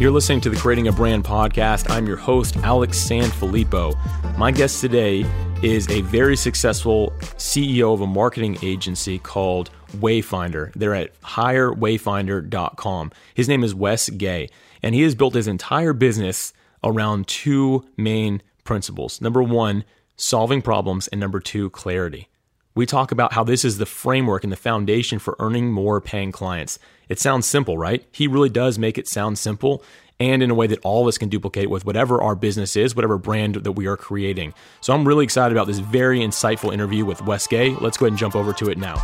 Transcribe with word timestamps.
You're 0.00 0.10
listening 0.10 0.40
to 0.42 0.50
the 0.50 0.56
Creating 0.56 0.88
a 0.88 0.92
Brand 0.92 1.24
podcast. 1.24 1.88
I'm 1.88 2.06
your 2.06 2.16
host, 2.16 2.56
Alex 2.58 2.98
Sanfilippo. 3.08 4.36
My 4.36 4.50
guest 4.50 4.80
today 4.80 5.24
is 5.62 5.88
a 5.88 6.02
very 6.02 6.36
successful 6.36 7.12
CEO 7.38 7.94
of 7.94 8.02
a 8.02 8.06
marketing 8.06 8.58
agency 8.60 9.18
called 9.18 9.70
Wayfinder. 9.92 10.72
They're 10.74 10.94
at 10.94 11.18
hirewayfinder.com. 11.22 13.12
His 13.34 13.48
name 13.48 13.64
is 13.64 13.74
Wes 13.74 14.10
Gay, 14.10 14.50
and 14.82 14.94
he 14.94 15.00
has 15.02 15.14
built 15.14 15.32
his 15.32 15.48
entire 15.48 15.94
business 15.94 16.52
around 16.82 17.26
two 17.26 17.84
main 17.96 18.42
principles. 18.64 19.22
Number 19.22 19.42
one, 19.42 19.84
solving 20.16 20.60
problems, 20.60 21.08
and 21.08 21.20
number 21.20 21.40
two, 21.40 21.70
clarity. 21.70 22.28
We 22.76 22.86
talk 22.86 23.12
about 23.12 23.32
how 23.32 23.44
this 23.44 23.64
is 23.64 23.78
the 23.78 23.86
framework 23.86 24.42
and 24.42 24.52
the 24.52 24.56
foundation 24.56 25.20
for 25.20 25.36
earning 25.38 25.70
more 25.70 26.00
paying 26.00 26.32
clients. 26.32 26.80
It 27.08 27.20
sounds 27.20 27.46
simple, 27.46 27.78
right? 27.78 28.04
He 28.10 28.26
really 28.26 28.48
does 28.48 28.80
make 28.80 28.98
it 28.98 29.06
sound 29.06 29.38
simple 29.38 29.84
and 30.18 30.42
in 30.42 30.50
a 30.50 30.56
way 30.56 30.66
that 30.66 30.80
all 30.82 31.02
of 31.02 31.08
us 31.08 31.16
can 31.16 31.28
duplicate 31.28 31.70
with 31.70 31.84
whatever 31.84 32.20
our 32.20 32.34
business 32.34 32.74
is, 32.74 32.96
whatever 32.96 33.16
brand 33.16 33.56
that 33.56 33.72
we 33.72 33.86
are 33.86 33.96
creating. 33.96 34.54
So 34.80 34.92
I'm 34.92 35.06
really 35.06 35.22
excited 35.22 35.56
about 35.56 35.68
this 35.68 35.78
very 35.78 36.18
insightful 36.18 36.72
interview 36.72 37.04
with 37.04 37.22
Wes 37.22 37.46
Gay. 37.46 37.70
Let's 37.76 37.96
go 37.96 38.06
ahead 38.06 38.12
and 38.12 38.18
jump 38.18 38.34
over 38.34 38.52
to 38.52 38.68
it 38.68 38.76
now. 38.76 38.96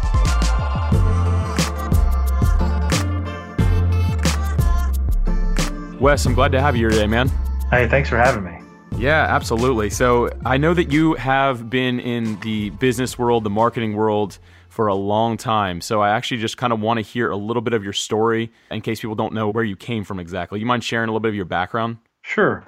Wes, 6.01 6.27
I'm 6.27 6.35
glad 6.35 6.51
to 6.51 6.61
have 6.61 6.75
you 6.75 6.81
here 6.81 6.91
today, 6.91 7.07
man. 7.07 7.29
Hey, 7.71 7.87
thanks 7.87 8.09
for 8.09 8.17
having 8.17 8.43
me. 8.43 8.60
Yeah, 9.01 9.25
absolutely. 9.31 9.89
So 9.89 10.29
I 10.45 10.59
know 10.59 10.75
that 10.75 10.93
you 10.93 11.15
have 11.15 11.71
been 11.71 12.01
in 12.01 12.39
the 12.41 12.69
business 12.69 13.19
world, 13.19 13.45
the 13.45 13.51
marketing 13.51 13.95
world 13.95 14.39
for 14.69 14.89
a 14.89 14.95
long 14.95 15.39
time. 15.39 15.81
So 15.81 16.03
I 16.03 16.11
actually 16.11 16.37
just 16.37 16.59
kind 16.59 16.71
of 16.71 16.81
want 16.81 16.99
to 16.99 17.01
hear 17.01 17.31
a 17.31 17.37
little 17.37 17.63
bit 17.63 17.73
of 17.73 17.83
your 17.83 17.95
story 17.95 18.53
in 18.71 18.83
case 18.83 19.01
people 19.01 19.15
don't 19.15 19.33
know 19.33 19.49
where 19.49 19.65
you 19.65 19.75
came 19.75 20.05
from 20.05 20.21
exactly. 20.21 20.61
You 20.61 20.67
mind 20.67 20.85
sharing 20.85 21.09
a 21.09 21.13
little 21.13 21.21
bit 21.21 21.31
of 21.31 21.35
your 21.35 21.47
background? 21.47 21.97
Sure. 22.21 22.63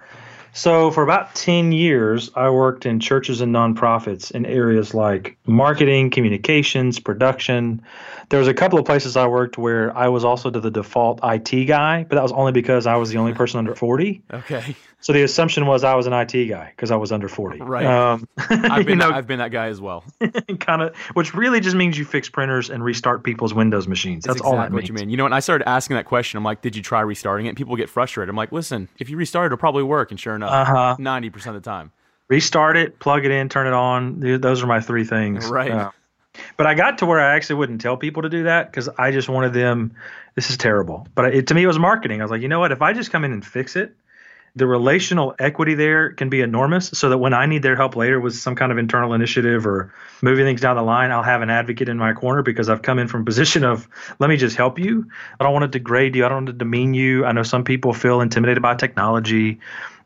So, 0.55 0.91
for 0.91 1.03
about 1.03 1.35
10 1.35 1.73
years, 1.73 2.31
I 2.35 2.51
worked 2.51 2.85
in 2.85 3.01
churches 3.01 3.41
and 3.41 3.55
nonprofits 3.55 4.31
in 4.31 4.45
areas 4.45 4.93
like 4.93 5.39
marketing, 5.47 6.11
communications, 6.11 6.99
production. 6.99 7.83
There 8.29 8.39
was 8.39 8.49
a 8.49 8.55
couple 8.55 8.79
of 8.79 8.85
places 8.85 9.17
I 9.17 9.27
worked 9.27 9.57
where 9.57 9.97
I 9.97 10.09
was 10.09 10.25
also 10.25 10.51
to 10.51 10.61
the 10.61 10.71
default 10.71 11.21
IT 11.23 11.65
guy, 11.65 12.05
but 12.05 12.17
that 12.17 12.23
was 12.23 12.33
only 12.33 12.53
because 12.53 12.87
I 12.87 12.97
was 12.97 13.11
the 13.11 13.19
only 13.19 13.33
person 13.33 13.59
under 13.59 13.75
40. 13.75 14.23
Okay. 14.33 14.77
So 15.03 15.13
the 15.13 15.25
assumption 15.25 15.67
was 15.67 15.83
I 15.83 15.97
was 15.97 16.07
an 16.07 16.13
IT 16.13 16.47
guy 16.47 16.73
because 16.75 16.93
I 16.93 16.97
was 16.97 17.11
under 17.11 17.29
40. 17.29 17.59
Right. 17.61 17.85
Um, 17.85 18.29
I've 18.39 18.87
been 18.87 18.99
know, 18.99 19.11
I've 19.11 19.27
been 19.27 19.41
that 19.41 19.51
guy 19.51 19.67
as 19.67 19.81
well. 19.81 20.05
kind 20.61 20.81
of, 20.81 20.97
which 21.15 21.35
really 21.35 21.59
just 21.59 21.75
means 21.75 21.99
you 21.99 22.05
fix 22.05 22.29
printers 22.29 22.71
and 22.71 22.85
restart 22.85 23.25
people's 23.25 23.53
Windows 23.53 23.89
machines. 23.89 24.25
That's, 24.25 24.35
That's 24.35 24.41
exactly 24.43 24.59
all 24.59 24.63
that 24.63 24.73
what 24.73 24.89
you 24.89 24.95
mean. 24.95 25.11
You 25.11 25.17
know, 25.17 25.25
when 25.25 25.33
I 25.33 25.41
started 25.41 25.69
asking 25.69 25.97
that 25.97 26.05
question, 26.05 26.39
I'm 26.39 26.45
like, 26.45 26.63
did 26.63 26.77
you 26.77 26.83
try 26.83 27.01
restarting 27.01 27.47
it? 27.47 27.57
People 27.57 27.75
get 27.75 27.91
frustrated. 27.91 28.31
I'm 28.31 28.37
like, 28.37 28.53
listen, 28.53 28.89
if 29.01 29.11
you 29.11 29.17
restart 29.17 29.47
it, 29.47 29.47
it'll 29.47 29.59
probably 29.59 29.83
work. 29.83 30.13
And 30.13 30.21
sure 30.21 30.37
enough, 30.37 30.42
uh-huh. 30.49 30.97
90% 30.99 31.47
of 31.47 31.55
the 31.55 31.61
time. 31.61 31.93
Restart 32.29 32.77
it, 32.77 32.99
plug 32.99 33.25
it 33.25 33.31
in, 33.31 33.49
turn 33.49 33.67
it 33.67 33.73
on. 33.73 34.41
Those 34.41 34.63
are 34.63 34.67
my 34.67 34.81
three 34.81 35.05
things. 35.05 35.49
Right. 35.49 35.71
Uh, 35.71 35.91
but 36.57 36.67
I 36.67 36.75
got 36.75 36.99
to 36.99 37.07
where 37.07 37.21
I 37.21 37.35
actually 37.35 37.57
wouldn't 37.57 37.81
tell 37.81 37.97
people 37.97 38.23
to 38.23 38.29
do 38.29 38.45
that 38.45 38.71
because 38.71 38.89
I 38.99 39.11
just 39.11 39.29
wanted 39.29 39.53
them. 39.53 39.95
This 40.35 40.51
is 40.51 40.57
terrible, 40.57 41.07
but 41.15 41.35
it, 41.35 41.47
to 41.49 41.55
me 41.55 41.63
it 41.63 41.67
was 41.67 41.79
marketing. 41.79 42.23
I 42.23 42.25
was 42.25 42.31
like, 42.31 42.41
you 42.41 42.49
know 42.49 42.61
what? 42.61 42.73
If 42.73 42.81
I 42.81 42.95
just 42.95 43.11
come 43.11 43.25
in 43.25 43.33
and 43.33 43.45
fix 43.45 43.77
it, 43.77 43.95
the 44.55 44.67
relational 44.67 45.35
equity 45.39 45.75
there 45.75 46.13
can 46.13 46.29
be 46.29 46.43
enormous 46.43 46.89
so 46.89 47.09
that 47.09 47.19
when 47.19 47.33
I 47.33 47.47
need 47.47 47.63
their 47.63 47.77
help 47.77 47.97
later 47.97 48.21
with 48.21 48.35
some 48.35 48.55
kind 48.55 48.71
of 48.71 48.77
internal 48.77 49.15
initiative 49.15 49.67
or 49.67 49.95
moving 50.21 50.45
things 50.45 50.61
down 50.61 50.77
the 50.77 50.83
line, 50.83 51.11
I'll 51.11 51.23
have 51.23 51.41
an 51.41 51.49
advocate 51.49 51.89
in 51.89 51.97
my 51.97 52.13
corner 52.13 52.43
because 52.43 52.69
I've 52.69 52.83
come 52.83 52.99
in 52.99 53.09
from 53.09 53.23
a 53.23 53.25
position 53.25 53.65
of 53.65 53.89
let 54.19 54.29
me 54.29 54.37
just 54.37 54.57
help 54.57 54.79
you. 54.79 55.07
I 55.41 55.45
don't 55.45 55.55
want 55.55 55.63
to 55.63 55.79
degrade 55.79 56.15
you. 56.15 56.27
I 56.27 56.29
don't 56.29 56.45
want 56.45 56.47
to 56.49 56.53
demean 56.53 56.93
you. 56.93 57.25
I 57.25 57.33
know 57.33 57.43
some 57.43 57.65
people 57.65 57.95
feel 57.95 58.21
intimidated 58.21 58.63
by 58.63 58.75
technology. 58.75 59.61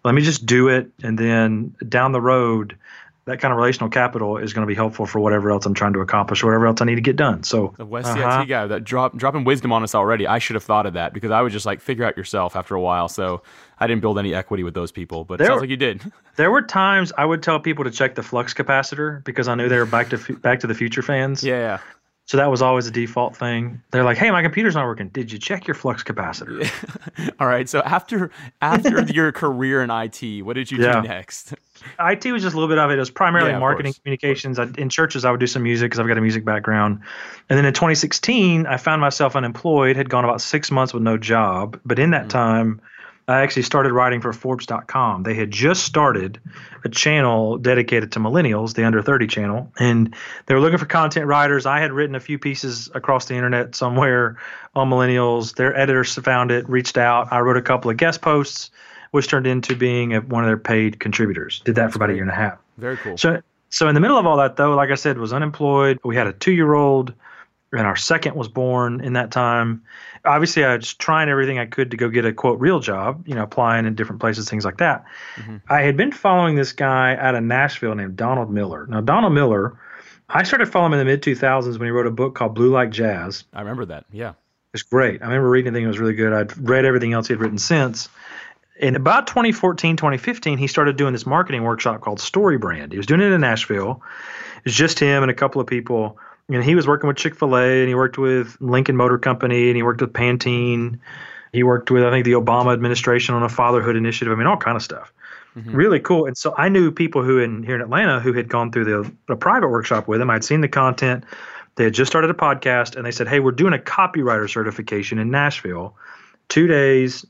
Let 0.07 0.15
me 0.15 0.23
just 0.23 0.47
do 0.47 0.69
it. 0.69 0.93
And 1.03 1.19
then 1.19 1.75
down 1.89 2.13
the 2.13 2.21
road, 2.21 2.79
that 3.25 3.41
kind 3.41 3.51
of 3.51 3.59
relational 3.59 3.91
capital 3.91 4.37
is 4.37 4.53
going 4.53 4.63
to 4.63 4.69
be 4.69 4.77
helpful 4.77 5.05
for 5.05 5.19
whatever 5.19 5.51
else 5.51 5.67
I'm 5.67 5.75
trying 5.75 5.95
to 5.95 5.99
accomplish, 5.99 6.45
whatever 6.45 6.69
else 6.69 6.81
I 6.81 6.85
need 6.85 6.95
to 6.95 7.01
get 7.01 7.17
done. 7.17 7.43
So 7.43 7.75
the 7.77 7.85
Wes 7.85 8.07
uh-huh. 8.07 8.45
Gay 8.45 8.69
that 8.69 8.85
drop 8.85 9.17
dropping 9.17 9.43
wisdom 9.43 9.73
on 9.73 9.83
us 9.83 9.97
already. 9.97 10.29
I 10.29 10.39
should 10.39 10.55
have 10.55 10.63
thought 10.63 10.87
of 10.87 10.93
that 10.93 11.13
because 11.13 11.33
I 11.33 11.41
was 11.41 11.53
just 11.53 11.67
like 11.67 11.81
figure 11.81 12.05
out 12.05 12.17
yourself 12.17 12.55
after 12.55 12.77
a 12.77 12.81
while. 12.81 13.09
So 13.09 13.43
I 13.81 13.89
didn't 13.89 14.01
build 14.01 14.17
any 14.21 14.33
equity 14.33 14.63
with 14.63 14.75
those 14.75 14.93
people, 14.93 15.25
but 15.25 15.41
there, 15.41 15.49
it 15.49 15.51
sounds 15.51 15.61
like 15.61 15.71
you 15.71 15.77
did. 15.77 16.01
There 16.37 16.51
were 16.51 16.61
times 16.61 17.15
I 17.17 17.25
would 17.25 17.43
tell 17.43 17.59
people 17.59 17.85
to 17.85 17.91
check 17.91 18.15
the 18.15 18.23
flux 18.23 18.53
capacitor 18.53 19.25
because 19.25 19.49
I 19.49 19.55
knew 19.55 19.71
they 19.71 19.79
were 19.79 19.87
back 19.87 20.11
to 20.11 20.19
Back 20.35 20.61
to 20.61 20.67
the 20.67 20.75
Future 20.75 21.01
fans. 21.01 21.43
Yeah. 21.43 21.79
So 22.27 22.37
that 22.39 22.51
was 22.51 22.61
always 22.61 22.89
a 22.89 22.91
default 22.91 23.37
thing. 23.37 23.81
They're 23.93 24.03
like, 24.03 24.17
"Hey, 24.17 24.33
my 24.33 24.43
computer's 24.43 24.75
not 24.75 24.85
working. 24.85 25.09
Did 25.11 25.31
you 25.31 25.39
check 25.39 25.69
your 25.69 25.77
flux 25.77 26.03
capacitor?" 26.03 26.65
Yeah. 26.65 27.31
All 27.41 27.47
right. 27.47 27.69
So 27.69 27.81
after 27.83 28.33
after 28.61 29.03
your 29.13 29.31
career 29.31 29.81
in 29.83 29.91
IT, 29.91 30.43
what 30.43 30.55
did 30.55 30.73
you 30.73 30.83
yeah. 30.83 31.01
do 31.01 31.09
next? 31.09 31.55
IT 32.01 32.25
was 32.33 32.43
just 32.43 32.55
a 32.55 32.59
little 32.59 32.69
bit 32.69 32.79
of 32.79 32.91
it. 32.91 32.95
It 32.95 32.99
was 32.99 33.11
primarily 33.11 33.53
yeah, 33.53 33.61
marketing, 33.61 33.95
communications. 34.03 34.59
I, 34.59 34.67
in 34.77 34.89
churches, 34.89 35.25
I 35.25 35.31
would 35.31 35.39
do 35.39 35.47
some 35.47 35.63
music 35.63 35.87
because 35.87 36.01
I've 36.01 36.09
got 36.09 36.19
a 36.19 36.23
music 36.23 36.45
background. 36.45 37.01
And 37.49 37.57
then 37.57 37.65
in 37.65 37.73
2016, 37.73 38.67
I 38.67 38.77
found 38.77 39.01
myself 39.01 39.37
unemployed. 39.37 39.95
Had 39.95 40.11
gone 40.11 40.25
about 40.25 40.41
six 40.41 40.73
months 40.73 40.93
with 40.93 41.05
no 41.05 41.17
job. 41.17 41.81
But 41.85 42.01
in 42.01 42.11
that 42.11 42.23
mm-hmm. 42.23 42.31
time, 42.31 42.81
I 43.29 43.41
actually 43.41 43.63
started 43.63 43.93
writing 43.93 44.21
for 44.21 44.33
Forbes.com. 44.33 45.25
They 45.25 45.35
had 45.35 45.51
just 45.51 45.85
started 45.85 46.39
a 46.85 46.89
channel 46.89 47.59
dedicated 47.59 48.13
to 48.13 48.21
millennials, 48.21 48.75
the 48.75 48.85
under 48.85 49.03
30 49.03 49.27
channel, 49.27 49.73
and 49.81 50.15
they 50.47 50.55
were 50.55 50.61
looking 50.61 50.79
for 50.79 50.87
content 50.87 51.27
writers. 51.27 51.67
I 51.67 51.81
had 51.81 51.93
written 51.93 52.15
a 52.15 52.21
few 52.21 52.39
pieces 52.39 52.89
across 52.95 53.25
the 53.25 53.35
internet 53.35 53.75
somewhere 53.75 54.37
on 54.77 54.89
millennials. 54.91 55.57
Their 55.57 55.77
editors 55.77 56.15
found 56.15 56.53
it, 56.53 56.69
reached 56.69 56.97
out. 56.97 57.33
I 57.33 57.41
wrote 57.41 57.57
a 57.57 57.63
couple 57.63 57.91
of 57.91 57.97
guest 57.97 58.23
posts, 58.23 58.71
which 59.11 59.27
turned 59.27 59.49
into 59.49 59.75
being 59.75 60.15
a, 60.15 60.21
one 60.21 60.45
of 60.45 60.49
their 60.49 60.57
paid 60.57 61.01
contributors. 61.01 61.63
Did 61.65 61.75
that 61.75 61.83
That's 61.83 61.93
for 61.95 61.99
about 61.99 62.07
great. 62.07 62.15
a 62.15 62.17
year 62.17 62.25
and 62.25 62.31
a 62.33 62.35
half. 62.35 62.59
Very 62.79 62.97
cool. 62.99 63.17
So, 63.17 63.43
so 63.71 63.89
in 63.89 63.97
the 63.97 64.01
middle 64.01 64.19
of 64.19 64.27
all 64.27 64.37
that, 64.37 64.57
though, 64.57 64.77
like 64.77 64.91
I 64.91 64.95
said, 64.95 65.19
was 65.19 65.33
unemployed. 65.33 65.99
We 66.05 66.15
had 66.15 66.29
a 66.29 66.33
two 66.33 66.53
year 66.53 66.75
old 66.75 67.13
and 67.77 67.87
our 67.87 67.97
second 67.97 68.35
was 68.35 68.49
born 68.49 69.01
in 69.01 69.15
that 69.15 69.31
time. 69.31 69.83
Obviously, 70.25 70.65
I 70.65 70.77
was 70.77 70.95
trying 70.95 71.29
everything 71.29 71.59
I 71.59 71.67
could 71.67 71.91
to 71.91 71.97
go 71.97 72.09
get 72.09 72.25
a 72.25 72.33
quote 72.33 72.59
real 72.59 72.81
job, 72.81 73.27
you 73.27 73.35
know, 73.35 73.43
applying 73.43 73.87
in 73.87 73.95
different 73.95 74.21
places, 74.21 74.49
things 74.49 74.65
like 74.65 74.79
that. 74.79 75.05
Mm-hmm. 75.37 75.57
I 75.69 75.83
had 75.83 75.97
been 75.97 76.13
following 76.13 76.57
this 76.57 76.73
guy 76.73 77.17
out 77.17 77.35
of 77.35 77.45
Nashville 77.45 77.95
named 77.95 78.17
Donald 78.17 78.51
Miller. 78.51 78.87
Now, 78.87 79.01
Donald 79.01 79.33
Miller, 79.33 79.79
I 80.29 80.43
started 80.43 80.67
following 80.67 80.93
him 80.93 81.01
in 81.01 81.07
the 81.07 81.13
mid 81.13 81.23
2000s 81.23 81.79
when 81.79 81.87
he 81.87 81.91
wrote 81.91 82.07
a 82.07 82.11
book 82.11 82.35
called 82.35 82.55
Blue 82.55 82.71
Like 82.71 82.91
Jazz. 82.91 83.45
I 83.53 83.61
remember 83.61 83.85
that. 83.87 84.05
Yeah. 84.13 84.33
It's 84.75 84.83
great. 84.83 85.23
I 85.23 85.27
remember 85.27 85.49
reading 85.49 85.75
it, 85.75 85.83
it 85.83 85.87
was 85.87 85.99
really 85.99 86.15
good. 86.15 86.33
I'd 86.33 86.69
read 86.69 86.85
everything 86.85 87.13
else 87.13 87.29
he 87.29 87.33
had 87.33 87.41
written 87.41 87.59
since. 87.59 88.09
In 88.79 88.95
about 88.95 89.27
2014, 89.27 89.97
2015, 89.97 90.59
he 90.59 90.67
started 90.67 90.97
doing 90.97 91.15
this 91.15 91.25
marketing 91.25 91.63
workshop 91.63 92.03
called 92.03 92.21
Story 92.21 92.59
Brand. 92.59 92.93
He 92.93 92.99
was 92.99 93.07
doing 93.07 93.23
it 93.23 93.33
in 93.33 93.41
Nashville. 93.41 94.03
It's 94.67 94.75
just 94.75 94.99
him 94.99 95.23
and 95.23 95.31
a 95.31 95.35
couple 95.35 95.63
of 95.63 95.67
people 95.67 96.19
and 96.49 96.63
he 96.63 96.75
was 96.75 96.87
working 96.87 97.09
with 97.09 97.17
Chick 97.17 97.35
Fil 97.35 97.57
A, 97.57 97.81
and 97.81 97.89
he 97.89 97.95
worked 97.95 98.19
with 98.19 98.57
Lincoln 98.61 98.97
Motor 98.97 99.19
Company, 99.19 99.69
and 99.69 99.77
he 99.77 99.83
worked 99.83 100.01
with 100.01 100.13
Pantene. 100.13 100.99
He 101.53 101.63
worked 101.63 101.91
with 101.91 102.05
I 102.05 102.11
think 102.11 102.25
the 102.25 102.33
Obama 102.33 102.73
administration 102.73 103.35
on 103.35 103.43
a 103.43 103.49
fatherhood 103.49 103.97
initiative. 103.97 104.33
I 104.33 104.37
mean, 104.37 104.47
all 104.47 104.57
kind 104.57 104.77
of 104.77 104.83
stuff. 104.83 105.13
Mm-hmm. 105.57 105.75
Really 105.75 106.01
cool. 106.01 106.27
And 106.27 106.37
so 106.37 106.55
I 106.57 106.69
knew 106.69 106.91
people 106.91 107.23
who 107.23 107.39
in 107.39 107.63
here 107.63 107.75
in 107.75 107.81
Atlanta 107.81 108.21
who 108.21 108.33
had 108.33 108.49
gone 108.49 108.71
through 108.71 108.85
the 108.85 109.13
a 109.33 109.37
private 109.37 109.69
workshop 109.69 110.07
with 110.07 110.21
him. 110.21 110.31
I'd 110.31 110.45
seen 110.45 110.61
the 110.61 110.69
content. 110.69 111.25
They 111.77 111.85
had 111.85 111.95
just 111.95 112.11
started 112.11 112.31
a 112.31 112.35
podcast, 112.35 112.97
and 112.97 113.05
they 113.05 113.11
said, 113.11 113.29
"Hey, 113.29 113.41
we're 113.41 113.53
doing 113.53 113.75
a 113.75 113.79
copywriter 113.79 114.49
certification 114.49 115.19
in 115.19 115.31
Nashville. 115.31 115.97
Two 116.49 116.67
days, 116.67 117.25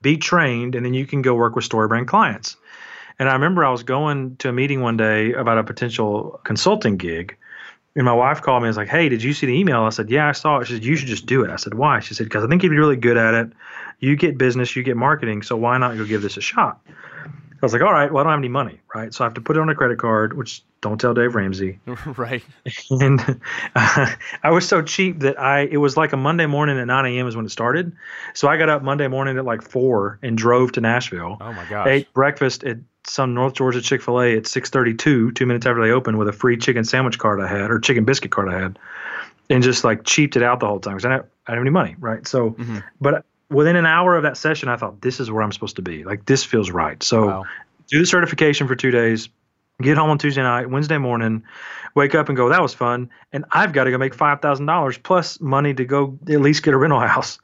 be 0.00 0.16
trained, 0.16 0.74
and 0.74 0.84
then 0.84 0.94
you 0.94 1.06
can 1.06 1.22
go 1.22 1.34
work 1.34 1.56
with 1.56 1.68
StoryBrand 1.68 2.06
clients." 2.06 2.56
And 3.18 3.28
I 3.28 3.34
remember 3.34 3.64
I 3.64 3.70
was 3.70 3.82
going 3.82 4.36
to 4.36 4.48
a 4.48 4.52
meeting 4.52 4.80
one 4.80 4.96
day 4.96 5.32
about 5.34 5.58
a 5.58 5.64
potential 5.64 6.40
consulting 6.44 6.96
gig 6.96 7.36
and 7.94 8.04
my 8.04 8.12
wife 8.12 8.40
called 8.40 8.62
me 8.62 8.68
and 8.68 8.70
was 8.70 8.76
like, 8.76 8.88
Hey, 8.88 9.08
did 9.08 9.22
you 9.22 9.32
see 9.32 9.46
the 9.46 9.52
email? 9.52 9.82
I 9.82 9.90
said, 9.90 10.10
Yeah, 10.10 10.28
I 10.28 10.32
saw 10.32 10.58
it. 10.58 10.66
She 10.66 10.74
said, 10.74 10.84
You 10.84 10.96
should 10.96 11.08
just 11.08 11.26
do 11.26 11.44
it. 11.44 11.50
I 11.50 11.56
said, 11.56 11.74
Why? 11.74 12.00
She 12.00 12.14
said, 12.14 12.24
Because 12.24 12.44
I 12.44 12.48
think 12.48 12.62
you'd 12.62 12.70
be 12.70 12.78
really 12.78 12.96
good 12.96 13.16
at 13.16 13.34
it. 13.34 13.52
You 14.00 14.16
get 14.16 14.38
business, 14.38 14.74
you 14.74 14.82
get 14.82 14.96
marketing. 14.96 15.42
So 15.42 15.56
why 15.56 15.78
not 15.78 15.96
go 15.96 16.04
give 16.04 16.22
this 16.22 16.36
a 16.36 16.40
shot? 16.40 16.80
I 16.86 17.66
was 17.66 17.72
like, 17.72 17.82
All 17.82 17.92
right, 17.92 18.10
well, 18.10 18.22
I 18.22 18.24
don't 18.24 18.32
have 18.32 18.40
any 18.40 18.48
money, 18.48 18.80
right? 18.94 19.12
So 19.12 19.24
I 19.24 19.26
have 19.26 19.34
to 19.34 19.40
put 19.40 19.56
it 19.56 19.60
on 19.60 19.68
a 19.68 19.74
credit 19.74 19.98
card, 19.98 20.36
which 20.36 20.62
don't 20.80 21.00
tell 21.00 21.14
Dave 21.14 21.34
Ramsey. 21.34 21.78
right. 22.16 22.42
And 22.90 23.40
uh, 23.76 24.06
I 24.42 24.50
was 24.50 24.66
so 24.66 24.82
cheap 24.82 25.20
that 25.20 25.38
I, 25.38 25.60
it 25.60 25.76
was 25.76 25.96
like 25.96 26.12
a 26.12 26.16
Monday 26.16 26.46
morning 26.46 26.78
at 26.78 26.86
9 26.86 27.06
a.m. 27.06 27.28
is 27.28 27.36
when 27.36 27.44
it 27.44 27.50
started. 27.50 27.92
So 28.34 28.48
I 28.48 28.56
got 28.56 28.68
up 28.68 28.82
Monday 28.82 29.06
morning 29.06 29.38
at 29.38 29.44
like 29.44 29.62
4 29.62 30.18
and 30.22 30.36
drove 30.36 30.72
to 30.72 30.80
Nashville. 30.80 31.36
Oh 31.40 31.52
my 31.52 31.64
gosh. 31.66 31.86
Ate 31.86 32.12
breakfast 32.12 32.64
at 32.64 32.78
some 33.04 33.34
North 33.34 33.54
Georgia 33.54 33.80
Chick 33.80 34.02
Fil 34.02 34.20
A 34.20 34.36
at 34.36 34.44
6:32, 34.44 35.34
two 35.34 35.46
minutes 35.46 35.66
after 35.66 35.82
they 35.82 35.90
opened, 35.90 36.18
with 36.18 36.28
a 36.28 36.32
free 36.32 36.56
chicken 36.56 36.84
sandwich 36.84 37.18
card 37.18 37.40
I 37.40 37.48
had 37.48 37.70
or 37.70 37.78
chicken 37.78 38.04
biscuit 38.04 38.30
card 38.30 38.48
I 38.48 38.60
had, 38.60 38.78
and 39.50 39.62
just 39.62 39.84
like 39.84 40.04
cheaped 40.04 40.36
it 40.36 40.42
out 40.42 40.60
the 40.60 40.66
whole 40.66 40.80
time 40.80 40.96
because 40.96 41.04
I, 41.04 41.08
I, 41.08 41.16
didn't 41.16 41.28
have 41.46 41.58
any 41.58 41.70
money, 41.70 41.96
right? 41.98 42.26
So, 42.26 42.50
mm-hmm. 42.50 42.78
but 43.00 43.24
within 43.50 43.76
an 43.76 43.86
hour 43.86 44.16
of 44.16 44.22
that 44.22 44.36
session, 44.36 44.68
I 44.68 44.76
thought 44.76 45.00
this 45.00 45.20
is 45.20 45.30
where 45.30 45.42
I'm 45.42 45.52
supposed 45.52 45.76
to 45.76 45.82
be. 45.82 46.04
Like 46.04 46.24
this 46.26 46.44
feels 46.44 46.70
right. 46.70 47.02
So, 47.02 47.26
wow. 47.26 47.44
do 47.88 47.98
the 47.98 48.06
certification 48.06 48.68
for 48.68 48.76
two 48.76 48.90
days, 48.90 49.28
get 49.82 49.98
home 49.98 50.10
on 50.10 50.18
Tuesday 50.18 50.42
night, 50.42 50.70
Wednesday 50.70 50.98
morning, 50.98 51.42
wake 51.94 52.14
up 52.14 52.28
and 52.28 52.36
go, 52.36 52.48
that 52.48 52.62
was 52.62 52.74
fun. 52.74 53.10
And 53.32 53.44
I've 53.50 53.72
got 53.72 53.84
to 53.84 53.90
go 53.90 53.98
make 53.98 54.16
$5,000 54.16 55.02
plus 55.02 55.40
money 55.40 55.74
to 55.74 55.84
go 55.84 56.18
at 56.28 56.40
least 56.40 56.62
get 56.62 56.74
a 56.74 56.76
rental 56.76 57.00
house. 57.00 57.38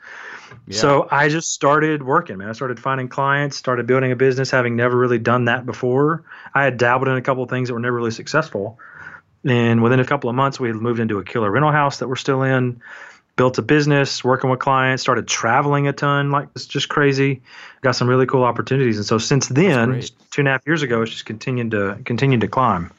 Yeah. 0.67 0.79
So 0.79 1.09
I 1.11 1.29
just 1.29 1.53
started 1.53 2.03
working, 2.03 2.39
man. 2.39 2.49
I 2.49 2.53
started 2.53 2.81
finding 2.81 3.09
clients, 3.09 3.57
started 3.57 3.87
building 3.87 4.13
a 4.13 4.17
business, 4.17 4.51
having 4.51 4.77
never 4.77 4.97
really 4.97 5.19
done 5.19 5.45
that 5.47 5.67
before. 5.67 6.25
I 6.55 6.65
had 6.65 6.79
dabbled 6.79 7.09
in 7.09 7.17
a 7.17 7.23
couple 7.23 7.43
of 7.43 7.51
things 7.51 7.69
that 7.69 7.75
were 7.75 7.81
never 7.81 7.97
really 7.97 8.11
successful. 8.11 8.79
And 9.45 9.83
within 9.83 10.01
a 10.01 10.05
couple 10.05 10.31
of 10.31 10.37
months, 10.37 10.59
we 10.59 10.69
had 10.69 10.77
moved 10.77 11.01
into 11.01 11.19
a 11.19 11.25
killer 11.25 11.51
rental 11.51 11.73
house 11.73 11.99
that 11.99 12.09
we're 12.09 12.17
still 12.17 12.43
in 12.43 12.81
built 13.39 13.57
a 13.57 13.63
business, 13.63 14.23
working 14.23 14.51
with 14.51 14.59
clients, 14.59 15.01
started 15.01 15.27
traveling 15.27 15.89
a 15.89 15.93
ton. 15.95 16.31
Like 16.31 16.49
it's 16.55 16.67
just 16.67 16.91
crazy. 16.91 17.41
Got 17.81 17.93
some 17.93 18.09
really 18.09 18.27
cool 18.27 18.43
opportunities, 18.43 18.99
and 18.99 19.07
so 19.07 19.17
since 19.17 19.49
then, 19.49 20.03
two 20.31 20.43
and 20.43 20.49
a 20.49 20.51
half 20.51 20.67
years 20.67 20.83
ago, 20.83 21.01
it's 21.01 21.13
just 21.13 21.25
continued 21.25 21.71
to 21.71 21.99
continued 22.05 22.43
to 22.43 22.49
climb. 22.49 22.91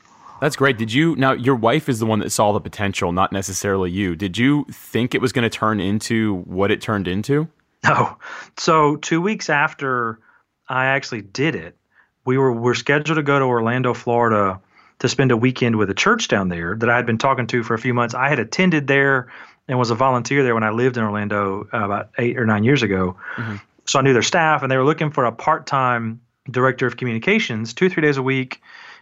That's 0.42 0.56
great. 0.56 0.78
Did 0.78 0.92
you 0.92 1.16
now? 1.18 1.34
Your 1.34 1.56
wife 1.56 1.90
is 1.90 2.00
the 2.00 2.08
one 2.08 2.20
that 2.20 2.32
saw 2.32 2.54
the 2.54 2.62
potential, 2.62 3.12
not 3.12 3.32
necessarily 3.32 3.92
you. 3.92 4.16
Did 4.16 4.38
you 4.38 4.66
think 4.72 5.14
it 5.14 5.22
was 5.22 5.34
going 5.34 5.44
to 5.44 5.56
turn 5.56 5.80
into 5.80 6.38
what 6.46 6.72
it 6.72 6.82
turned 6.82 7.08
into? 7.08 7.48
No. 7.84 8.18
So 8.58 8.96
two 8.98 9.22
weeks 9.22 9.50
after 9.50 10.20
I 10.68 10.88
actually 10.88 11.22
did 11.22 11.56
it, 11.56 11.78
we 12.26 12.38
were 12.38 12.54
we're 12.54 12.74
scheduled 12.74 13.18
to 13.18 13.24
go 13.24 13.40
to 13.40 13.46
Orlando, 13.46 13.94
Florida, 13.94 14.62
to 15.00 15.10
spend 15.10 15.32
a 15.32 15.38
weekend 15.38 15.76
with 15.76 15.90
a 15.90 15.94
church 15.94 16.30
down 16.30 16.50
there 16.50 16.76
that 16.76 16.90
I 16.90 16.96
had 16.96 17.06
been 17.06 17.18
talking 17.18 17.48
to 17.48 17.64
for 17.64 17.74
a 17.74 17.80
few 17.80 17.94
months. 17.94 18.14
I 18.14 18.30
had 18.30 18.40
attended 18.40 18.88
there 18.88 19.32
and 19.70 19.78
was 19.78 19.92
a 19.92 19.96
volunteer 19.96 20.44
there 20.44 20.56
when 20.56 20.64
I 20.64 20.72
lived 20.72 20.98
in 20.98 21.04
Orlando 21.04 21.68
uh, 21.72 21.86
about 21.86 22.10
eight 22.18 22.38
or 22.38 22.46
nine 22.46 22.64
years 22.66 22.84
ago. 22.84 23.16
Mm-hmm. 23.38 23.58
So 23.86 24.00
I 24.00 24.02
knew 24.02 24.14
their 24.14 24.22
staff, 24.22 24.64
and 24.64 24.72
they 24.72 24.78
were 24.78 24.84
looking 24.84 25.12
for 25.12 25.26
a 25.26 25.32
part-time 25.32 26.22
director 26.50 26.88
of 26.88 26.98
communications, 26.98 27.74
two 27.74 27.90
three 27.90 28.02
days 28.02 28.18
a 28.18 28.24
week. 28.24 28.62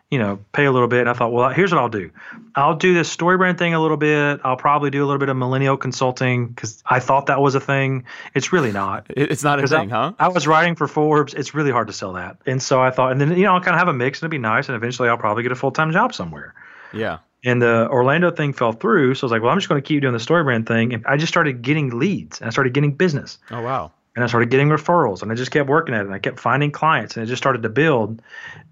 You 0.10 0.20
know, 0.20 0.40
pay 0.54 0.64
a 0.64 0.72
little 0.72 0.88
bit. 0.88 1.02
And 1.02 1.10
I 1.10 1.14
thought, 1.14 1.34
well, 1.34 1.50
here's 1.50 1.74
what 1.74 1.82
I'll 1.82 1.90
do. 1.90 2.12
I'll 2.56 2.78
do 2.78 2.94
this 2.94 3.12
story 3.12 3.36
brand 3.36 3.58
thing 3.58 3.74
a 3.74 3.82
little 3.82 3.98
bit. 3.98 4.40
I'll 4.42 4.56
probably 4.56 4.90
do 4.90 5.04
a 5.04 5.06
little 5.06 5.20
bit 5.20 5.28
of 5.28 5.36
millennial 5.36 5.76
consulting 5.76 6.48
because 6.48 6.82
I 6.86 7.02
thought 7.02 7.26
that 7.26 7.42
was 7.42 7.56
a 7.56 7.60
thing. 7.60 8.06
It's 8.34 8.54
really 8.54 8.72
not. 8.72 9.08
It's 9.18 9.44
not 9.44 9.62
a 9.62 9.68
thing, 9.68 9.92
I, 9.92 9.96
huh? 9.96 10.14
I 10.18 10.30
was 10.30 10.48
writing 10.48 10.76
for 10.76 10.88
Forbes. 10.88 11.34
It's 11.34 11.54
really 11.54 11.72
hard 11.72 11.88
to 11.88 11.94
sell 11.94 12.14
that. 12.14 12.38
And 12.46 12.64
so 12.64 12.82
I 12.82 12.90
thought, 12.90 13.12
and 13.12 13.20
then 13.20 13.36
you 13.36 13.44
know, 13.44 13.54
I'll 13.56 13.60
kind 13.60 13.76
of 13.76 13.80
have 13.80 13.90
a 13.90 13.94
mix, 13.94 14.20
and 14.20 14.24
it'd 14.24 14.32
be 14.32 14.38
nice. 14.38 14.70
And 14.70 14.78
eventually, 14.78 15.10
I'll 15.10 15.18
probably 15.18 15.44
get 15.44 15.52
a 15.52 15.56
full 15.56 15.72
time 15.72 15.92
job 15.92 16.14
somewhere. 16.14 16.54
Yeah. 16.94 17.18
And 17.44 17.62
the 17.62 17.88
Orlando 17.90 18.32
thing 18.32 18.54
fell 18.54 18.74
through. 18.74 19.16
So 19.16 19.24
I 19.24 19.28
was 19.28 19.32
like, 19.32 19.42
well, 19.42 19.52
I'm 19.52 19.58
just 19.58 19.70
going 19.70 19.82
to 19.82 19.88
keep 19.88 20.02
doing 20.02 20.14
the 20.14 20.20
story 20.20 20.44
brand 20.44 20.68
thing. 20.68 20.94
And 20.94 21.06
I 21.06 21.18
just 21.18 21.32
started 21.32 21.62
getting 21.62 21.98
leads 21.98 22.40
and 22.40 22.48
I 22.48 22.52
started 22.52 22.74
getting 22.74 22.94
business. 22.94 23.38
Oh, 23.52 23.62
wow. 23.62 23.92
And 24.16 24.24
I 24.24 24.28
started 24.28 24.50
getting 24.50 24.70
referrals 24.70 25.22
and 25.22 25.32
I 25.32 25.36
just 25.36 25.52
kept 25.52 25.70
working 25.70 25.94
at 25.94 26.02
it 26.02 26.06
and 26.06 26.14
I 26.16 26.20
kept 26.20 26.40
finding 26.40 26.72
clients 26.72 27.16
and 27.16 27.24
it 27.24 27.28
just 27.28 27.42
started 27.42 27.62
to 27.62 27.70
build. 27.70 28.22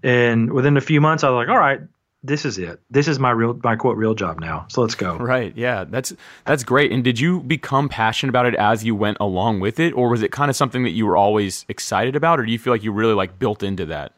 And 0.02 0.52
within 0.52 0.76
a 0.76 0.80
few 0.80 1.00
months, 1.00 1.22
I 1.22 1.30
was 1.30 1.36
like, 1.36 1.48
all 1.48 1.58
right, 1.58 1.80
this 2.24 2.44
is 2.44 2.58
it. 2.58 2.80
This 2.90 3.06
is 3.06 3.20
my 3.20 3.30
real, 3.30 3.58
my 3.62 3.76
quote, 3.76 3.96
real 3.96 4.14
job 4.14 4.40
now. 4.40 4.66
So 4.68 4.80
let's 4.80 4.96
go. 4.96 5.16
Right. 5.16 5.56
Yeah. 5.56 5.84
That's, 5.84 6.12
that's 6.44 6.64
great. 6.64 6.90
And 6.90 7.04
did 7.04 7.20
you 7.20 7.44
become 7.44 7.88
passionate 7.88 8.30
about 8.30 8.46
it 8.46 8.56
as 8.56 8.84
you 8.84 8.96
went 8.96 9.18
along 9.20 9.60
with 9.60 9.78
it? 9.78 9.92
Or 9.92 10.08
was 10.08 10.22
it 10.22 10.32
kind 10.32 10.50
of 10.50 10.56
something 10.56 10.82
that 10.82 10.90
you 10.90 11.06
were 11.06 11.16
always 11.16 11.64
excited 11.68 12.16
about? 12.16 12.40
Or 12.40 12.44
do 12.44 12.50
you 12.50 12.58
feel 12.58 12.72
like 12.72 12.82
you 12.82 12.90
really 12.90 13.14
like 13.14 13.38
built 13.38 13.62
into 13.62 13.86
that? 13.86 14.14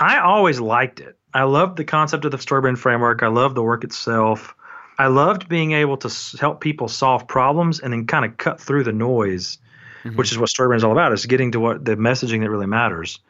I 0.00 0.18
always 0.18 0.58
liked 0.58 1.00
it. 1.00 1.16
I 1.32 1.44
loved 1.44 1.76
the 1.76 1.84
concept 1.84 2.24
of 2.24 2.32
the 2.32 2.38
story 2.38 2.62
brand 2.62 2.80
framework. 2.80 3.22
I 3.22 3.28
loved 3.28 3.54
the 3.54 3.62
work 3.62 3.84
itself. 3.84 4.54
I 4.98 5.06
loved 5.06 5.48
being 5.48 5.72
able 5.72 5.98
to 5.98 6.38
help 6.38 6.60
people 6.60 6.88
solve 6.88 7.28
problems 7.28 7.80
and 7.80 7.92
then 7.92 8.06
kind 8.06 8.24
of 8.24 8.36
cut 8.36 8.60
through 8.60 8.84
the 8.84 8.92
noise, 8.92 9.58
mm-hmm. 10.02 10.16
which 10.16 10.32
is 10.32 10.38
what 10.38 10.48
story 10.48 10.68
brand 10.68 10.80
is 10.80 10.84
all 10.84 10.92
about. 10.92 11.12
Is 11.12 11.26
getting 11.26 11.52
to 11.52 11.60
what 11.60 11.84
the 11.84 11.96
messaging 11.96 12.40
that 12.40 12.50
really 12.50 12.66
matters. 12.66 13.20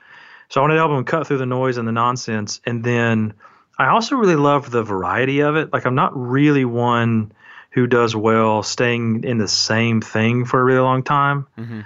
So 0.48 0.60
I 0.60 0.62
wanted 0.62 0.74
to 0.74 0.80
help 0.80 0.92
them 0.92 1.04
cut 1.04 1.26
through 1.26 1.38
the 1.38 1.46
noise 1.46 1.76
and 1.76 1.86
the 1.86 1.92
nonsense. 1.92 2.60
And 2.64 2.82
then 2.82 3.34
I 3.78 3.88
also 3.88 4.16
really 4.16 4.36
love 4.36 4.70
the 4.70 4.82
variety 4.82 5.40
of 5.40 5.56
it. 5.56 5.72
Like 5.72 5.86
I'm 5.86 5.94
not 5.94 6.16
really 6.16 6.64
one 6.64 7.32
who 7.70 7.86
does 7.86 8.16
well 8.16 8.62
staying 8.62 9.24
in 9.24 9.38
the 9.38 9.48
same 9.48 10.00
thing 10.00 10.44
for 10.44 10.60
a 10.60 10.64
really 10.64 10.80
long 10.80 11.02
time. 11.02 11.46
Mm-hmm. 11.56 11.80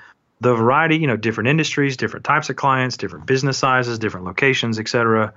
The 0.44 0.54
variety, 0.54 0.98
you 0.98 1.06
know, 1.06 1.16
different 1.16 1.48
industries, 1.48 1.96
different 1.96 2.24
types 2.24 2.50
of 2.50 2.56
clients, 2.56 2.96
different 2.96 3.26
business 3.26 3.58
sizes, 3.58 3.98
different 3.98 4.26
locations, 4.26 4.78
et 4.78 4.88
cetera 4.88 5.32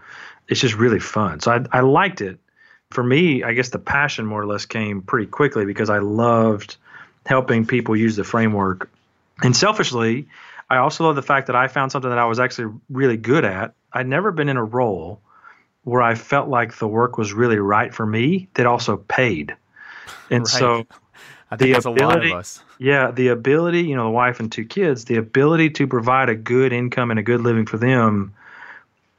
it's 0.48 0.62
just 0.62 0.76
really 0.76 1.00
fun. 1.00 1.40
So 1.40 1.52
I, 1.52 1.66
I 1.72 1.82
liked 1.82 2.22
it. 2.22 2.40
For 2.90 3.04
me, 3.04 3.44
I 3.44 3.54
guess 3.54 3.70
the 3.70 3.80
passion 3.80 4.26
more 4.26 4.42
or 4.42 4.46
less 4.46 4.66
came 4.66 5.02
pretty 5.02 5.28
quickly 5.28 5.66
because 5.66 5.90
I 5.90 6.00
loved 6.00 6.78
helping 7.26 7.66
people 7.66 7.96
use 7.98 8.16
the 8.16 8.24
framework. 8.24 8.90
And 9.44 9.56
selfishly, 9.56 10.28
I 10.70 10.78
also 10.78 11.04
love 11.04 11.16
the 11.16 11.22
fact 11.22 11.48
that 11.48 11.56
I 11.56 11.68
found 11.68 11.92
something 11.92 12.10
that 12.10 12.18
I 12.18 12.26
was 12.26 12.40
actually 12.40 12.74
really 12.90 13.18
good 13.18 13.44
at. 13.44 13.74
I'd 13.92 14.08
never 14.08 14.32
been 14.32 14.48
in 14.48 14.56
a 14.56 14.64
role 14.64 15.20
where 15.84 16.02
I 16.02 16.16
felt 16.16 16.48
like 16.48 16.78
the 16.78 16.88
work 16.88 17.18
was 17.18 17.34
really 17.34 17.58
right 17.58 17.94
for 17.94 18.06
me 18.06 18.48
that 18.54 18.66
also 18.66 18.98
paid. 18.98 19.56
And 20.30 20.42
right. 20.42 20.48
so 20.48 20.88
the 21.56 21.74
ability, 21.74 22.34
Yeah, 22.80 23.12
the 23.12 23.30
ability, 23.30 23.84
you 23.84 23.96
know, 23.96 24.06
the 24.06 24.12
wife 24.12 24.40
and 24.40 24.52
two 24.52 24.66
kids, 24.66 25.06
the 25.06 25.16
ability 25.16 25.70
to 25.72 25.88
provide 25.88 26.30
a 26.30 26.36
good 26.36 26.74
income 26.74 27.10
and 27.10 27.20
a 27.20 27.24
good 27.24 27.42
living 27.42 27.66
for 27.66 27.78
them 27.78 28.34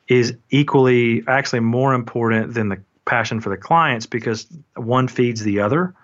is 0.08 0.34
equally 0.50 1.22
actually 1.26 1.60
more 1.60 1.94
important 1.94 2.54
than 2.54 2.68
the 2.68 2.78
passion 3.06 3.40
for 3.40 3.48
the 3.50 3.56
clients 3.56 4.06
because 4.06 4.46
one 4.76 5.08
feeds 5.08 5.42
the 5.42 5.60
other, 5.60 5.94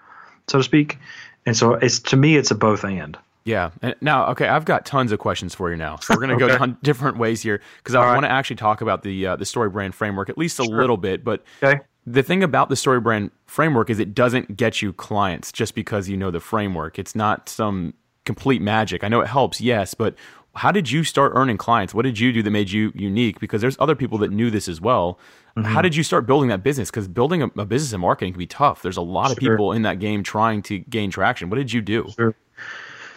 so 0.48 0.58
to 0.58 0.64
speak. 0.64 0.98
And 1.46 1.56
so 1.56 1.74
it's 1.74 2.00
to 2.00 2.16
me 2.16 2.36
it's 2.36 2.50
a 2.50 2.54
both 2.54 2.84
and. 2.84 3.18
Yeah. 3.44 3.70
Now, 4.00 4.28
okay, 4.28 4.48
I've 4.48 4.64
got 4.64 4.86
tons 4.86 5.12
of 5.12 5.18
questions 5.18 5.54
for 5.54 5.70
you 5.70 5.76
now. 5.76 5.96
So 5.96 6.14
we're 6.14 6.26
going 6.26 6.38
to 6.38 6.44
okay. 6.44 6.54
go 6.54 6.58
down 6.58 6.78
different 6.82 7.18
ways 7.18 7.42
here 7.42 7.60
because 7.78 7.94
I 7.94 8.02
right. 8.02 8.14
want 8.14 8.24
to 8.24 8.30
actually 8.30 8.56
talk 8.56 8.80
about 8.80 9.02
the 9.02 9.26
uh, 9.26 9.36
the 9.36 9.44
story 9.44 9.68
brand 9.68 9.94
framework 9.94 10.30
at 10.30 10.38
least 10.38 10.58
a 10.58 10.64
sure. 10.64 10.80
little 10.80 10.96
bit. 10.96 11.22
But 11.22 11.44
okay. 11.62 11.80
The 12.06 12.22
thing 12.22 12.42
about 12.42 12.68
the 12.68 12.76
story 12.76 13.00
brand 13.00 13.30
framework 13.46 13.90
is 13.90 13.98
it 13.98 14.14
doesn't 14.14 14.56
get 14.56 14.82
you 14.82 14.92
clients 14.92 15.52
just 15.52 15.74
because 15.74 16.08
you 16.08 16.16
know 16.16 16.30
the 16.30 16.40
framework. 16.40 16.98
It's 16.98 17.14
not 17.14 17.48
some 17.48 17.94
complete 18.24 18.60
magic. 18.60 19.04
I 19.04 19.08
know 19.08 19.20
it 19.20 19.28
helps, 19.28 19.60
yes, 19.60 19.94
but 19.94 20.14
how 20.56 20.70
did 20.70 20.90
you 20.90 21.02
start 21.02 21.32
earning 21.34 21.56
clients? 21.56 21.94
What 21.94 22.02
did 22.02 22.18
you 22.18 22.32
do 22.32 22.42
that 22.42 22.50
made 22.50 22.70
you 22.70 22.92
unique? 22.94 23.40
Because 23.40 23.60
there's 23.60 23.76
other 23.80 23.94
people 23.94 24.18
that 24.18 24.30
knew 24.30 24.50
this 24.50 24.68
as 24.68 24.80
well. 24.80 25.18
Mm-hmm. 25.56 25.68
How 25.68 25.82
did 25.82 25.96
you 25.96 26.02
start 26.02 26.26
building 26.26 26.48
that 26.48 26.62
business? 26.62 26.90
Because 26.90 27.08
building 27.08 27.42
a, 27.42 27.46
a, 27.58 27.64
business 27.64 27.92
and 27.92 28.00
marketing 28.00 28.32
can 28.32 28.38
be 28.38 28.46
tough. 28.46 28.82
There's 28.82 28.96
a 28.96 29.02
lot 29.02 29.26
sure. 29.26 29.32
of 29.32 29.38
people 29.38 29.72
in 29.72 29.82
that 29.82 29.98
game 29.98 30.22
trying 30.22 30.62
to 30.64 30.78
gain 30.78 31.10
traction. 31.10 31.50
What 31.50 31.56
did 31.56 31.72
you 31.72 31.80
do? 31.80 32.08
Sure. 32.16 32.34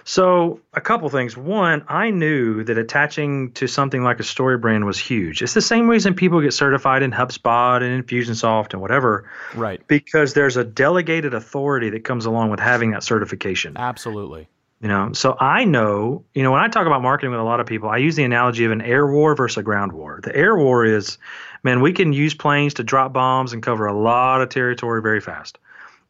So, 0.10 0.62
a 0.74 0.80
couple 0.80 1.10
things. 1.10 1.36
One, 1.36 1.84
I 1.90 2.12
knew 2.12 2.64
that 2.64 2.78
attaching 2.78 3.52
to 3.56 3.68
something 3.68 4.02
like 4.02 4.22
a 4.22 4.24
story 4.24 4.58
brand 4.58 4.86
was 4.86 4.98
huge. 4.98 5.42
It's 5.42 5.54
the 5.54 5.60
same 5.60 5.90
reason 5.90 6.14
people 6.14 6.40
get 6.40 6.54
certified 6.54 7.04
in 7.04 7.12
HubSpot 7.12 7.84
and 7.84 8.06
Infusionsoft 8.06 8.72
and 8.72 8.82
whatever. 8.82 9.30
Right. 9.54 9.86
Because 9.86 10.34
there's 10.34 10.56
a 10.56 10.64
delegated 10.64 11.34
authority 11.34 11.90
that 11.90 12.06
comes 12.06 12.26
along 12.26 12.52
with 12.52 12.62
having 12.62 12.92
that 12.92 13.04
certification. 13.04 13.76
Absolutely. 13.76 14.48
You 14.80 14.88
know, 14.88 15.12
so 15.12 15.36
I 15.38 15.66
know, 15.66 16.24
you 16.34 16.42
know, 16.42 16.52
when 16.52 16.62
I 16.62 16.70
talk 16.70 16.88
about 16.88 17.02
marketing 17.02 17.32
with 17.32 17.42
a 17.42 17.44
lot 17.44 17.60
of 17.60 17.68
people, 17.68 17.90
I 17.90 17.98
use 17.98 18.16
the 18.16 18.24
analogy 18.24 18.64
of 18.64 18.72
an 18.72 18.82
air 18.82 19.06
war 19.06 19.36
versus 19.36 19.58
a 19.58 19.64
ground 19.64 19.92
war. 19.92 20.22
The 20.24 20.34
air 20.34 20.56
war 20.56 20.86
is, 20.86 21.18
man, 21.64 21.82
we 21.82 21.92
can 21.92 22.14
use 22.14 22.34
planes 22.34 22.76
to 22.76 22.84
drop 22.86 23.12
bombs 23.12 23.52
and 23.52 23.62
cover 23.62 23.88
a 23.88 23.94
lot 23.94 24.42
of 24.42 24.48
territory 24.48 25.02
very 25.02 25.20
fast. 25.20 25.58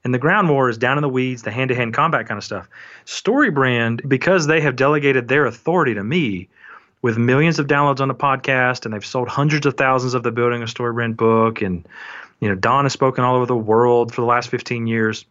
And 0.07 0.13
the 0.13 0.19
ground 0.19 0.49
war 0.49 0.69
is 0.69 0.77
down 0.77 0.97
in 0.97 1.01
the 1.01 1.09
weeds, 1.09 1.43
the 1.43 1.51
hand 1.51 1.67
to 1.67 1.75
hand 1.75 1.93
combat 1.93 2.29
kind 2.29 2.37
of 2.37 2.43
stuff. 2.45 2.69
Storybrand, 3.05 4.07
because 4.07 4.47
they 4.47 4.61
have 4.61 4.77
delegated 4.77 5.27
their 5.27 5.45
authority 5.45 5.93
to 5.95 6.03
me 6.03 6.47
with 7.01 7.17
millions 7.17 7.59
of 7.59 7.67
downloads 7.67 7.99
on 7.99 8.07
the 8.07 8.15
podcast 8.15 8.85
and 8.85 8.93
they've 8.93 9.05
sold 9.05 9.27
hundreds 9.27 9.65
of 9.65 9.75
thousands 9.75 10.13
of 10.13 10.23
the 10.23 10.31
Building 10.31 10.63
a 10.63 10.67
Story 10.67 10.93
Brand 10.93 11.17
book. 11.17 11.61
And, 11.61 11.85
you 12.39 12.47
know, 12.47 12.55
Don 12.55 12.85
has 12.85 12.93
spoken 12.93 13.25
all 13.25 13.35
over 13.35 13.45
the 13.45 13.57
world 13.57 14.15
for 14.15 14.21
the 14.21 14.27
last 14.27 14.47
15 14.47 14.87
years 14.87 15.25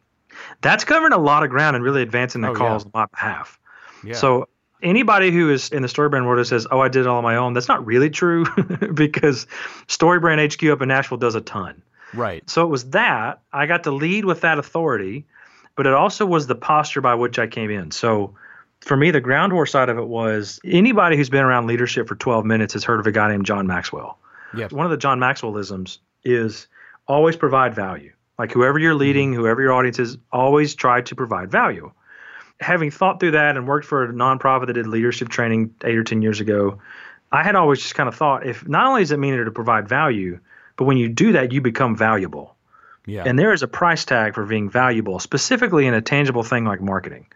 that's 0.60 0.84
covering 0.84 1.12
a 1.12 1.18
lot 1.18 1.42
of 1.42 1.50
ground 1.50 1.76
and 1.76 1.84
really 1.84 2.02
advancing 2.02 2.40
the 2.40 2.50
oh, 2.50 2.54
cause 2.54 2.84
yeah. 2.84 2.90
on 2.94 3.00
my 3.00 3.06
behalf. 3.06 3.58
Yeah. 4.04 4.14
So 4.14 4.48
anybody 4.82 5.30
who 5.30 5.50
is 5.50 5.70
in 5.70 5.82
the 5.82 5.88
StoryBrand 5.88 6.26
world 6.26 6.38
who 6.38 6.44
says, 6.44 6.66
"Oh, 6.70 6.80
I 6.80 6.88
did 6.88 7.00
it 7.00 7.06
all 7.06 7.18
on 7.18 7.24
my 7.24 7.36
own," 7.36 7.54
that's 7.54 7.68
not 7.68 7.84
really 7.84 8.10
true 8.10 8.44
because 8.94 9.46
StoryBrand 9.88 10.52
HQ 10.52 10.70
up 10.70 10.82
in 10.82 10.88
Nashville 10.88 11.18
does 11.18 11.34
a 11.34 11.40
ton. 11.40 11.82
Right. 12.14 12.48
So 12.48 12.64
it 12.64 12.68
was 12.68 12.90
that 12.90 13.40
I 13.52 13.66
got 13.66 13.84
to 13.84 13.90
lead 13.90 14.24
with 14.24 14.42
that 14.42 14.58
authority, 14.58 15.26
but 15.74 15.86
it 15.86 15.92
also 15.92 16.26
was 16.26 16.46
the 16.46 16.54
posture 16.54 17.00
by 17.00 17.14
which 17.14 17.38
I 17.38 17.46
came 17.46 17.70
in. 17.70 17.90
So 17.90 18.34
for 18.80 18.96
me, 18.96 19.10
the 19.10 19.20
ground 19.20 19.52
war 19.52 19.66
side 19.66 19.88
of 19.88 19.98
it 19.98 20.06
was 20.06 20.60
anybody 20.64 21.16
who's 21.16 21.30
been 21.30 21.42
around 21.42 21.66
leadership 21.66 22.08
for 22.08 22.14
12 22.14 22.44
minutes 22.44 22.74
has 22.74 22.84
heard 22.84 23.00
of 23.00 23.06
a 23.06 23.12
guy 23.12 23.28
named 23.28 23.46
John 23.46 23.66
Maxwell. 23.66 24.18
Yeah. 24.56 24.68
One 24.70 24.86
of 24.86 24.90
the 24.90 24.96
John 24.96 25.18
Maxwellisms 25.18 25.98
is 26.24 26.66
always 27.08 27.36
provide 27.36 27.74
value. 27.74 28.12
Like 28.38 28.52
whoever 28.52 28.78
you're 28.78 28.94
leading, 28.94 29.32
mm-hmm. 29.32 29.40
whoever 29.40 29.62
your 29.62 29.72
audience 29.72 29.98
is, 29.98 30.18
always 30.32 30.74
try 30.74 31.00
to 31.00 31.14
provide 31.14 31.50
value. 31.50 31.90
Having 32.60 32.90
thought 32.90 33.20
through 33.20 33.32
that 33.32 33.56
and 33.56 33.66
worked 33.66 33.86
for 33.86 34.04
a 34.04 34.12
nonprofit 34.12 34.66
that 34.66 34.74
did 34.74 34.86
leadership 34.86 35.28
training 35.28 35.74
eight 35.84 35.96
or 35.96 36.04
10 36.04 36.22
years 36.22 36.40
ago, 36.40 36.78
I 37.32 37.42
had 37.42 37.54
always 37.54 37.80
just 37.80 37.94
kind 37.94 38.08
of 38.08 38.14
thought 38.14 38.46
if 38.46 38.66
not 38.68 38.86
only 38.86 39.02
does 39.02 39.10
it 39.10 39.18
mean 39.18 39.36
to 39.36 39.50
provide 39.50 39.88
value, 39.88 40.38
but 40.76 40.84
when 40.84 40.96
you 40.96 41.08
do 41.08 41.32
that, 41.32 41.52
you 41.52 41.60
become 41.60 41.96
valuable. 41.96 42.54
Yeah. 43.06 43.24
And 43.24 43.38
there 43.38 43.52
is 43.52 43.62
a 43.62 43.68
price 43.68 44.04
tag 44.04 44.34
for 44.34 44.44
being 44.44 44.68
valuable, 44.68 45.18
specifically 45.20 45.86
in 45.86 45.94
a 45.94 46.00
tangible 46.02 46.42
thing 46.42 46.64
like 46.64 46.80
marketing. 46.80 47.26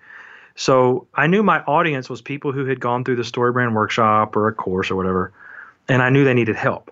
So 0.56 1.06
I 1.14 1.26
knew 1.28 1.42
my 1.42 1.60
audience 1.60 2.10
was 2.10 2.20
people 2.20 2.52
who 2.52 2.66
had 2.66 2.80
gone 2.80 3.04
through 3.04 3.16
the 3.16 3.24
story 3.24 3.52
brand 3.52 3.74
workshop 3.74 4.36
or 4.36 4.48
a 4.48 4.52
course 4.52 4.90
or 4.90 4.96
whatever, 4.96 5.32
and 5.88 6.02
I 6.02 6.10
knew 6.10 6.24
they 6.24 6.34
needed 6.34 6.56
help. 6.56 6.90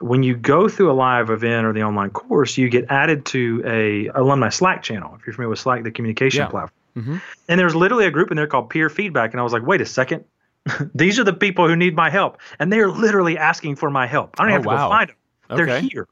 when 0.00 0.22
you 0.22 0.36
go 0.36 0.68
through 0.68 0.90
a 0.90 0.94
live 0.94 1.30
event 1.30 1.66
or 1.66 1.72
the 1.72 1.82
online 1.82 2.10
course, 2.10 2.56
you 2.56 2.68
get 2.68 2.86
added 2.88 3.24
to 3.26 3.62
a 3.64 4.06
alumni 4.08 4.48
Slack 4.48 4.82
channel. 4.82 5.16
If 5.18 5.26
you're 5.26 5.34
familiar 5.34 5.50
with 5.50 5.58
Slack, 5.58 5.82
the 5.82 5.90
communication 5.90 6.42
yeah. 6.42 6.48
platform. 6.48 6.72
Mm-hmm. 6.96 7.16
And 7.48 7.60
there's 7.60 7.74
literally 7.74 8.06
a 8.06 8.10
group 8.10 8.30
in 8.30 8.36
there 8.36 8.46
called 8.46 8.70
peer 8.70 8.88
feedback. 8.88 9.32
And 9.32 9.40
I 9.40 9.42
was 9.42 9.52
like, 9.52 9.66
wait 9.66 9.80
a 9.80 9.86
second. 9.86 10.24
These 10.94 11.18
are 11.18 11.24
the 11.24 11.32
people 11.32 11.66
who 11.68 11.76
need 11.76 11.94
my 11.94 12.10
help. 12.10 12.38
And 12.58 12.72
they're 12.72 12.90
literally 12.90 13.38
asking 13.38 13.76
for 13.76 13.90
my 13.90 14.06
help. 14.06 14.36
I 14.38 14.44
don't 14.44 14.50
oh, 14.50 14.54
have 14.54 14.62
to 14.62 14.68
wow. 14.68 14.88
go 14.88 14.94
find 14.94 15.08
them. 15.10 15.16
They're 15.48 15.80
here. 15.80 16.08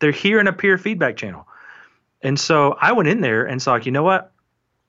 They're 0.00 0.10
here 0.10 0.40
in 0.40 0.46
a 0.46 0.52
peer 0.52 0.78
feedback 0.78 1.16
channel. 1.16 1.46
And 2.22 2.38
so 2.38 2.76
I 2.80 2.92
went 2.92 3.08
in 3.08 3.20
there 3.20 3.44
and 3.44 3.60
saw, 3.60 3.72
like, 3.72 3.86
you 3.86 3.92
know 3.92 4.02
what? 4.02 4.32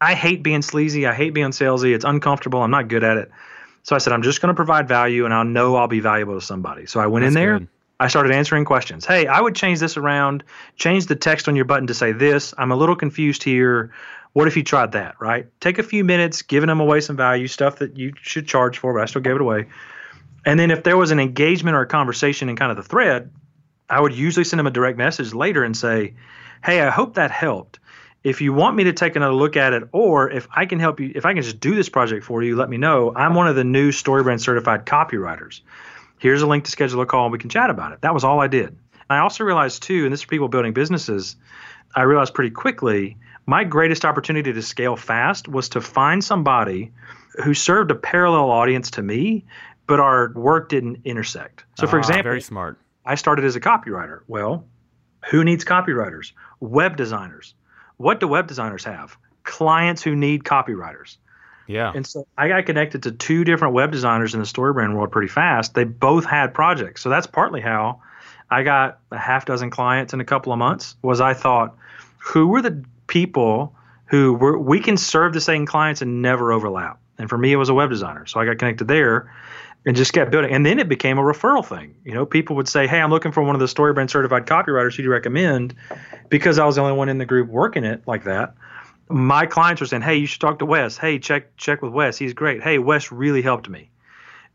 I 0.01 0.13
hate 0.15 0.43
being 0.43 0.61
sleazy. 0.61 1.05
I 1.05 1.13
hate 1.13 1.33
being 1.33 1.49
salesy. 1.49 1.93
It's 1.93 2.05
uncomfortable. 2.05 2.61
I'm 2.61 2.71
not 2.71 2.87
good 2.87 3.03
at 3.03 3.17
it. 3.17 3.31
So 3.83 3.95
I 3.95 3.99
said, 3.99 4.13
I'm 4.13 4.23
just 4.23 4.41
going 4.41 4.49
to 4.49 4.55
provide 4.55 4.87
value 4.87 5.25
and 5.25 5.33
I'll 5.33 5.45
know 5.45 5.75
I'll 5.75 5.87
be 5.87 5.99
valuable 5.99 6.39
to 6.39 6.45
somebody. 6.45 6.85
So 6.85 6.99
I 6.99 7.07
went 7.07 7.23
That's 7.23 7.35
in 7.35 7.41
there. 7.41 7.59
Good. 7.59 7.67
I 7.99 8.07
started 8.07 8.31
answering 8.31 8.63
questions. 8.63 9.05
Hey, 9.05 9.27
I 9.27 9.41
would 9.41 9.55
change 9.55 9.79
this 9.79 9.97
around, 9.97 10.43
change 10.77 11.07
the 11.07 11.17
text 11.17 11.49
on 11.49 11.55
your 11.55 11.65
button 11.65 11.87
to 11.87 11.93
say 11.93 12.13
this. 12.13 12.53
I'm 12.57 12.71
a 12.71 12.75
little 12.75 12.95
confused 12.95 13.43
here. 13.43 13.91
What 14.31 14.47
if 14.47 14.55
you 14.55 14.63
tried 14.63 14.93
that, 14.93 15.15
right? 15.19 15.47
Take 15.59 15.79
a 15.79 15.83
few 15.83 16.05
minutes, 16.05 16.43
giving 16.43 16.67
them 16.67 16.79
away 16.79 17.01
some 17.01 17.17
value, 17.17 17.47
stuff 17.47 17.79
that 17.79 17.97
you 17.97 18.13
should 18.21 18.47
charge 18.47 18.77
for, 18.77 18.93
but 18.93 19.01
I 19.01 19.05
still 19.05 19.21
gave 19.21 19.35
it 19.35 19.41
away. 19.41 19.67
And 20.45 20.57
then 20.57 20.71
if 20.71 20.83
there 20.83 20.95
was 20.95 21.11
an 21.11 21.19
engagement 21.19 21.75
or 21.75 21.81
a 21.81 21.87
conversation 21.87 22.47
in 22.47 22.55
kind 22.55 22.71
of 22.71 22.77
the 22.77 22.83
thread, 22.83 23.31
I 23.89 23.99
would 23.99 24.13
usually 24.13 24.43
send 24.43 24.59
them 24.59 24.67
a 24.67 24.71
direct 24.71 24.97
message 24.97 25.33
later 25.33 25.63
and 25.63 25.75
say, 25.75 26.13
Hey, 26.63 26.81
I 26.81 26.89
hope 26.89 27.15
that 27.15 27.31
helped. 27.31 27.79
If 28.23 28.41
you 28.41 28.51
want 28.51 28.75
me 28.75 28.83
to 28.83 28.93
take 28.93 29.15
another 29.15 29.33
look 29.33 29.55
at 29.55 29.71
it, 29.71 29.83
or 29.93 30.29
if 30.29 30.47
I 30.51 30.65
can 30.65 30.79
help 30.79 30.99
you, 30.99 31.11
if 31.15 31.25
I 31.25 31.33
can 31.33 31.41
just 31.41 31.61
do 31.61 31.73
this 31.73 31.87
project 31.87 32.25
for 32.25 32.43
you, 32.43 32.57
let 32.57 32.69
me 32.69 32.75
know. 32.75 33.13
I'm 33.15 33.33
one 33.33 33.47
of 33.47 33.55
the 33.55 33.63
new 33.63 33.91
StoryBrand 33.91 34.41
certified 34.41 34.85
copywriters. 34.85 35.61
Here's 36.19 36.41
a 36.41 36.47
link 36.47 36.65
to 36.65 36.71
schedule 36.71 37.01
a 37.01 37.05
call 37.05 37.25
and 37.25 37.31
we 37.31 37.39
can 37.39 37.49
chat 37.49 37.69
about 37.69 37.93
it. 37.93 38.01
That 38.01 38.13
was 38.13 38.25
all 38.25 38.41
I 38.41 38.47
did. 38.47 38.77
I 39.09 39.19
also 39.19 39.45
realized 39.45 39.83
too, 39.83 40.03
and 40.03 40.11
this 40.11 40.19
is 40.19 40.23
for 40.23 40.29
people 40.29 40.49
building 40.49 40.73
businesses, 40.73 41.37
I 41.95 42.01
realized 42.03 42.33
pretty 42.33 42.51
quickly 42.51 43.17
my 43.49 43.63
greatest 43.63 44.05
opportunity 44.05 44.53
to 44.53 44.61
scale 44.61 44.95
fast 44.95 45.47
was 45.47 45.69
to 45.69 45.81
find 45.81 46.23
somebody 46.23 46.91
who 47.43 47.55
served 47.55 47.89
a 47.89 47.95
parallel 47.95 48.51
audience 48.51 48.91
to 48.91 49.01
me, 49.01 49.43
but 49.87 49.99
our 49.99 50.31
work 50.33 50.69
didn't 50.69 50.99
intersect. 51.03 51.65
So, 51.79 51.87
for 51.87 51.95
ah, 51.95 51.99
example, 51.99 52.23
very 52.23 52.41
smart. 52.41 52.77
I 53.09 53.15
started 53.15 53.43
as 53.43 53.55
a 53.55 53.59
copywriter. 53.59 54.21
Well, 54.27 54.67
who 55.31 55.43
needs 55.43 55.65
copywriters? 55.65 56.33
Web 56.59 56.95
designers. 56.95 57.55
What 57.97 58.19
do 58.19 58.27
web 58.27 58.45
designers 58.45 58.83
have? 58.83 59.17
Clients 59.43 60.03
who 60.03 60.15
need 60.15 60.43
copywriters. 60.43 61.17
Yeah. 61.65 61.91
And 61.95 62.05
so 62.05 62.27
I 62.37 62.49
got 62.49 62.67
connected 62.67 63.01
to 63.03 63.11
two 63.11 63.43
different 63.43 63.73
web 63.73 63.91
designers 63.91 64.35
in 64.35 64.41
the 64.41 64.45
StoryBrand 64.45 64.93
world 64.93 65.11
pretty 65.11 65.27
fast. 65.27 65.73
They 65.73 65.85
both 65.85 66.23
had 66.23 66.53
projects. 66.53 67.01
So 67.01 67.09
that's 67.09 67.25
partly 67.25 67.61
how 67.61 67.99
I 68.51 68.61
got 68.61 68.99
a 69.11 69.17
half 69.17 69.43
dozen 69.43 69.71
clients 69.71 70.13
in 70.13 70.21
a 70.21 70.25
couple 70.25 70.53
of 70.53 70.59
months 70.59 70.95
was 71.01 71.19
I 71.19 71.33
thought, 71.33 71.75
who 72.19 72.47
were 72.47 72.61
the 72.61 72.85
people 73.07 73.75
who 74.05 74.35
were 74.35 74.59
we 74.59 74.79
can 74.79 74.97
serve 74.97 75.33
the 75.33 75.41
same 75.41 75.65
clients 75.65 76.03
and 76.03 76.21
never 76.21 76.51
overlap. 76.51 76.99
And 77.17 77.27
for 77.27 77.39
me 77.39 77.53
it 77.53 77.57
was 77.57 77.69
a 77.69 77.73
web 77.73 77.89
designer. 77.89 78.27
So 78.27 78.39
I 78.39 78.45
got 78.45 78.59
connected 78.59 78.87
there 78.87 79.33
and 79.85 79.95
just 79.95 80.13
kept 80.13 80.31
building. 80.31 80.51
And 80.51 80.65
then 80.65 80.79
it 80.79 80.89
became 80.89 81.17
a 81.17 81.21
referral 81.21 81.65
thing. 81.65 81.95
You 82.03 82.13
know, 82.13 82.25
people 82.25 82.55
would 82.57 82.67
say, 82.67 82.87
Hey, 82.87 82.99
I'm 82.99 83.09
looking 83.09 83.31
for 83.31 83.43
one 83.43 83.55
of 83.55 83.59
the 83.59 83.65
StoryBrand 83.67 84.09
certified 84.09 84.45
copywriters 84.45 84.91
who 84.91 84.97
do 84.97 85.03
you 85.03 85.11
recommend? 85.11 85.75
Because 86.29 86.59
I 86.59 86.65
was 86.65 86.75
the 86.75 86.81
only 86.81 86.93
one 86.93 87.09
in 87.09 87.17
the 87.17 87.25
group 87.25 87.49
working 87.49 87.83
it 87.83 88.03
like 88.07 88.25
that 88.25 88.55
my 89.09 89.45
clients 89.45 89.81
are 89.81 89.85
saying, 89.85 90.03
"Hey, 90.03 90.17
you 90.17 90.27
should 90.27 90.39
talk 90.39 90.59
to 90.59 90.65
Wes. 90.65 90.97
Hey, 90.97 91.19
check 91.19 91.55
check 91.57 91.81
with 91.81 91.91
Wes. 91.91 92.17
He's 92.17 92.33
great. 92.33 92.61
Hey, 92.61 92.77
Wes 92.77 93.11
really 93.11 93.41
helped 93.41 93.67
me," 93.67 93.89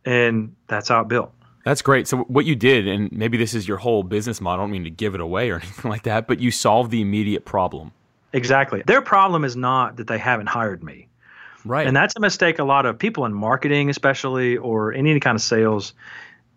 and 0.05 0.55
that's 0.69 0.89
how 0.89 1.01
it 1.01 1.09
built. 1.09 1.33
That's 1.65 1.83
great. 1.83 2.07
So 2.07 2.19
what 2.19 2.45
you 2.45 2.55
did, 2.55 2.87
and 2.87 3.11
maybe 3.11 3.37
this 3.37 3.55
is 3.55 3.67
your 3.67 3.79
whole 3.79 4.03
business 4.03 4.41
model. 4.41 4.63
I 4.63 4.65
don't 4.65 4.71
mean 4.71 4.85
to 4.85 4.91
give 4.91 5.15
it 5.15 5.21
away 5.21 5.51
or 5.51 5.57
anything 5.63 5.91
like 5.91 6.05
that, 6.05 6.27
but 6.27 6.39
you 6.39 6.51
solved 6.51 6.91
the 6.91 7.01
immediate 7.01 7.45
problem. 7.45 7.93
Exactly. 8.33 8.83
Their 8.87 9.03
problem 9.03 9.45
is 9.45 9.57
not 9.57 9.97
that 9.97 10.07
they 10.07 10.19
haven't 10.19 10.49
hired 10.49 10.83
me. 10.83 11.09
Right. 11.65 11.87
And 11.87 11.97
that's 11.97 12.15
a 12.17 12.21
mistake 12.21 12.59
a 12.59 12.65
lot 12.65 12.87
of 12.87 12.99
people 12.99 13.25
in 13.25 13.33
marketing, 13.33 13.91
especially, 13.91 14.57
or 14.57 14.93
any 14.93 15.19
kind 15.21 15.37
of 15.37 15.43
sales. 15.43 15.95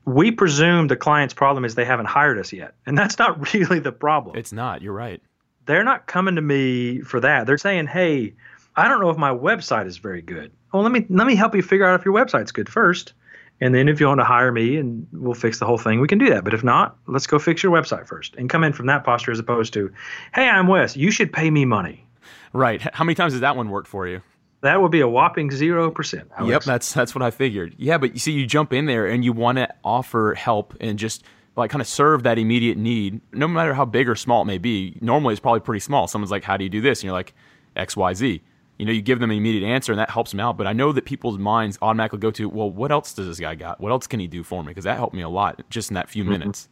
We 0.05 0.31
presume 0.31 0.87
the 0.87 0.95
client's 0.95 1.33
problem 1.33 1.65
is 1.65 1.75
they 1.75 1.85
haven't 1.85 2.07
hired 2.07 2.37
us 2.39 2.53
yet. 2.53 2.75
And 2.85 2.97
that's 2.97 3.17
not 3.17 3.53
really 3.53 3.79
the 3.79 3.91
problem. 3.91 4.37
It's 4.37 4.51
not. 4.51 4.81
You're 4.81 4.93
right 4.93 5.21
they're 5.67 5.83
not 5.83 6.07
coming 6.07 6.35
to 6.35 6.41
me 6.41 7.01
for 7.01 7.19
that. 7.19 7.45
They're 7.45 7.57
saying, 7.57 7.87
"Hey, 7.87 8.33
I 8.75 8.87
don't 8.87 8.99
know 8.99 9.09
if 9.11 9.17
my 9.17 9.29
website 9.29 9.85
is 9.85 9.97
very 9.97 10.21
good. 10.21 10.51
Well, 10.73 10.81
let 10.81 10.91
me 10.91 11.05
let 11.09 11.27
me 11.27 11.35
help 11.35 11.53
you 11.53 11.61
figure 11.61 11.85
out 11.85 11.99
if 11.99 12.05
your 12.05 12.13
website's 12.13 12.51
good 12.51 12.69
first, 12.69 13.13
and 13.61 13.75
then 13.75 13.87
if 13.87 13.99
you 13.99 14.07
want 14.07 14.19
to 14.19 14.25
hire 14.25 14.51
me 14.51 14.77
and 14.77 15.05
we'll 15.11 15.35
fix 15.35 15.59
the 15.59 15.65
whole 15.65 15.77
thing, 15.77 15.99
we 15.99 16.07
can 16.07 16.17
do 16.17 16.29
that. 16.29 16.43
But 16.43 16.53
if 16.53 16.63
not, 16.63 16.97
let's 17.05 17.27
go 17.27 17.37
fix 17.37 17.61
your 17.61 17.71
website 17.71 18.07
first 18.07 18.35
and 18.35 18.49
come 18.49 18.63
in 18.63 18.73
from 18.73 18.87
that 18.87 19.03
posture 19.03 19.31
as 19.31 19.39
opposed 19.39 19.73
to, 19.73 19.91
"Hey, 20.33 20.49
I'm 20.49 20.67
Wes. 20.67 20.97
You 20.97 21.11
should 21.11 21.31
pay 21.31 21.51
me 21.51 21.65
money." 21.65 22.07
Right. 22.53 22.81
How 22.81 23.03
many 23.03 23.15
times 23.15 23.33
has 23.33 23.41
that 23.41 23.55
one 23.55 23.69
worked 23.69 23.87
for 23.87 24.07
you? 24.07 24.21
That 24.61 24.81
would 24.81 24.91
be 24.91 25.01
a 25.01 25.07
whopping 25.07 25.51
zero 25.51 25.91
percent. 25.91 26.29
Yep, 26.43 26.63
that's 26.63 26.91
that's 26.91 27.13
what 27.13 27.21
I 27.21 27.29
figured. 27.29 27.75
Yeah, 27.77 27.97
but 27.97 28.13
you 28.13 28.19
see, 28.19 28.31
you 28.31 28.47
jump 28.47 28.73
in 28.73 28.85
there 28.85 29.05
and 29.05 29.23
you 29.23 29.31
want 29.31 29.59
to 29.59 29.69
offer 29.83 30.33
help 30.33 30.75
and 30.79 30.97
just 30.97 31.23
like 31.55 31.71
kind 31.71 31.81
of 31.81 31.87
serve 31.87 32.23
that 32.23 32.37
immediate 32.37 32.77
need, 32.77 33.21
no 33.33 33.47
matter 33.47 33.73
how 33.73 33.85
big 33.85 34.09
or 34.09 34.15
small 34.15 34.41
it 34.41 34.45
may 34.45 34.57
be. 34.57 34.97
Normally, 35.01 35.33
it's 35.33 35.39
probably 35.39 35.59
pretty 35.59 35.79
small. 35.79 36.07
Someone's 36.07 36.31
like, 36.31 36.43
"How 36.43 36.57
do 36.57 36.63
you 36.63 36.69
do 36.69 36.81
this?" 36.81 36.99
And 36.99 37.05
you're 37.05 37.13
like, 37.13 37.33
"X, 37.75 37.95
Y, 37.95 38.13
Z." 38.13 38.41
You 38.79 38.85
know, 38.85 38.91
you 38.91 39.01
give 39.01 39.19
them 39.19 39.31
an 39.31 39.37
immediate 39.37 39.67
answer, 39.67 39.91
and 39.91 39.99
that 39.99 40.11
helps 40.11 40.31
them 40.31 40.39
out. 40.39 40.57
But 40.57 40.67
I 40.67 40.73
know 40.73 40.91
that 40.91 41.05
people's 41.05 41.39
minds 41.39 41.77
automatically 41.81 42.19
go 42.19 42.31
to, 42.31 42.47
"Well, 42.47 42.69
what 42.69 42.91
else 42.91 43.13
does 43.13 43.27
this 43.27 43.39
guy 43.39 43.55
got? 43.55 43.79
What 43.79 43.91
else 43.91 44.07
can 44.07 44.19
he 44.19 44.27
do 44.27 44.43
for 44.43 44.63
me?" 44.63 44.69
Because 44.69 44.85
that 44.85 44.97
helped 44.97 45.15
me 45.15 45.21
a 45.21 45.29
lot 45.29 45.61
just 45.69 45.89
in 45.89 45.95
that 45.95 46.09
few 46.09 46.23
mm-hmm. 46.23 46.33
minutes. 46.33 46.69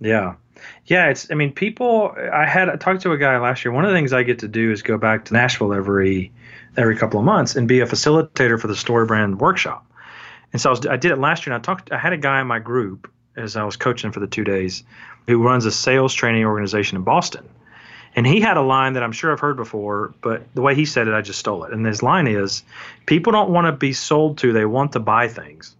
Yeah, 0.00 0.34
yeah. 0.86 1.08
It's. 1.08 1.30
I 1.30 1.34
mean, 1.34 1.52
people. 1.52 2.14
I 2.32 2.46
had 2.46 2.68
I 2.68 2.76
talked 2.76 3.02
to 3.02 3.12
a 3.12 3.18
guy 3.18 3.38
last 3.38 3.64
year. 3.64 3.72
One 3.72 3.84
of 3.84 3.90
the 3.90 3.96
things 3.96 4.12
I 4.12 4.22
get 4.22 4.38
to 4.40 4.48
do 4.48 4.70
is 4.70 4.82
go 4.82 4.96
back 4.98 5.24
to 5.26 5.34
Nashville 5.34 5.72
every 5.72 6.32
every 6.78 6.96
couple 6.96 7.18
of 7.18 7.26
months 7.26 7.56
and 7.56 7.68
be 7.68 7.80
a 7.80 7.86
facilitator 7.86 8.58
for 8.58 8.68
the 8.68 8.74
StoryBrand 8.74 9.38
workshop. 9.38 9.84
And 10.52 10.62
so 10.62 10.70
I, 10.70 10.72
was, 10.72 10.86
I 10.86 10.96
did 10.96 11.10
it 11.10 11.18
last 11.18 11.44
year. 11.44 11.54
And 11.54 11.60
I 11.60 11.62
talked. 11.62 11.92
I 11.92 11.98
had 11.98 12.12
a 12.12 12.16
guy 12.16 12.40
in 12.40 12.46
my 12.46 12.58
group 12.58 13.10
as 13.36 13.56
I 13.56 13.64
was 13.64 13.76
coaching 13.76 14.12
for 14.12 14.20
the 14.20 14.26
two 14.26 14.44
days, 14.44 14.82
who 15.26 15.42
runs 15.42 15.66
a 15.66 15.70
sales 15.70 16.14
training 16.14 16.44
organization 16.44 16.96
in 16.96 17.02
Boston. 17.02 17.48
And 18.16 18.26
he 18.26 18.40
had 18.40 18.56
a 18.56 18.62
line 18.62 18.94
that 18.94 19.02
I'm 19.02 19.12
sure 19.12 19.30
I've 19.30 19.38
heard 19.38 19.56
before, 19.56 20.14
but 20.22 20.42
the 20.54 20.62
way 20.62 20.74
he 20.74 20.84
said 20.84 21.06
it, 21.06 21.14
I 21.14 21.20
just 21.20 21.38
stole 21.38 21.64
it. 21.64 21.72
And 21.72 21.84
his 21.86 22.02
line 22.02 22.26
is 22.26 22.64
people 23.06 23.32
don't 23.32 23.50
want 23.50 23.66
to 23.66 23.72
be 23.72 23.92
sold 23.92 24.38
to, 24.38 24.52
they 24.52 24.64
want 24.64 24.92
to 24.92 25.00
buy 25.00 25.28
things. 25.28 25.76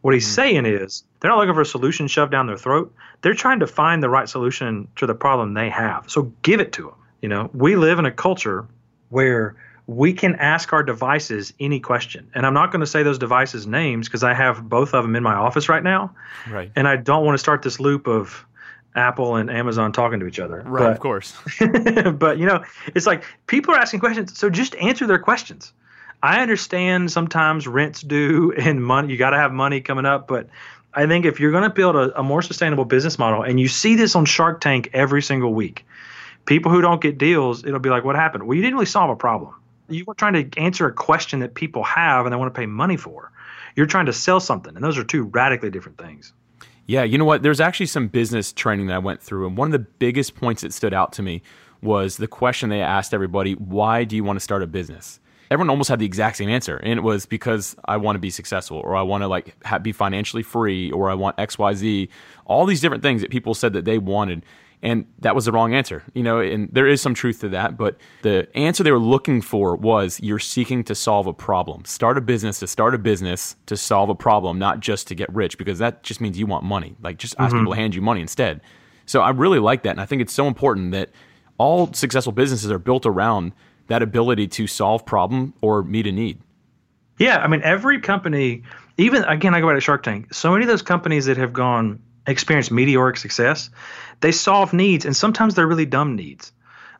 What 0.00 0.14
he's 0.14 0.24
mm-hmm. 0.24 0.34
saying 0.34 0.66
is 0.66 1.04
they're 1.20 1.30
not 1.30 1.38
looking 1.38 1.54
for 1.54 1.60
a 1.60 1.66
solution 1.66 2.08
shoved 2.08 2.32
down 2.32 2.46
their 2.46 2.56
throat. 2.56 2.92
They're 3.20 3.34
trying 3.34 3.60
to 3.60 3.66
find 3.66 4.02
the 4.02 4.08
right 4.08 4.28
solution 4.28 4.88
to 4.96 5.06
the 5.06 5.14
problem 5.14 5.54
they 5.54 5.68
have. 5.68 6.10
So 6.10 6.32
give 6.42 6.60
it 6.60 6.72
to 6.72 6.82
them. 6.82 6.94
You 7.20 7.28
know, 7.28 7.50
we 7.52 7.76
live 7.76 7.98
in 7.98 8.06
a 8.06 8.10
culture 8.10 8.66
where 9.10 9.54
we 9.90 10.12
can 10.12 10.36
ask 10.36 10.72
our 10.72 10.84
devices 10.84 11.52
any 11.58 11.80
question. 11.80 12.30
And 12.32 12.46
I'm 12.46 12.54
not 12.54 12.70
going 12.70 12.78
to 12.78 12.86
say 12.86 13.02
those 13.02 13.18
devices' 13.18 13.66
names 13.66 14.06
because 14.06 14.22
I 14.22 14.34
have 14.34 14.68
both 14.68 14.94
of 14.94 15.02
them 15.02 15.16
in 15.16 15.24
my 15.24 15.34
office 15.34 15.68
right 15.68 15.82
now. 15.82 16.14
Right. 16.48 16.70
And 16.76 16.86
I 16.86 16.94
don't 16.94 17.24
want 17.24 17.34
to 17.34 17.40
start 17.40 17.62
this 17.62 17.80
loop 17.80 18.06
of 18.06 18.46
Apple 18.94 19.34
and 19.34 19.50
Amazon 19.50 19.90
talking 19.90 20.20
to 20.20 20.26
each 20.26 20.38
other. 20.38 20.62
Right, 20.64 20.84
but, 20.84 20.92
of 20.92 21.00
course. 21.00 21.36
but, 22.14 22.38
you 22.38 22.46
know, 22.46 22.64
it's 22.94 23.04
like 23.04 23.24
people 23.48 23.74
are 23.74 23.78
asking 23.78 23.98
questions. 23.98 24.38
So 24.38 24.48
just 24.48 24.76
answer 24.76 25.08
their 25.08 25.18
questions. 25.18 25.72
I 26.22 26.40
understand 26.40 27.10
sometimes 27.10 27.66
rents 27.66 28.00
due 28.00 28.52
and 28.58 28.84
money, 28.84 29.10
you 29.10 29.18
got 29.18 29.30
to 29.30 29.38
have 29.38 29.52
money 29.52 29.80
coming 29.80 30.06
up. 30.06 30.28
But 30.28 30.48
I 30.94 31.08
think 31.08 31.24
if 31.24 31.40
you're 31.40 31.50
going 31.50 31.64
to 31.64 31.70
build 31.70 31.96
a, 31.96 32.16
a 32.16 32.22
more 32.22 32.42
sustainable 32.42 32.84
business 32.84 33.18
model, 33.18 33.42
and 33.42 33.58
you 33.58 33.66
see 33.66 33.96
this 33.96 34.14
on 34.14 34.24
Shark 34.24 34.60
Tank 34.60 34.90
every 34.92 35.20
single 35.20 35.52
week, 35.52 35.84
people 36.44 36.70
who 36.70 36.80
don't 36.80 37.00
get 37.00 37.18
deals, 37.18 37.64
it'll 37.64 37.80
be 37.80 37.90
like, 37.90 38.04
what 38.04 38.14
happened? 38.14 38.44
Well, 38.44 38.54
you 38.54 38.62
didn't 38.62 38.74
really 38.74 38.86
solve 38.86 39.10
a 39.10 39.16
problem 39.16 39.56
you 39.90 40.04
were 40.04 40.14
trying 40.14 40.50
to 40.50 40.60
answer 40.60 40.86
a 40.86 40.92
question 40.92 41.40
that 41.40 41.54
people 41.54 41.82
have 41.84 42.26
and 42.26 42.32
they 42.32 42.36
want 42.36 42.52
to 42.52 42.58
pay 42.58 42.66
money 42.66 42.96
for. 42.96 43.32
You're 43.76 43.86
trying 43.86 44.06
to 44.06 44.12
sell 44.12 44.40
something, 44.40 44.74
and 44.74 44.84
those 44.84 44.98
are 44.98 45.04
two 45.04 45.24
radically 45.24 45.70
different 45.70 45.98
things. 45.98 46.32
Yeah, 46.86 47.04
you 47.04 47.18
know 47.18 47.24
what? 47.24 47.42
There's 47.42 47.60
actually 47.60 47.86
some 47.86 48.08
business 48.08 48.52
training 48.52 48.88
that 48.88 48.94
I 48.94 48.98
went 48.98 49.22
through, 49.22 49.46
and 49.46 49.56
one 49.56 49.68
of 49.68 49.72
the 49.72 49.86
biggest 49.98 50.34
points 50.34 50.62
that 50.62 50.72
stood 50.72 50.92
out 50.92 51.12
to 51.14 51.22
me 51.22 51.42
was 51.82 52.16
the 52.16 52.26
question 52.26 52.68
they 52.68 52.80
asked 52.80 53.14
everybody 53.14 53.54
why 53.54 54.04
do 54.04 54.16
you 54.16 54.24
want 54.24 54.36
to 54.36 54.40
start 54.40 54.62
a 54.62 54.66
business? 54.66 55.20
Everyone 55.50 55.70
almost 55.70 55.88
had 55.88 55.98
the 55.98 56.06
exact 56.06 56.36
same 56.36 56.48
answer, 56.48 56.76
and 56.76 56.98
it 56.98 57.02
was 57.02 57.26
because 57.26 57.76
I 57.84 57.96
want 57.96 58.16
to 58.16 58.20
be 58.20 58.30
successful, 58.30 58.78
or 58.78 58.96
I 58.96 59.02
want 59.02 59.22
to 59.22 59.28
like 59.28 59.56
be 59.82 59.92
financially 59.92 60.42
free, 60.42 60.90
or 60.90 61.10
I 61.10 61.14
want 61.14 61.38
X, 61.38 61.58
Y, 61.58 61.74
Z. 61.74 62.08
All 62.44 62.66
these 62.66 62.80
different 62.80 63.02
things 63.02 63.20
that 63.20 63.30
people 63.30 63.54
said 63.54 63.72
that 63.72 63.84
they 63.84 63.98
wanted, 63.98 64.44
and 64.82 65.06
that 65.18 65.34
was 65.34 65.44
the 65.44 65.52
wrong 65.52 65.74
answer. 65.74 66.02
You 66.14 66.22
know, 66.22 66.40
and 66.40 66.68
there 66.72 66.86
is 66.86 67.00
some 67.02 67.14
truth 67.14 67.40
to 67.40 67.48
that, 67.50 67.76
but 67.76 67.96
the 68.22 68.48
answer 68.56 68.82
they 68.82 68.92
were 68.92 68.98
looking 68.98 69.42
for 69.42 69.76
was 69.76 70.20
you're 70.20 70.38
seeking 70.38 70.84
to 70.84 70.94
solve 70.94 71.26
a 71.26 71.32
problem. 71.32 71.84
Start 71.84 72.16
a 72.16 72.20
business 72.20 72.58
to 72.60 72.66
start 72.66 72.94
a 72.94 72.98
business 72.98 73.56
to 73.66 73.76
solve 73.76 74.08
a 74.08 74.14
problem, 74.14 74.58
not 74.58 74.80
just 74.80 75.06
to 75.08 75.14
get 75.14 75.32
rich, 75.34 75.58
because 75.58 75.78
that 75.78 76.02
just 76.02 76.20
means 76.20 76.38
you 76.38 76.46
want 76.46 76.64
money. 76.64 76.96
Like 77.02 77.18
just 77.18 77.34
ask 77.38 77.50
mm-hmm. 77.50 77.60
people 77.60 77.74
to 77.74 77.80
hand 77.80 77.94
you 77.94 78.02
money 78.02 78.20
instead. 78.20 78.60
So 79.06 79.20
I 79.20 79.30
really 79.30 79.58
like 79.58 79.82
that, 79.82 79.90
and 79.90 80.00
I 80.00 80.06
think 80.06 80.22
it's 80.22 80.32
so 80.32 80.46
important 80.46 80.92
that 80.92 81.10
all 81.58 81.92
successful 81.92 82.32
businesses 82.32 82.70
are 82.70 82.78
built 82.78 83.04
around 83.04 83.52
that 83.88 84.02
ability 84.02 84.46
to 84.46 84.66
solve 84.66 85.04
problem 85.04 85.52
or 85.60 85.82
meet 85.82 86.06
a 86.06 86.12
need. 86.12 86.40
Yeah, 87.18 87.38
I 87.38 87.48
mean 87.48 87.60
every 87.62 88.00
company, 88.00 88.62
even 88.96 89.24
again, 89.24 89.52
I 89.52 89.60
go 89.60 89.66
back 89.66 89.76
to 89.76 89.80
Shark 89.80 90.02
Tank. 90.02 90.32
So 90.32 90.52
many 90.52 90.64
of 90.64 90.68
those 90.68 90.80
companies 90.80 91.26
that 91.26 91.36
have 91.36 91.52
gone 91.52 92.00
experience 92.30 92.70
meteoric 92.70 93.16
success, 93.16 93.70
they 94.20 94.32
solve 94.32 94.72
needs, 94.72 95.04
and 95.04 95.16
sometimes 95.16 95.54
they're 95.54 95.66
really 95.66 95.86
dumb 95.86 96.16
needs. 96.16 96.52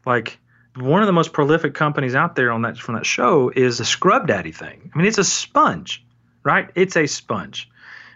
Like 0.06 0.38
one 0.76 1.02
of 1.02 1.06
the 1.06 1.12
most 1.12 1.32
prolific 1.32 1.74
companies 1.74 2.14
out 2.14 2.36
there 2.36 2.52
on 2.52 2.62
that 2.62 2.78
from 2.78 2.94
that 2.94 3.06
show 3.06 3.50
is 3.54 3.80
a 3.80 3.84
Scrub 3.84 4.26
Daddy 4.26 4.52
thing. 4.52 4.90
I 4.94 4.98
mean, 4.98 5.06
it's 5.06 5.18
a 5.18 5.24
sponge, 5.24 6.04
right? 6.42 6.70
It's 6.74 6.96
a 6.96 7.06
sponge, 7.06 7.68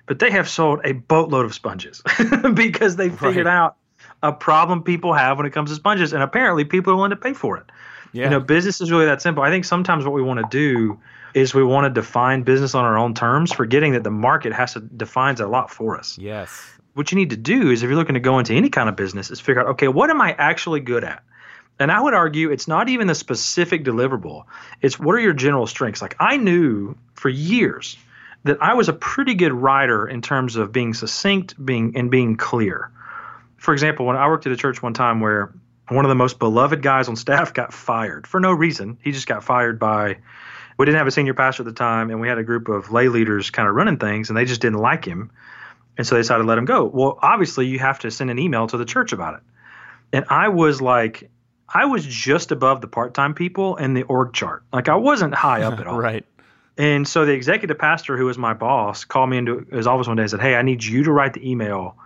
but 0.07 0.19
they 0.19 0.31
have 0.31 0.49
sold 0.49 0.81
a 0.85 0.93
boatload 0.93 1.45
of 1.45 1.55
sponges 1.55 2.03
because 2.55 2.97
they 2.97 3.11
figured 3.11 3.47
right. 3.47 3.55
out 3.55 3.77
a 4.23 4.33
problem 4.33 4.83
people 4.83 5.13
have 5.13 5.37
when 5.37 5.47
it 5.47 5.53
comes 5.53 5.71
to 5.71 5.77
sponges, 5.77 6.13
and 6.13 6.23
apparently 6.23 6.65
people 6.65 6.93
are 6.93 6.97
willing 6.97 7.11
to 7.11 7.17
pay 7.17 7.33
for 7.33 7.57
it. 7.59 7.65
Yeah. 8.13 8.25
You 8.25 8.31
know, 8.31 8.41
business 8.41 8.81
is 8.81 8.91
really 8.91 9.07
that 9.07 9.21
simple. 9.21 9.43
I 9.43 9.51
think 9.51 9.65
sometimes 9.65 10.05
what 10.05 10.15
we 10.15 10.23
want 10.23 10.39
to 10.39 10.47
do 10.49 11.01
is 11.35 11.53
we 11.53 11.65
want 11.65 11.85
to 11.85 12.01
define 12.01 12.45
business 12.45 12.75
on 12.75 12.85
our 12.85 12.97
own 12.97 13.13
terms, 13.13 13.53
forgetting 13.53 13.93
that 13.93 14.05
the 14.05 14.11
market 14.11 14.53
has 14.53 14.75
to 14.75 14.81
defines 14.81 15.41
a 15.41 15.49
lot 15.49 15.69
for 15.71 15.99
us. 15.99 16.17
Yes. 16.17 16.74
What 16.95 17.13
you 17.13 17.17
need 17.17 17.31
to 17.31 17.37
do 17.37 17.71
is 17.71 17.83
if 17.83 17.89
you're 17.89 17.97
looking 17.97 18.15
to 18.15 18.21
go 18.21 18.39
into 18.39 18.55
any 18.55 18.71
kind 18.71 18.89
of 18.89 18.97
business, 18.97 19.31
is 19.31 19.41
figure 19.41 19.61
out, 19.61 19.69
okay, 19.71 19.89
what 19.89 20.11
am 20.11 20.21
I 20.21 20.35
actually 20.39 20.81
good 20.81 21.05
at? 21.05 21.23
And 21.79 21.91
I 21.91 22.01
would 22.01 22.15
argue 22.15 22.51
it's 22.51 22.69
not 22.69 22.89
even 22.89 23.09
the 23.09 23.15
specific 23.15 23.85
deliverable. 23.85 24.45
It's 24.81 24.99
what 24.99 25.17
are 25.17 25.21
your 25.21 25.33
general 25.33 25.67
strengths? 25.67 26.01
Like 26.01 26.15
I 26.21 26.37
knew 26.37 26.97
for 27.15 27.29
years 27.29 27.97
that 28.45 28.59
I 28.63 28.75
was 28.75 28.89
a 28.89 28.93
pretty 28.93 29.35
good 29.35 29.53
writer 29.53 30.07
in 30.07 30.23
terms 30.23 30.57
of 30.57 30.71
being 30.71 30.95
succinct, 30.95 31.63
being 31.65 31.97
and 31.97 32.11
being 32.11 32.37
clear. 32.37 32.93
For 33.57 33.73
example, 33.73 34.07
when 34.07 34.17
I 34.17 34.29
worked 34.29 34.47
at 34.47 34.53
a 34.53 34.57
church 34.57 34.83
one 34.83 34.95
time 34.95 35.21
where 35.21 35.53
one 35.89 36.05
of 36.05 36.09
the 36.09 36.15
most 36.15 36.39
beloved 36.39 36.83
guys 36.83 37.09
on 37.09 37.17
staff 37.17 37.53
got 37.53 37.73
fired 37.73 38.27
for 38.27 38.41
no 38.41 38.53
reason. 38.53 38.99
He 39.03 39.13
just 39.13 39.27
got 39.27 39.45
fired 39.45 39.79
by 39.79 40.19
we 40.79 40.87
didn't 40.87 40.99
have 40.99 41.07
a 41.07 41.13
senior 41.13 41.35
pastor 41.35 41.63
at 41.63 41.67
the 41.67 41.73
time 41.73 42.11
and 42.11 42.21
we 42.21 42.29
had 42.29 42.39
a 42.39 42.43
group 42.43 42.69
of 42.69 42.91
lay 42.91 43.09
leaders 43.09 43.51
kind 43.51 43.69
of 43.69 43.75
running 43.75 43.99
things 43.99 44.29
and 44.29 44.37
they 44.37 44.45
just 44.45 44.61
didn't 44.61 44.79
like 44.79 45.05
him. 45.05 45.31
And 45.97 46.07
so 46.07 46.15
they 46.15 46.21
decided 46.23 46.43
to 46.43 46.49
let 46.49 46.59
him 46.59 46.65
go. 46.65 46.85
Well, 46.85 47.19
obviously 47.23 47.67
you 47.67 47.79
have 47.79 48.01
to 48.01 48.11
send 48.11 48.31
an 48.31 48.39
email 48.39 48.67
to 48.67 48.77
the 48.77 48.85
church 48.85 49.13
about 49.13 49.35
it. 49.35 49.41
And 50.13 50.25
I 50.29 50.49
was 50.49 50.81
like 50.81 51.31
I 51.73 51.87
was 51.87 52.05
just 52.05 52.53
above 52.53 52.81
the 52.81 52.87
part-time 52.89 53.35
people 53.35 53.77
in 53.77 53.95
the 53.95 54.03
org 54.03 54.33
chart. 54.33 54.63
Like 54.73 54.89
I 54.89 54.97
wasn't 54.97 55.35
high 55.35 55.63
up 55.63 55.79
at 55.81 55.87
all. 55.87 55.99
right. 55.99 56.25
And 56.77 57.07
so 57.07 57.25
the 57.25 57.33
executive 57.33 57.79
pastor, 57.79 58.17
who 58.17 58.25
was 58.25 58.37
my 58.37 58.53
boss, 58.53 59.05
called 59.05 59.31
me 59.31 59.39
into 59.39 59.65
his 59.71 59.87
office 59.87 60.09
one 60.09 60.17
day 60.17 60.23
and 60.25 60.31
said, 60.31 60.41
"Hey, 60.41 60.57
I 60.57 60.63
need 60.63 60.83
you 60.83 61.05
to 61.05 61.13
write 61.13 61.33
the 61.33 61.49
email 61.49 61.97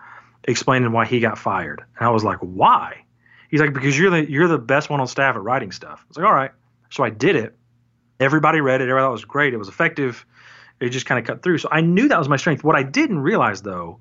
explaining 0.45 0.93
why 0.93 1.07
he 1.07 1.21
got 1.21 1.39
fired." 1.39 1.83
And 1.99 2.07
I 2.07 2.11
was 2.11 2.23
like, 2.23 2.39
"Why?" 2.41 3.05
He's 3.51 3.61
like, 3.61 3.73
"Because 3.73 3.99
you're 3.99 4.11
the 4.11 4.31
you're 4.31 4.47
the 4.49 4.59
best 4.59 4.91
one 4.91 5.01
on 5.01 5.07
staff 5.07 5.37
at 5.37 5.43
writing 5.43 5.73
stuff." 5.73 6.05
I 6.05 6.09
was 6.09 6.17
like, 6.19 6.27
"All 6.27 6.35
right." 6.35 6.51
So 6.91 7.03
I 7.03 7.09
did 7.09 7.35
it. 7.35 7.57
Everybody 8.21 8.61
read 8.61 8.81
it. 8.83 8.85
Everybody 8.85 9.05
thought 9.05 9.09
it 9.09 9.13
was 9.13 9.25
great. 9.25 9.55
It 9.55 9.59
was 9.59 9.69
effective. 9.69 10.27
It 10.81 10.91
just 10.91 11.07
kind 11.07 11.19
of 11.19 11.27
cut 11.27 11.43
through. 11.43 11.59
So 11.59 11.69
I 11.73 11.81
knew 11.81 12.09
that 12.09 12.19
was 12.19 12.29
my 12.29 12.37
strength. 12.37 12.63
What 12.65 12.77
I 12.77 12.83
didn't 12.83 13.19
realize 13.21 13.63
though 13.63 14.01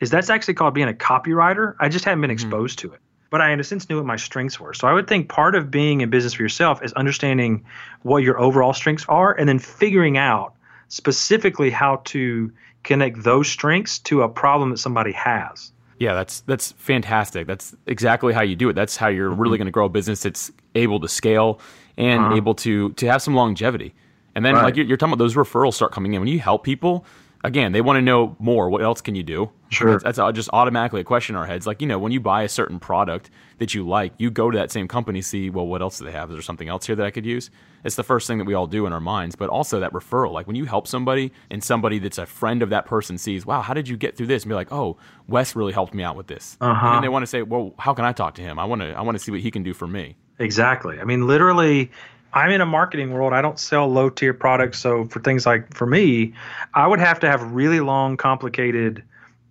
is 0.00 0.10
that's 0.10 0.30
actually 0.30 0.54
called 0.54 0.74
being 0.74 0.88
a 0.88 0.92
copywriter. 0.92 1.74
I 1.80 1.88
just 1.88 2.04
hadn't 2.04 2.20
been 2.20 2.28
mm-hmm. 2.28 2.46
exposed 2.46 2.78
mm-hmm. 2.78 2.88
to 2.88 2.94
it 2.94 3.00
but 3.34 3.40
I, 3.40 3.50
in 3.50 3.58
a 3.58 3.64
sense, 3.64 3.88
knew 3.88 3.96
what 3.96 4.06
my 4.06 4.14
strengths 4.14 4.60
were. 4.60 4.72
So 4.74 4.86
I 4.86 4.92
would 4.92 5.08
think 5.08 5.28
part 5.28 5.56
of 5.56 5.68
being 5.68 6.02
in 6.02 6.08
business 6.08 6.34
for 6.34 6.42
yourself 6.42 6.80
is 6.84 6.92
understanding 6.92 7.64
what 8.02 8.18
your 8.18 8.40
overall 8.40 8.72
strengths 8.72 9.04
are 9.08 9.32
and 9.32 9.48
then 9.48 9.58
figuring 9.58 10.16
out 10.16 10.54
specifically 10.86 11.68
how 11.68 12.02
to 12.04 12.52
connect 12.84 13.24
those 13.24 13.48
strengths 13.48 13.98
to 13.98 14.22
a 14.22 14.28
problem 14.28 14.70
that 14.70 14.76
somebody 14.76 15.10
has. 15.10 15.72
Yeah, 15.98 16.14
that's 16.14 16.42
that's 16.42 16.70
fantastic. 16.72 17.48
That's 17.48 17.74
exactly 17.86 18.32
how 18.32 18.42
you 18.42 18.54
do 18.54 18.68
it. 18.68 18.74
That's 18.74 18.96
how 18.96 19.08
you're 19.08 19.32
mm-hmm. 19.32 19.40
really 19.40 19.58
going 19.58 19.66
to 19.66 19.72
grow 19.72 19.86
a 19.86 19.88
business 19.88 20.22
that's 20.22 20.52
able 20.76 21.00
to 21.00 21.08
scale 21.08 21.58
and 21.96 22.20
uh-huh. 22.20 22.36
able 22.36 22.54
to 22.54 22.92
to 22.92 23.06
have 23.06 23.20
some 23.20 23.34
longevity. 23.34 23.96
And 24.34 24.44
then, 24.44 24.54
right. 24.54 24.64
like 24.64 24.76
you're, 24.76 24.96
talking 24.96 25.12
about, 25.12 25.18
those 25.18 25.34
referrals 25.34 25.74
start 25.74 25.92
coming 25.92 26.14
in 26.14 26.20
when 26.20 26.28
you 26.28 26.40
help 26.40 26.64
people 26.64 27.06
again, 27.44 27.72
they 27.72 27.82
want 27.82 27.98
to 27.98 28.02
know 28.02 28.34
more. 28.40 28.70
What 28.70 28.82
else 28.82 29.02
can 29.02 29.14
you 29.14 29.22
do? 29.22 29.50
Sure. 29.68 29.98
That's, 29.98 30.16
that's, 30.16 30.36
just 30.36 30.48
automatically 30.52 31.02
a 31.02 31.04
question 31.04 31.36
in 31.36 31.40
our 31.40 31.46
heads. 31.46 31.66
Like, 31.66 31.80
you 31.82 31.86
know, 31.86 31.98
when 31.98 32.10
you 32.10 32.18
buy 32.18 32.42
a 32.42 32.48
certain 32.48 32.80
product 32.80 33.30
that 33.58 33.74
you 33.74 33.86
like, 33.86 34.14
you 34.18 34.30
go 34.30 34.50
to 34.50 34.58
that 34.58 34.72
same 34.72 34.88
company, 34.88 35.20
see, 35.20 35.50
well, 35.50 35.66
what 35.66 35.82
else 35.82 35.98
do 35.98 36.06
they 36.06 36.12
have? 36.12 36.30
Is 36.30 36.36
there 36.36 36.42
something 36.42 36.68
else 36.68 36.86
here 36.86 36.96
that 36.96 37.04
I 37.06 37.10
could 37.10 37.26
use? 37.26 37.50
It's 37.84 37.96
the 37.96 38.02
first 38.02 38.26
thing 38.26 38.38
that 38.38 38.46
we 38.46 38.54
all 38.54 38.66
do 38.66 38.86
in 38.86 38.94
our 38.94 39.00
minds, 39.00 39.36
but 39.36 39.50
also 39.50 39.78
that 39.80 39.92
referral. 39.92 40.32
Like 40.32 40.46
when 40.46 40.56
you 40.56 40.64
help 40.64 40.88
somebody 40.88 41.32
and 41.50 41.62
somebody 41.62 41.98
that's 41.98 42.18
a 42.18 42.24
friend 42.24 42.62
of 42.62 42.70
that 42.70 42.86
person 42.86 43.18
sees, 43.18 43.44
wow, 43.44 43.60
how 43.60 43.74
did 43.74 43.88
you 43.88 43.98
get 43.98 44.16
through 44.16 44.28
this? 44.28 44.44
And 44.44 44.48
be 44.48 44.54
like, 44.54 44.72
oh, 44.72 44.96
Wes 45.28 45.54
really 45.54 45.74
helped 45.74 45.92
me 45.92 46.02
out 46.02 46.16
with 46.16 46.26
this. 46.26 46.56
Uh-huh. 46.62 46.86
And 46.86 47.04
they 47.04 47.10
want 47.10 47.24
to 47.24 47.26
say, 47.26 47.42
well, 47.42 47.74
how 47.78 47.92
can 47.92 48.06
I 48.06 48.12
talk 48.12 48.36
to 48.36 48.42
him? 48.42 48.58
I 48.58 48.64
want 48.64 48.80
to, 48.80 48.92
I 48.94 49.02
want 49.02 49.18
to 49.18 49.22
see 49.22 49.30
what 49.30 49.40
he 49.40 49.50
can 49.50 49.62
do 49.62 49.74
for 49.74 49.86
me. 49.86 50.16
Exactly. 50.38 50.98
I 50.98 51.04
mean, 51.04 51.26
literally, 51.26 51.90
I'm 52.34 52.50
in 52.50 52.60
a 52.60 52.66
marketing 52.66 53.12
world. 53.12 53.32
I 53.32 53.40
don't 53.40 53.58
sell 53.58 53.88
low 53.88 54.10
tier 54.10 54.34
products. 54.34 54.80
So 54.80 55.04
for 55.04 55.20
things 55.20 55.46
like 55.46 55.72
for 55.72 55.86
me, 55.86 56.34
I 56.74 56.86
would 56.86 56.98
have 56.98 57.20
to 57.20 57.28
have 57.28 57.42
really 57.52 57.80
long, 57.80 58.16
complicated 58.16 59.04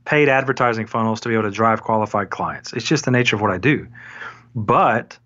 paid 0.05 0.27
advertising 0.27 0.85
funnels 0.85 1.21
to 1.21 1.29
be 1.29 1.35
able 1.35 1.45
to 1.45 1.51
drive 1.51 1.81
qualified 1.81 2.29
clients. 2.29 2.73
It's 2.73 2.85
just 2.85 3.05
the 3.05 3.11
nature 3.11 3.37
of 3.37 3.41
what 3.41 3.51
I 3.51 3.57
do. 3.57 3.87
But 4.53 5.17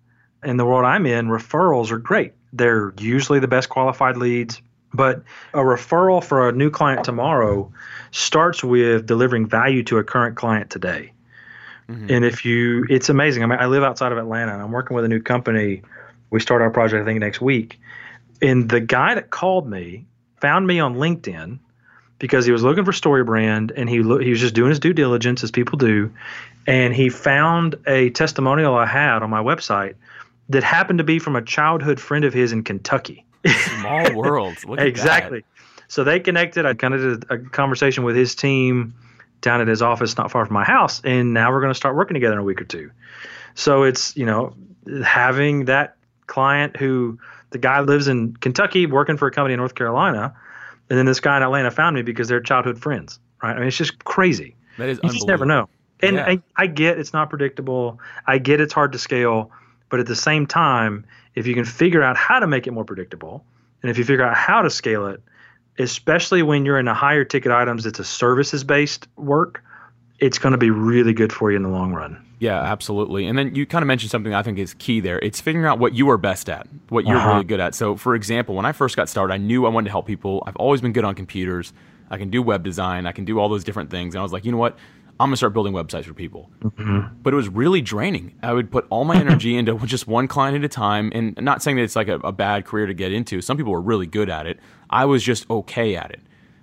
in 0.44 0.56
the 0.56 0.64
world 0.64 0.84
I'm 0.84 1.04
in, 1.04 1.26
referrals 1.26 1.90
are 1.90 1.98
great. 1.98 2.32
They're 2.52 2.94
usually 2.98 3.40
the 3.40 3.48
best 3.48 3.68
qualified 3.68 4.16
leads. 4.16 4.62
But 4.94 5.22
a 5.52 5.58
referral 5.58 6.24
for 6.24 6.48
a 6.48 6.52
new 6.52 6.70
client 6.70 7.04
tomorrow 7.04 7.70
starts 8.12 8.64
with 8.64 9.04
delivering 9.04 9.46
value 9.46 9.82
to 9.84 9.98
a 9.98 10.04
current 10.04 10.36
client 10.36 10.70
today. 10.70 11.12
Mm-hmm. 11.90 12.10
And 12.10 12.24
if 12.24 12.44
you, 12.44 12.86
it's 12.88 13.08
amazing. 13.08 13.42
I 13.42 13.46
mean, 13.46 13.58
I 13.58 13.66
live 13.66 13.82
outside 13.82 14.12
of 14.12 14.18
Atlanta 14.18 14.52
and 14.52 14.62
I'm 14.62 14.72
working 14.72 14.94
with 14.94 15.04
a 15.04 15.08
new 15.08 15.20
company 15.20 15.82
we 16.30 16.40
start 16.40 16.62
our 16.62 16.70
project, 16.70 17.02
I 17.02 17.04
think, 17.04 17.20
next 17.20 17.40
week. 17.40 17.80
And 18.40 18.68
the 18.68 18.80
guy 18.80 19.14
that 19.14 19.30
called 19.30 19.68
me 19.68 20.06
found 20.40 20.66
me 20.66 20.80
on 20.80 20.94
LinkedIn 20.94 21.58
because 22.18 22.44
he 22.44 22.52
was 22.52 22.62
looking 22.62 22.84
for 22.84 22.92
StoryBrand 22.92 23.72
and 23.76 23.88
he 23.88 24.02
lo- 24.02 24.18
he 24.18 24.30
was 24.30 24.40
just 24.40 24.54
doing 24.54 24.70
his 24.70 24.78
due 24.78 24.92
diligence 24.92 25.42
as 25.44 25.50
people 25.50 25.78
do, 25.78 26.12
and 26.66 26.94
he 26.94 27.08
found 27.08 27.76
a 27.86 28.10
testimonial 28.10 28.74
I 28.74 28.86
had 28.86 29.22
on 29.22 29.30
my 29.30 29.42
website 29.42 29.94
that 30.48 30.64
happened 30.64 30.98
to 30.98 31.04
be 31.04 31.18
from 31.18 31.36
a 31.36 31.42
childhood 31.42 32.00
friend 32.00 32.24
of 32.24 32.32
his 32.32 32.52
in 32.52 32.64
Kentucky. 32.64 33.24
Small 33.46 34.14
world. 34.14 34.56
exactly. 34.78 35.44
So 35.88 36.04
they 36.04 36.20
connected. 36.20 36.66
I 36.66 36.74
kind 36.74 36.94
of 36.94 37.00
did 37.20 37.30
a 37.30 37.38
conversation 37.38 38.04
with 38.04 38.16
his 38.16 38.34
team 38.34 38.94
down 39.40 39.60
at 39.60 39.68
his 39.68 39.80
office, 39.82 40.16
not 40.16 40.30
far 40.30 40.44
from 40.44 40.54
my 40.54 40.64
house, 40.64 41.00
and 41.04 41.32
now 41.32 41.52
we're 41.52 41.60
going 41.60 41.72
to 41.72 41.76
start 41.76 41.96
working 41.96 42.14
together 42.14 42.34
in 42.34 42.40
a 42.40 42.44
week 42.44 42.60
or 42.60 42.64
two. 42.64 42.90
So 43.54 43.84
it's 43.84 44.16
you 44.16 44.26
know 44.26 44.54
having 45.04 45.66
that 45.66 45.96
client 46.28 46.76
who 46.76 47.18
the 47.50 47.58
guy 47.58 47.80
lives 47.80 48.06
in 48.06 48.36
Kentucky 48.36 48.86
working 48.86 49.16
for 49.16 49.26
a 49.26 49.30
company 49.32 49.54
in 49.54 49.58
North 49.58 49.74
Carolina, 49.74 50.34
and 50.88 50.98
then 50.98 51.06
this 51.06 51.20
guy 51.20 51.36
in 51.36 51.42
Atlanta 51.42 51.70
found 51.70 51.96
me 51.96 52.02
because 52.02 52.28
they're 52.28 52.40
childhood 52.40 52.80
friends. 52.80 53.18
Right? 53.42 53.56
I 53.56 53.58
mean, 53.58 53.68
it's 53.68 53.76
just 53.76 54.04
crazy. 54.04 54.54
That 54.78 54.88
is, 54.88 55.00
you 55.02 55.10
just 55.10 55.26
never 55.26 55.44
know. 55.44 55.68
And 56.00 56.16
yeah. 56.16 56.26
I, 56.26 56.42
I 56.56 56.66
get 56.66 56.98
it's 56.98 57.12
not 57.12 57.28
predictable. 57.30 57.98
I 58.26 58.38
get 58.38 58.60
it's 58.60 58.72
hard 58.72 58.92
to 58.92 58.98
scale, 58.98 59.50
but 59.88 59.98
at 59.98 60.06
the 60.06 60.16
same 60.16 60.46
time, 60.46 61.04
if 61.34 61.46
you 61.46 61.54
can 61.54 61.64
figure 61.64 62.02
out 62.02 62.16
how 62.16 62.38
to 62.38 62.46
make 62.46 62.66
it 62.66 62.70
more 62.70 62.84
predictable, 62.84 63.44
and 63.82 63.90
if 63.90 63.98
you 63.98 64.04
figure 64.04 64.24
out 64.24 64.36
how 64.36 64.62
to 64.62 64.70
scale 64.70 65.06
it, 65.06 65.20
especially 65.78 66.42
when 66.42 66.64
you're 66.64 66.78
in 66.78 66.88
a 66.88 66.94
higher 66.94 67.24
ticket 67.24 67.52
items, 67.52 67.86
it's 67.86 67.98
a 67.98 68.04
services 68.04 68.64
based 68.64 69.08
work, 69.16 69.62
it's 70.18 70.38
going 70.38 70.52
to 70.52 70.58
be 70.58 70.70
really 70.70 71.12
good 71.12 71.32
for 71.32 71.50
you 71.50 71.56
in 71.56 71.62
the 71.62 71.68
long 71.68 71.92
run. 71.92 72.24
Yeah, 72.40 72.60
absolutely. 72.60 73.26
And 73.26 73.36
then 73.36 73.54
you 73.54 73.66
kind 73.66 73.82
of 73.82 73.86
mentioned 73.88 74.10
something 74.10 74.32
I 74.32 74.42
think 74.42 74.58
is 74.58 74.74
key 74.74 75.00
there. 75.00 75.18
It's 75.18 75.40
figuring 75.40 75.66
out 75.66 75.78
what 75.78 75.94
you 75.94 76.08
are 76.10 76.18
best 76.18 76.48
at, 76.48 76.68
what 76.88 77.06
you're 77.06 77.16
uh-huh. 77.16 77.30
really 77.30 77.44
good 77.44 77.60
at. 77.60 77.74
So, 77.74 77.96
for 77.96 78.14
example, 78.14 78.54
when 78.54 78.64
I 78.64 78.72
first 78.72 78.96
got 78.96 79.08
started, 79.08 79.34
I 79.34 79.38
knew 79.38 79.66
I 79.66 79.70
wanted 79.70 79.86
to 79.86 79.90
help 79.90 80.06
people. 80.06 80.42
I've 80.46 80.56
always 80.56 80.80
been 80.80 80.92
good 80.92 81.04
on 81.04 81.14
computers. 81.14 81.72
I 82.10 82.16
can 82.16 82.30
do 82.30 82.42
web 82.42 82.62
design. 82.62 83.06
I 83.06 83.12
can 83.12 83.24
do 83.24 83.38
all 83.38 83.48
those 83.48 83.64
different 83.64 83.90
things. 83.90 84.14
And 84.14 84.20
I 84.20 84.22
was 84.22 84.32
like, 84.32 84.44
you 84.44 84.52
know 84.52 84.58
what? 84.58 84.78
I'm 85.20 85.30
going 85.30 85.32
to 85.32 85.36
start 85.36 85.52
building 85.52 85.72
websites 85.72 86.04
for 86.04 86.14
people. 86.14 86.48
Mm-hmm. 86.60 87.14
But 87.22 87.32
it 87.32 87.36
was 87.36 87.48
really 87.48 87.80
draining. 87.80 88.36
I 88.40 88.52
would 88.52 88.70
put 88.70 88.86
all 88.88 89.04
my 89.04 89.16
energy 89.20 89.56
into 89.56 89.76
just 89.84 90.06
one 90.06 90.28
client 90.28 90.56
at 90.56 90.64
a 90.64 90.68
time. 90.68 91.10
And 91.12 91.36
not 91.40 91.60
saying 91.60 91.76
that 91.76 91.82
it's 91.82 91.96
like 91.96 92.08
a, 92.08 92.16
a 92.20 92.32
bad 92.32 92.64
career 92.66 92.86
to 92.86 92.94
get 92.94 93.12
into. 93.12 93.40
Some 93.40 93.56
people 93.56 93.72
were 93.72 93.80
really 93.80 94.06
good 94.06 94.30
at 94.30 94.46
it. 94.46 94.60
I 94.88 95.06
was 95.06 95.24
just 95.24 95.48
okay 95.50 95.96
at 95.96 96.12
it. 96.12 96.20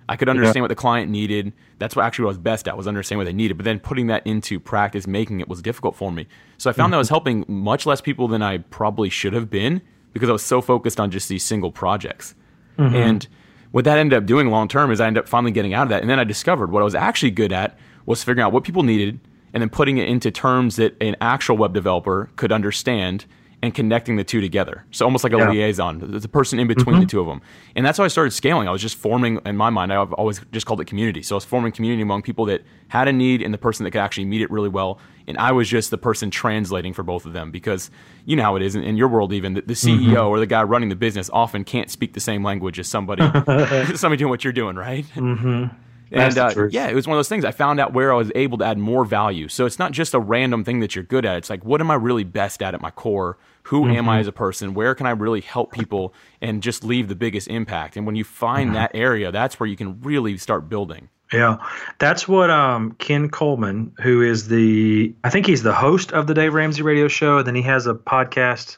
I 0.08 0.16
could 0.16 0.28
understand 0.28 0.56
yeah. 0.56 0.62
what 0.62 0.68
the 0.68 0.76
client 0.76 1.10
needed. 1.10 1.52
That's 1.78 1.96
what 1.96 2.04
actually 2.04 2.24
what 2.24 2.28
I 2.28 2.34
was 2.34 2.38
best 2.38 2.68
at 2.68 2.76
was 2.76 2.86
understanding 2.86 3.18
what 3.18 3.24
they 3.24 3.32
needed. 3.32 3.56
But 3.56 3.64
then 3.64 3.80
putting 3.80 4.06
that 4.06 4.26
into 4.26 4.60
practice, 4.60 5.06
making 5.06 5.40
it 5.40 5.48
was 5.48 5.60
difficult 5.60 5.96
for 5.96 6.12
me. 6.12 6.26
So 6.58 6.70
I 6.70 6.72
found 6.72 6.86
mm-hmm. 6.86 6.90
that 6.92 6.96
I 6.96 6.98
was 6.98 7.08
helping 7.08 7.44
much 7.48 7.86
less 7.86 8.00
people 8.00 8.28
than 8.28 8.42
I 8.42 8.58
probably 8.58 9.10
should 9.10 9.32
have 9.32 9.50
been 9.50 9.82
because 10.12 10.28
I 10.28 10.32
was 10.32 10.42
so 10.42 10.60
focused 10.60 11.00
on 11.00 11.10
just 11.10 11.28
these 11.28 11.42
single 11.42 11.72
projects. 11.72 12.34
Mm-hmm. 12.78 12.94
And 12.94 13.28
what 13.72 13.84
that 13.84 13.98
ended 13.98 14.16
up 14.16 14.26
doing 14.26 14.48
long 14.48 14.68
term 14.68 14.90
is 14.90 15.00
I 15.00 15.06
ended 15.06 15.24
up 15.24 15.28
finally 15.28 15.52
getting 15.52 15.74
out 15.74 15.84
of 15.84 15.88
that. 15.88 16.02
And 16.02 16.10
then 16.10 16.20
I 16.20 16.24
discovered 16.24 16.70
what 16.70 16.80
I 16.80 16.84
was 16.84 16.94
actually 16.94 17.32
good 17.32 17.52
at 17.52 17.76
was 18.06 18.22
figuring 18.22 18.44
out 18.44 18.52
what 18.52 18.64
people 18.64 18.84
needed 18.84 19.18
and 19.52 19.60
then 19.60 19.70
putting 19.70 19.98
it 19.98 20.08
into 20.08 20.30
terms 20.30 20.76
that 20.76 20.96
an 21.00 21.16
actual 21.20 21.56
web 21.56 21.74
developer 21.74 22.30
could 22.36 22.52
understand 22.52 23.24
and 23.66 23.74
connecting 23.74 24.16
the 24.16 24.24
two 24.24 24.40
together. 24.40 24.84
So 24.90 25.04
almost 25.04 25.22
like 25.22 25.34
a 25.34 25.38
yeah. 25.38 25.50
liaison, 25.50 25.98
the 25.98 26.28
person 26.28 26.58
in 26.58 26.66
between 26.66 26.94
mm-hmm. 26.94 27.00
the 27.00 27.06
two 27.06 27.20
of 27.20 27.26
them. 27.26 27.42
And 27.74 27.84
that's 27.84 27.98
how 27.98 28.04
I 28.04 28.08
started 28.08 28.30
scaling. 28.30 28.68
I 28.68 28.70
was 28.70 28.80
just 28.80 28.96
forming, 28.96 29.40
in 29.44 29.56
my 29.56 29.68
mind, 29.68 29.92
I've 29.92 30.12
always 30.14 30.40
just 30.52 30.66
called 30.66 30.80
it 30.80 30.86
community. 30.86 31.22
So 31.22 31.34
I 31.34 31.36
was 31.36 31.44
forming 31.44 31.72
community 31.72 32.02
among 32.02 32.22
people 32.22 32.46
that 32.46 32.62
had 32.88 33.08
a 33.08 33.12
need 33.12 33.42
and 33.42 33.52
the 33.52 33.58
person 33.58 33.84
that 33.84 33.90
could 33.90 34.00
actually 34.00 34.24
meet 34.24 34.40
it 34.40 34.50
really 34.50 34.68
well. 34.70 34.98
And 35.26 35.36
I 35.36 35.52
was 35.52 35.68
just 35.68 35.90
the 35.90 35.98
person 35.98 36.30
translating 36.30 36.94
for 36.94 37.02
both 37.02 37.26
of 37.26 37.32
them 37.32 37.50
because 37.50 37.90
you 38.24 38.36
know 38.36 38.44
how 38.44 38.56
it 38.56 38.62
is 38.62 38.74
in, 38.76 38.82
in 38.82 38.96
your 38.96 39.08
world, 39.08 39.32
even 39.32 39.54
the, 39.54 39.60
the 39.60 39.74
CEO 39.74 39.98
mm-hmm. 39.98 40.26
or 40.26 40.38
the 40.38 40.46
guy 40.46 40.62
running 40.62 40.88
the 40.88 40.96
business 40.96 41.28
often 41.32 41.64
can't 41.64 41.90
speak 41.90 42.14
the 42.14 42.20
same 42.20 42.42
language 42.42 42.78
as 42.78 42.88
somebody, 42.88 43.22
somebody 43.96 44.16
doing 44.16 44.30
what 44.30 44.44
you're 44.44 44.52
doing, 44.52 44.76
right? 44.76 45.04
Mm-hmm. 45.14 45.74
And 46.12 46.38
uh, 46.38 46.68
yeah, 46.70 46.88
it 46.88 46.94
was 46.94 47.06
one 47.06 47.16
of 47.16 47.18
those 47.18 47.28
things. 47.28 47.44
I 47.44 47.50
found 47.50 47.80
out 47.80 47.92
where 47.92 48.12
I 48.12 48.16
was 48.16 48.30
able 48.34 48.58
to 48.58 48.64
add 48.64 48.78
more 48.78 49.04
value. 49.04 49.48
So 49.48 49.66
it's 49.66 49.78
not 49.78 49.92
just 49.92 50.14
a 50.14 50.20
random 50.20 50.64
thing 50.64 50.80
that 50.80 50.94
you're 50.94 51.04
good 51.04 51.24
at. 51.24 51.36
It's 51.36 51.50
like, 51.50 51.64
what 51.64 51.80
am 51.80 51.90
I 51.90 51.94
really 51.94 52.24
best 52.24 52.62
at 52.62 52.74
at 52.74 52.80
my 52.80 52.90
core? 52.90 53.38
Who 53.64 53.82
mm-hmm. 53.82 53.96
am 53.96 54.08
I 54.08 54.14
mm-hmm. 54.14 54.20
as 54.20 54.26
a 54.28 54.32
person? 54.32 54.74
Where 54.74 54.94
can 54.94 55.06
I 55.06 55.10
really 55.10 55.40
help 55.40 55.72
people 55.72 56.14
and 56.40 56.62
just 56.62 56.84
leave 56.84 57.08
the 57.08 57.16
biggest 57.16 57.48
impact? 57.48 57.96
And 57.96 58.06
when 58.06 58.14
you 58.14 58.24
find 58.24 58.68
mm-hmm. 58.68 58.74
that 58.74 58.92
area, 58.94 59.32
that's 59.32 59.58
where 59.58 59.68
you 59.68 59.76
can 59.76 60.00
really 60.02 60.38
start 60.38 60.68
building. 60.68 61.08
Yeah, 61.32 61.56
that's 61.98 62.28
what 62.28 62.50
um, 62.50 62.92
Ken 62.98 63.28
Coleman, 63.28 63.92
who 64.00 64.22
is 64.22 64.46
the, 64.46 65.12
I 65.24 65.30
think 65.30 65.46
he's 65.46 65.64
the 65.64 65.74
host 65.74 66.12
of 66.12 66.28
the 66.28 66.34
Dave 66.34 66.54
Ramsey 66.54 66.82
radio 66.82 67.08
show. 67.08 67.38
And 67.38 67.46
then 67.46 67.56
he 67.56 67.62
has 67.62 67.88
a 67.88 67.94
podcast 67.94 68.76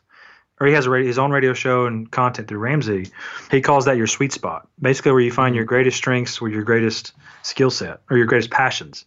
or 0.61 0.67
he 0.67 0.73
has 0.73 0.87
a 0.87 0.91
radio, 0.91 1.07
his 1.07 1.19
own 1.19 1.31
radio 1.31 1.53
show 1.55 1.87
and 1.87 2.11
content 2.11 2.49
through 2.49 2.59
Ramsey. 2.59 3.11
He 3.51 3.61
calls 3.61 3.85
that 3.85 3.97
your 3.97 4.07
sweet 4.07 4.33
spot, 4.33 4.69
basically 4.81 5.13
where 5.13 5.21
you 5.21 5.33
find 5.33 5.55
your 5.55 5.65
mm-hmm. 5.65 5.69
greatest 5.69 5.97
strengths 5.97 6.41
or 6.41 6.49
your 6.49 6.63
greatest 6.63 7.13
skill 7.43 7.71
set 7.71 8.01
or 8.11 8.17
your 8.17 8.27
greatest 8.27 8.51
passions, 8.51 9.05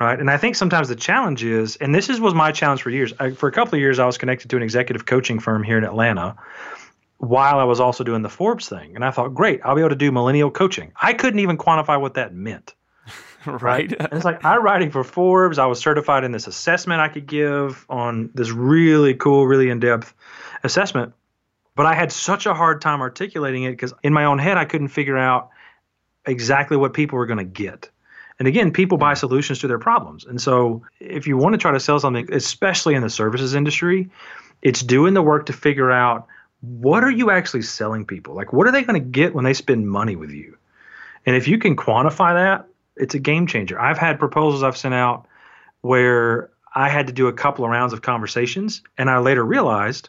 right? 0.00 0.18
And 0.18 0.30
I 0.30 0.36
think 0.36 0.56
sometimes 0.56 0.88
the 0.88 0.96
challenge 0.96 1.44
is, 1.44 1.76
and 1.76 1.94
this 1.94 2.08
is 2.08 2.20
was 2.20 2.34
my 2.34 2.52
challenge 2.52 2.82
for 2.82 2.90
years. 2.90 3.12
I, 3.18 3.30
for 3.30 3.48
a 3.48 3.52
couple 3.52 3.74
of 3.74 3.80
years, 3.80 3.98
I 3.98 4.06
was 4.06 4.18
connected 4.18 4.50
to 4.50 4.56
an 4.56 4.62
executive 4.62 5.06
coaching 5.06 5.38
firm 5.38 5.62
here 5.62 5.78
in 5.78 5.84
Atlanta, 5.84 6.36
while 7.18 7.58
I 7.58 7.64
was 7.64 7.80
also 7.80 8.04
doing 8.04 8.22
the 8.22 8.28
Forbes 8.28 8.68
thing, 8.68 8.94
and 8.94 9.04
I 9.04 9.10
thought, 9.10 9.34
great, 9.34 9.60
I'll 9.64 9.74
be 9.74 9.80
able 9.80 9.90
to 9.90 9.96
do 9.96 10.12
millennial 10.12 10.52
coaching. 10.52 10.92
I 11.00 11.14
couldn't 11.14 11.40
even 11.40 11.58
quantify 11.58 12.00
what 12.00 12.14
that 12.14 12.32
meant. 12.32 12.74
right? 13.46 13.92
And 13.92 14.08
it's 14.12 14.24
like 14.24 14.44
I'm 14.44 14.62
writing 14.62 14.90
for 14.90 15.04
Forbes. 15.04 15.58
I 15.58 15.66
was 15.66 15.80
certified 15.80 16.24
in 16.24 16.32
this 16.32 16.46
assessment 16.46 17.00
I 17.00 17.08
could 17.08 17.26
give 17.26 17.86
on 17.88 18.30
this 18.34 18.50
really 18.50 19.14
cool, 19.14 19.46
really 19.46 19.70
in 19.70 19.80
depth 19.80 20.14
assessment. 20.64 21.12
But 21.74 21.86
I 21.86 21.94
had 21.94 22.10
such 22.10 22.46
a 22.46 22.54
hard 22.54 22.80
time 22.80 23.00
articulating 23.00 23.62
it 23.62 23.70
because 23.70 23.94
in 24.02 24.12
my 24.12 24.24
own 24.24 24.38
head, 24.38 24.56
I 24.56 24.64
couldn't 24.64 24.88
figure 24.88 25.16
out 25.16 25.50
exactly 26.26 26.76
what 26.76 26.92
people 26.92 27.18
were 27.18 27.26
going 27.26 27.38
to 27.38 27.44
get. 27.44 27.90
And 28.38 28.46
again, 28.46 28.72
people 28.72 28.98
buy 28.98 29.14
mm. 29.14 29.18
solutions 29.18 29.60
to 29.60 29.68
their 29.68 29.78
problems. 29.78 30.24
And 30.24 30.40
so 30.40 30.82
if 31.00 31.26
you 31.26 31.36
want 31.36 31.54
to 31.54 31.58
try 31.58 31.72
to 31.72 31.80
sell 31.80 31.98
something, 31.98 32.32
especially 32.32 32.94
in 32.94 33.02
the 33.02 33.10
services 33.10 33.54
industry, 33.54 34.10
it's 34.62 34.82
doing 34.82 35.14
the 35.14 35.22
work 35.22 35.46
to 35.46 35.52
figure 35.52 35.90
out 35.90 36.26
what 36.60 37.04
are 37.04 37.10
you 37.10 37.30
actually 37.30 37.62
selling 37.62 38.04
people? 38.04 38.34
Like, 38.34 38.52
what 38.52 38.66
are 38.66 38.72
they 38.72 38.82
going 38.82 39.00
to 39.00 39.08
get 39.08 39.34
when 39.34 39.44
they 39.44 39.54
spend 39.54 39.88
money 39.88 40.16
with 40.16 40.30
you? 40.30 40.56
And 41.24 41.36
if 41.36 41.46
you 41.46 41.58
can 41.58 41.76
quantify 41.76 42.34
that, 42.34 42.66
it's 42.96 43.14
a 43.14 43.18
game 43.20 43.46
changer. 43.46 43.80
I've 43.80 43.98
had 43.98 44.18
proposals 44.18 44.62
I've 44.62 44.76
sent 44.76 44.94
out 44.94 45.26
where 45.82 46.50
I 46.74 46.88
had 46.88 47.06
to 47.06 47.12
do 47.12 47.28
a 47.28 47.32
couple 47.32 47.64
of 47.64 47.70
rounds 47.70 47.92
of 47.92 48.02
conversations, 48.02 48.82
and 48.96 49.08
I 49.08 49.18
later 49.18 49.44
realized 49.44 50.08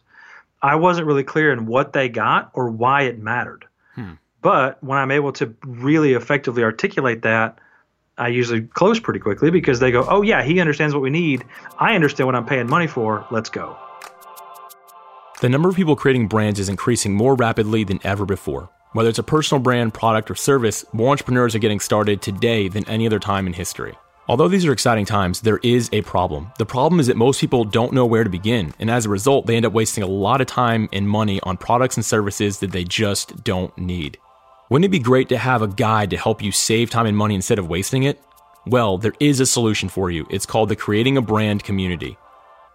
I 0.62 0.76
wasn't 0.76 1.08
really 1.08 1.24
clear 1.24 1.52
in 1.54 1.66
what 1.66 1.94
they 1.94 2.10
got 2.10 2.52
or 2.54 2.70
why 2.70 3.04
it 3.04 3.20
mattered. 3.20 3.66
Hmm. 3.96 4.14
But 4.42 4.84
when 4.84 4.98
I'm 4.98 5.12
able 5.12 5.32
to 5.34 5.56
really 5.66 6.14
effectively 6.14 6.64
articulate 6.64 7.22
that, 7.24 7.60
I 8.18 8.28
usually 8.28 8.62
close 8.62 9.00
pretty 9.00 9.20
quickly 9.20 9.50
because 9.50 9.80
they 9.80 9.92
go, 9.92 10.06
"Oh 10.10 10.22
yeah, 10.22 10.44
he 10.44 10.60
understands 10.60 10.94
what 10.94 11.02
we 11.02 11.10
need. 11.10 11.46
I 11.78 11.96
understand 11.96 12.28
what 12.28 12.36
I'm 12.36 12.46
paying 12.46 12.70
money 12.70 12.88
for. 12.88 13.26
Let's 13.32 13.50
go." 13.50 13.78
The 15.42 15.48
number 15.48 15.70
of 15.70 15.76
people 15.76 15.96
creating 15.96 16.28
brands 16.28 16.60
is 16.60 16.68
increasing 16.68 17.14
more 17.14 17.36
rapidly 17.36 17.86
than 17.86 18.00
ever 18.04 18.26
before. 18.26 18.70
Whether 18.92 19.10
it's 19.10 19.20
a 19.20 19.24
personal 19.24 19.62
brand, 19.62 19.94
product, 19.94 20.30
or 20.30 20.36
service, 20.36 20.84
more 20.92 21.12
entrepreneurs 21.12 21.56
are 21.56 21.60
getting 21.60 21.80
started 21.80 22.22
today 22.22 22.68
than 22.68 22.88
any 22.90 23.06
other 23.06 23.20
time 23.20 23.48
in 23.48 23.54
history. 23.54 23.96
Although 24.30 24.48
these 24.48 24.64
are 24.64 24.72
exciting 24.72 25.06
times, 25.06 25.42
there 25.42 25.60
is 25.64 25.90
a 25.92 26.04
problem. 26.04 26.52
The 26.60 26.66
problem 26.66 27.00
is 27.00 27.08
that 27.08 27.18
most 27.18 27.42
people 27.42 27.66
don't 27.66 27.94
know 27.94 28.06
where 28.06 28.24
to 28.24 28.30
begin, 28.30 28.76
and 28.78 28.88
as 28.88 29.08
a 29.08 29.10
result, 29.10 29.48
they 29.48 29.56
end 29.56 29.66
up 29.66 29.74
wasting 29.74 30.04
a 30.04 30.08
lot 30.08 30.40
of 30.40 30.46
time 30.46 30.88
and 30.94 31.10
money 31.10 31.40
on 31.42 31.58
products 31.58 31.98
and 31.98 32.06
services 32.06 32.60
that 32.60 32.72
they 32.72 32.84
just 32.84 33.44
don't 33.44 33.76
need. 33.76 34.20
Wouldn't 34.70 34.86
it 34.86 34.90
be 34.90 35.00
great 35.00 35.30
to 35.30 35.38
have 35.40 35.64
a 35.64 35.68
guide 35.68 36.12
to 36.12 36.18
help 36.18 36.44
you 36.44 36.52
save 36.52 36.92
time 36.92 37.08
and 37.08 37.18
money 37.18 37.34
instead 37.34 37.58
of 37.58 37.70
wasting 37.70 38.04
it? 38.04 38.22
Well, 38.68 39.00
there 39.00 39.16
is 39.20 39.40
a 39.40 39.48
solution 39.48 39.90
for 39.90 40.12
you. 40.12 40.28
It's 40.30 40.46
called 40.46 40.70
the 40.70 40.76
Creating 40.76 41.18
a 41.18 41.24
Brand 41.24 41.64
Community. 41.64 42.16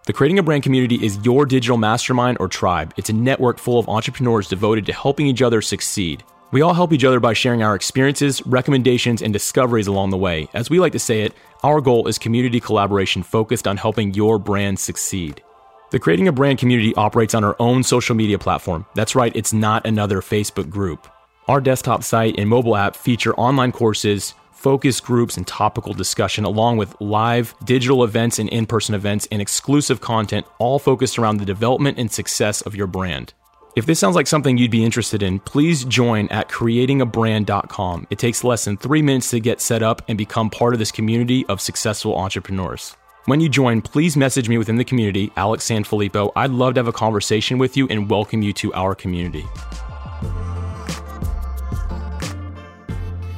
The 0.07 0.13
Creating 0.13 0.39
a 0.39 0.43
Brand 0.43 0.63
Community 0.63 0.95
is 0.95 1.25
your 1.25 1.45
digital 1.45 1.77
mastermind 1.77 2.35
or 2.41 2.49
tribe. 2.49 2.93
It's 2.97 3.09
a 3.09 3.13
network 3.13 3.59
full 3.59 3.79
of 3.79 3.87
entrepreneurs 3.87 4.49
devoted 4.49 4.85
to 4.87 4.93
helping 4.93 5.27
each 5.27 5.41
other 5.41 5.61
succeed. 5.61 6.21
We 6.55 6.61
all 6.61 6.73
help 6.73 6.93
each 6.93 7.03
other 7.03 7.19
by 7.19 7.33
sharing 7.33 7.63
our 7.63 7.75
experiences, 7.75 8.41
recommendations, 8.47 9.21
and 9.21 9.33
discoveries 9.33 9.87
along 9.87 10.11
the 10.11 10.17
way. 10.17 10.47
As 10.53 10.69
we 10.69 10.79
like 10.79 10.93
to 10.93 10.99
say 10.99 11.23
it, 11.23 11.33
our 11.63 11.81
goal 11.81 12.07
is 12.07 12.17
community 12.17 12.61
collaboration 12.61 13.23
focused 13.23 13.67
on 13.67 13.75
helping 13.75 14.13
your 14.13 14.39
brand 14.39 14.79
succeed. 14.79 15.43
The 15.91 15.99
Creating 15.99 16.29
a 16.29 16.31
Brand 16.31 16.57
community 16.57 16.95
operates 16.95 17.35
on 17.35 17.43
our 17.43 17.57
own 17.59 17.83
social 17.83 18.15
media 18.15 18.39
platform. 18.39 18.85
That's 18.95 19.15
right, 19.15 19.35
it's 19.35 19.51
not 19.51 19.85
another 19.85 20.21
Facebook 20.21 20.69
group. 20.69 21.09
Our 21.49 21.59
desktop 21.59 22.05
site 22.05 22.39
and 22.39 22.49
mobile 22.49 22.77
app 22.77 22.95
feature 22.95 23.35
online 23.35 23.73
courses, 23.73 24.33
focus 24.53 25.01
groups, 25.01 25.35
and 25.35 25.45
topical 25.45 25.93
discussion, 25.93 26.45
along 26.45 26.77
with 26.77 26.95
live 27.01 27.53
digital 27.65 28.01
events 28.01 28.39
and 28.39 28.47
in 28.47 28.65
person 28.65 28.95
events 28.95 29.27
and 29.29 29.41
exclusive 29.41 29.99
content, 29.99 30.45
all 30.59 30.79
focused 30.79 31.19
around 31.19 31.35
the 31.35 31.45
development 31.45 31.99
and 31.99 32.09
success 32.09 32.61
of 32.61 32.77
your 32.77 32.87
brand. 32.87 33.33
If 33.75 33.85
this 33.85 33.99
sounds 33.99 34.15
like 34.15 34.25
something 34.25 34.57
you'd 34.57 34.71
be 34.71 34.85
interested 34.85 35.21
in, 35.21 35.39
please 35.39 35.83
join 35.83 36.29
at 36.29 36.47
creatingabrand.com. 36.47 38.07
It 38.09 38.17
takes 38.17 38.45
less 38.45 38.63
than 38.63 38.77
three 38.77 39.01
minutes 39.01 39.31
to 39.31 39.41
get 39.41 39.59
set 39.59 39.83
up 39.83 40.01
and 40.07 40.17
become 40.17 40.49
part 40.49 40.71
of 40.71 40.79
this 40.79 40.93
community 40.93 41.45
of 41.47 41.59
successful 41.59 42.15
entrepreneurs. 42.15 42.95
When 43.25 43.41
you 43.41 43.49
join, 43.49 43.81
please 43.81 44.15
message 44.15 44.47
me 44.47 44.57
within 44.57 44.77
the 44.77 44.85
community, 44.85 45.29
Alex 45.35 45.67
Sanfilippo. 45.67 46.31
I'd 46.37 46.51
love 46.51 46.75
to 46.75 46.79
have 46.79 46.87
a 46.87 46.93
conversation 46.93 47.57
with 47.57 47.75
you 47.75 47.85
and 47.89 48.09
welcome 48.09 48.41
you 48.41 48.53
to 48.53 48.73
our 48.75 48.95
community. 48.95 49.43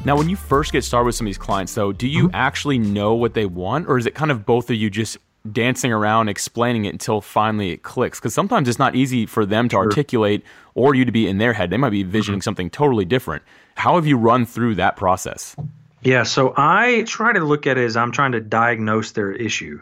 Now, 0.06 0.16
when 0.16 0.30
you 0.30 0.36
first 0.36 0.72
get 0.72 0.84
started 0.84 1.08
with 1.08 1.16
some 1.16 1.26
of 1.26 1.30
these 1.30 1.40
clients, 1.40 1.74
though, 1.74 1.92
do 1.92 2.08
you 2.08 2.28
mm-hmm. 2.28 2.36
actually 2.36 2.78
know 2.78 3.16
what 3.16 3.34
they 3.34 3.48
want, 3.48 3.90
or 3.90 3.98
is 3.98 4.06
it 4.06 4.14
kind 4.14 4.30
of 4.30 4.46
both 4.46 4.70
of 4.70 4.76
you 4.76 4.92
just 4.92 5.18
dancing 5.54 5.92
around 5.92 6.30
explaining 6.30 6.86
it 6.86 6.94
until 6.94 7.22
finally 7.22 7.72
it 7.72 7.84
clicks. 7.84 8.20
Because 8.20 8.34
sometimes 8.34 8.68
it's 8.68 8.80
not 8.80 8.96
easy 8.96 9.26
for 9.26 9.46
them 9.46 9.70
to 9.70 9.74
sure. 9.74 9.86
articulate 9.86 10.44
or 10.76 10.96
you 10.96 11.06
to 11.06 11.12
be 11.12 11.28
in 11.28 11.38
their 11.38 11.54
head. 11.54 11.70
They 11.70 11.78
might 11.78 11.90
be 11.90 12.02
envisioning 12.02 12.40
mm-hmm. 12.40 12.44
something 12.44 12.70
totally 12.70 13.06
different. 13.06 13.44
How 13.76 13.96
have 13.96 14.08
you 14.08 14.18
run 14.18 14.46
through 14.46 14.76
that 14.76 14.96
process? 14.96 15.56
Yeah 16.04 16.24
so 16.24 16.54
i 16.56 17.04
try 17.08 17.34
to 17.34 17.40
look 17.40 17.68
at 17.68 17.78
it 17.78 17.84
as 17.84 17.98
i'm 17.98 18.12
trying 18.12 18.32
to 18.34 18.40
diagnose 18.40 19.12
their 19.12 19.32
issue. 19.32 19.82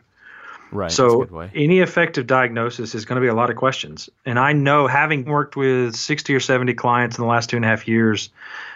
Right 0.71 0.91
so 0.91 1.23
any 1.54 1.80
effective 1.80 2.28
diagnosis 2.28 2.95
is 2.95 3.06
going 3.06 3.15
to 3.15 3.21
be 3.21 3.28
a 3.28 3.34
lot 3.34 3.49
of 3.49 3.56
questions. 3.56 4.10
And 4.25 4.39
i 4.39 4.54
know 4.54 4.88
having 4.88 5.25
worked 5.25 5.56
with 5.56 5.95
60 5.95 6.34
or 6.34 6.39
70 6.39 6.73
clients 6.73 7.17
in 7.17 7.23
the 7.23 7.28
last 7.28 7.49
two 7.49 7.58
and 7.58 7.65
a 7.65 7.67
half 7.67 7.88
years 7.88 8.30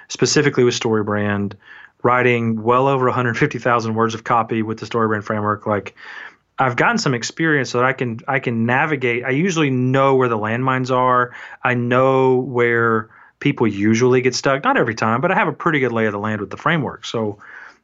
specifically 0.09 0.63
with 0.63 0.79
storybrand 0.79 1.53
writing 2.03 2.61
well 2.63 2.87
over 2.87 3.05
150000 3.05 3.93
words 3.93 4.13
of 4.13 4.23
copy 4.23 4.61
with 4.61 4.79
the 4.79 4.85
storybrand 4.85 5.23
framework 5.23 5.65
like 5.65 5.95
I've 6.59 6.75
gotten 6.75 6.97
some 6.97 7.13
experience 7.13 7.69
so 7.69 7.79
that 7.79 7.85
I 7.85 7.93
can 7.93 8.19
I 8.27 8.39
can 8.39 8.65
navigate. 8.65 9.23
I 9.23 9.29
usually 9.29 9.69
know 9.69 10.15
where 10.15 10.27
the 10.27 10.37
landmines 10.37 10.91
are. 10.91 11.33
I 11.63 11.73
know 11.73 12.37
where 12.37 13.09
people 13.39 13.65
usually 13.65 14.21
get 14.21 14.35
stuck. 14.35 14.63
Not 14.63 14.77
every 14.77 14.95
time, 14.95 15.21
but 15.21 15.31
I 15.31 15.35
have 15.35 15.47
a 15.47 15.53
pretty 15.53 15.79
good 15.79 15.93
lay 15.93 16.05
of 16.05 16.11
the 16.11 16.19
land 16.19 16.41
with 16.41 16.49
the 16.49 16.57
framework. 16.57 17.05
So 17.05 17.39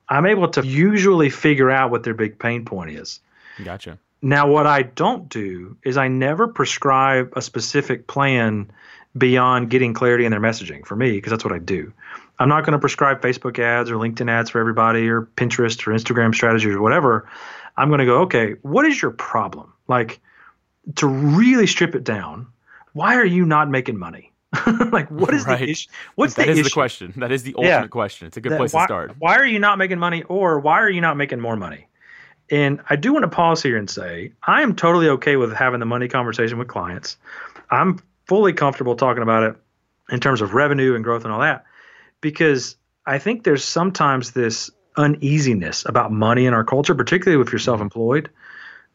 I'm 0.09 0.25
able 0.25 0.49
to 0.49 0.65
usually 0.65 1.29
figure 1.29 1.71
out 1.71 1.89
what 1.89 2.03
their 2.03 2.13
big 2.13 2.37
pain 2.37 2.65
point 2.65 2.91
is. 2.91 3.21
Gotcha. 3.63 3.97
Now, 4.21 4.47
what 4.47 4.67
I 4.67 4.81
don't 4.81 5.29
do 5.29 5.77
is 5.83 5.97
I 5.97 6.07
never 6.07 6.47
prescribe 6.47 7.33
a 7.35 7.41
specific 7.41 8.07
plan 8.07 8.71
beyond 9.17 9.69
getting 9.69 9.93
clarity 9.93 10.25
in 10.25 10.31
their 10.31 10.41
messaging 10.41 10.85
for 10.85 10.95
me, 10.95 11.11
because 11.11 11.31
that's 11.31 11.45
what 11.45 11.53
I 11.53 11.59
do. 11.59 11.93
I'm 12.37 12.49
not 12.49 12.65
going 12.65 12.73
to 12.73 12.79
prescribe 12.79 13.21
Facebook 13.21 13.59
ads 13.59 13.89
or 13.89 13.95
LinkedIn 13.95 14.29
ads 14.29 14.49
for 14.49 14.59
everybody 14.59 15.07
or 15.07 15.21
Pinterest 15.21 15.87
or 15.87 15.91
Instagram 15.91 16.35
strategies 16.35 16.73
or 16.73 16.81
whatever. 16.81 17.29
I'm 17.77 17.89
going 17.89 17.99
to 17.99 18.05
go, 18.05 18.21
okay, 18.21 18.53
what 18.61 18.85
is 18.85 19.01
your 19.01 19.11
problem? 19.11 19.73
Like 19.87 20.19
to 20.95 21.07
really 21.07 21.67
strip 21.67 21.95
it 21.95 22.03
down, 22.03 22.47
why 22.93 23.15
are 23.15 23.25
you 23.25 23.45
not 23.45 23.69
making 23.69 23.97
money? 23.97 24.31
like 24.91 25.09
what 25.11 25.33
is 25.33 25.45
right. 25.45 25.59
the 25.59 25.69
issue? 25.69 25.89
What's 26.15 26.35
that 26.35 26.45
the 26.45 26.51
is 26.51 26.59
issue? 26.59 26.69
the 26.69 26.73
question. 26.73 27.13
That 27.17 27.31
is 27.31 27.43
the 27.43 27.55
ultimate 27.55 27.69
yeah. 27.69 27.87
question. 27.87 28.27
It's 28.27 28.37
a 28.37 28.41
good 28.41 28.53
that, 28.53 28.57
place 28.57 28.73
why, 28.73 28.83
to 28.83 28.87
start. 28.87 29.15
Why 29.19 29.35
are 29.35 29.45
you 29.45 29.59
not 29.59 29.77
making 29.77 29.99
money 29.99 30.23
or 30.23 30.59
why 30.59 30.79
are 30.79 30.89
you 30.89 31.01
not 31.01 31.17
making 31.17 31.39
more 31.39 31.55
money? 31.55 31.87
And 32.49 32.79
I 32.89 32.95
do 32.95 33.11
want 33.11 33.23
to 33.23 33.29
pause 33.29 33.61
here 33.63 33.77
and 33.77 33.89
say 33.89 34.31
I 34.43 34.61
am 34.61 34.75
totally 34.75 35.09
okay 35.09 35.35
with 35.35 35.53
having 35.53 35.79
the 35.79 35.85
money 35.85 36.07
conversation 36.07 36.57
with 36.57 36.67
clients. 36.67 37.17
I'm 37.69 37.99
fully 38.27 38.53
comfortable 38.53 38.95
talking 38.95 39.23
about 39.23 39.43
it 39.43 39.55
in 40.09 40.19
terms 40.19 40.41
of 40.41 40.53
revenue 40.53 40.95
and 40.95 41.03
growth 41.03 41.23
and 41.23 41.33
all 41.33 41.39
that 41.39 41.65
because 42.21 42.77
I 43.05 43.19
think 43.19 43.43
there's 43.43 43.63
sometimes 43.63 44.31
this 44.31 44.69
uneasiness 44.97 45.85
about 45.85 46.11
money 46.11 46.45
in 46.45 46.53
our 46.53 46.63
culture, 46.63 46.95
particularly 46.95 47.41
if 47.41 47.51
you're 47.51 47.59
mm-hmm. 47.59 47.65
self 47.65 47.81
employed 47.81 48.29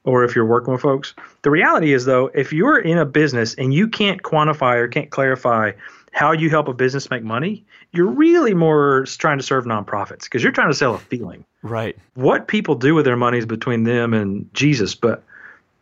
or 0.05 0.25
if 0.25 0.35
you're 0.35 0.47
working 0.47 0.73
with 0.73 0.83
folks. 0.83 1.15
The 1.43 1.51
reality 1.51 1.93
is, 1.93 2.05
though, 2.05 2.31
if 2.35 2.53
you're 2.53 2.79
in 2.79 2.99
a 2.99 3.05
business 3.05 3.55
and 3.55 3.75
you 3.75 3.89
can't 3.89 4.23
quantify 4.23 4.77
or 4.77 4.89
can't 4.89 5.11
clarify 5.11 5.73
how 6.13 6.33
you 6.33 6.51
help 6.51 6.69
a 6.69 6.73
business 6.73 7.11
make 7.11 7.23
money, 7.23 7.65
you're 7.93 8.07
really 8.07 8.55
more 8.55 9.05
trying 9.07 9.39
to 9.39 9.45
serve 9.45 9.65
nonprofits 9.65 10.25
because 10.25 10.43
you're 10.43 10.53
trying 10.53 10.71
to 10.71 10.75
sell 10.75 10.95
a 10.95 10.99
feeling. 10.99 11.45
Right. 11.63 11.97
What 12.15 12.49
people 12.49 12.75
do 12.75 12.95
with 12.95 13.05
their 13.05 13.17
money 13.17 13.39
is 13.39 13.47
between 13.47 13.85
them 13.85 14.15
and 14.15 14.53
Jesus. 14.55 14.95
But 14.95 15.23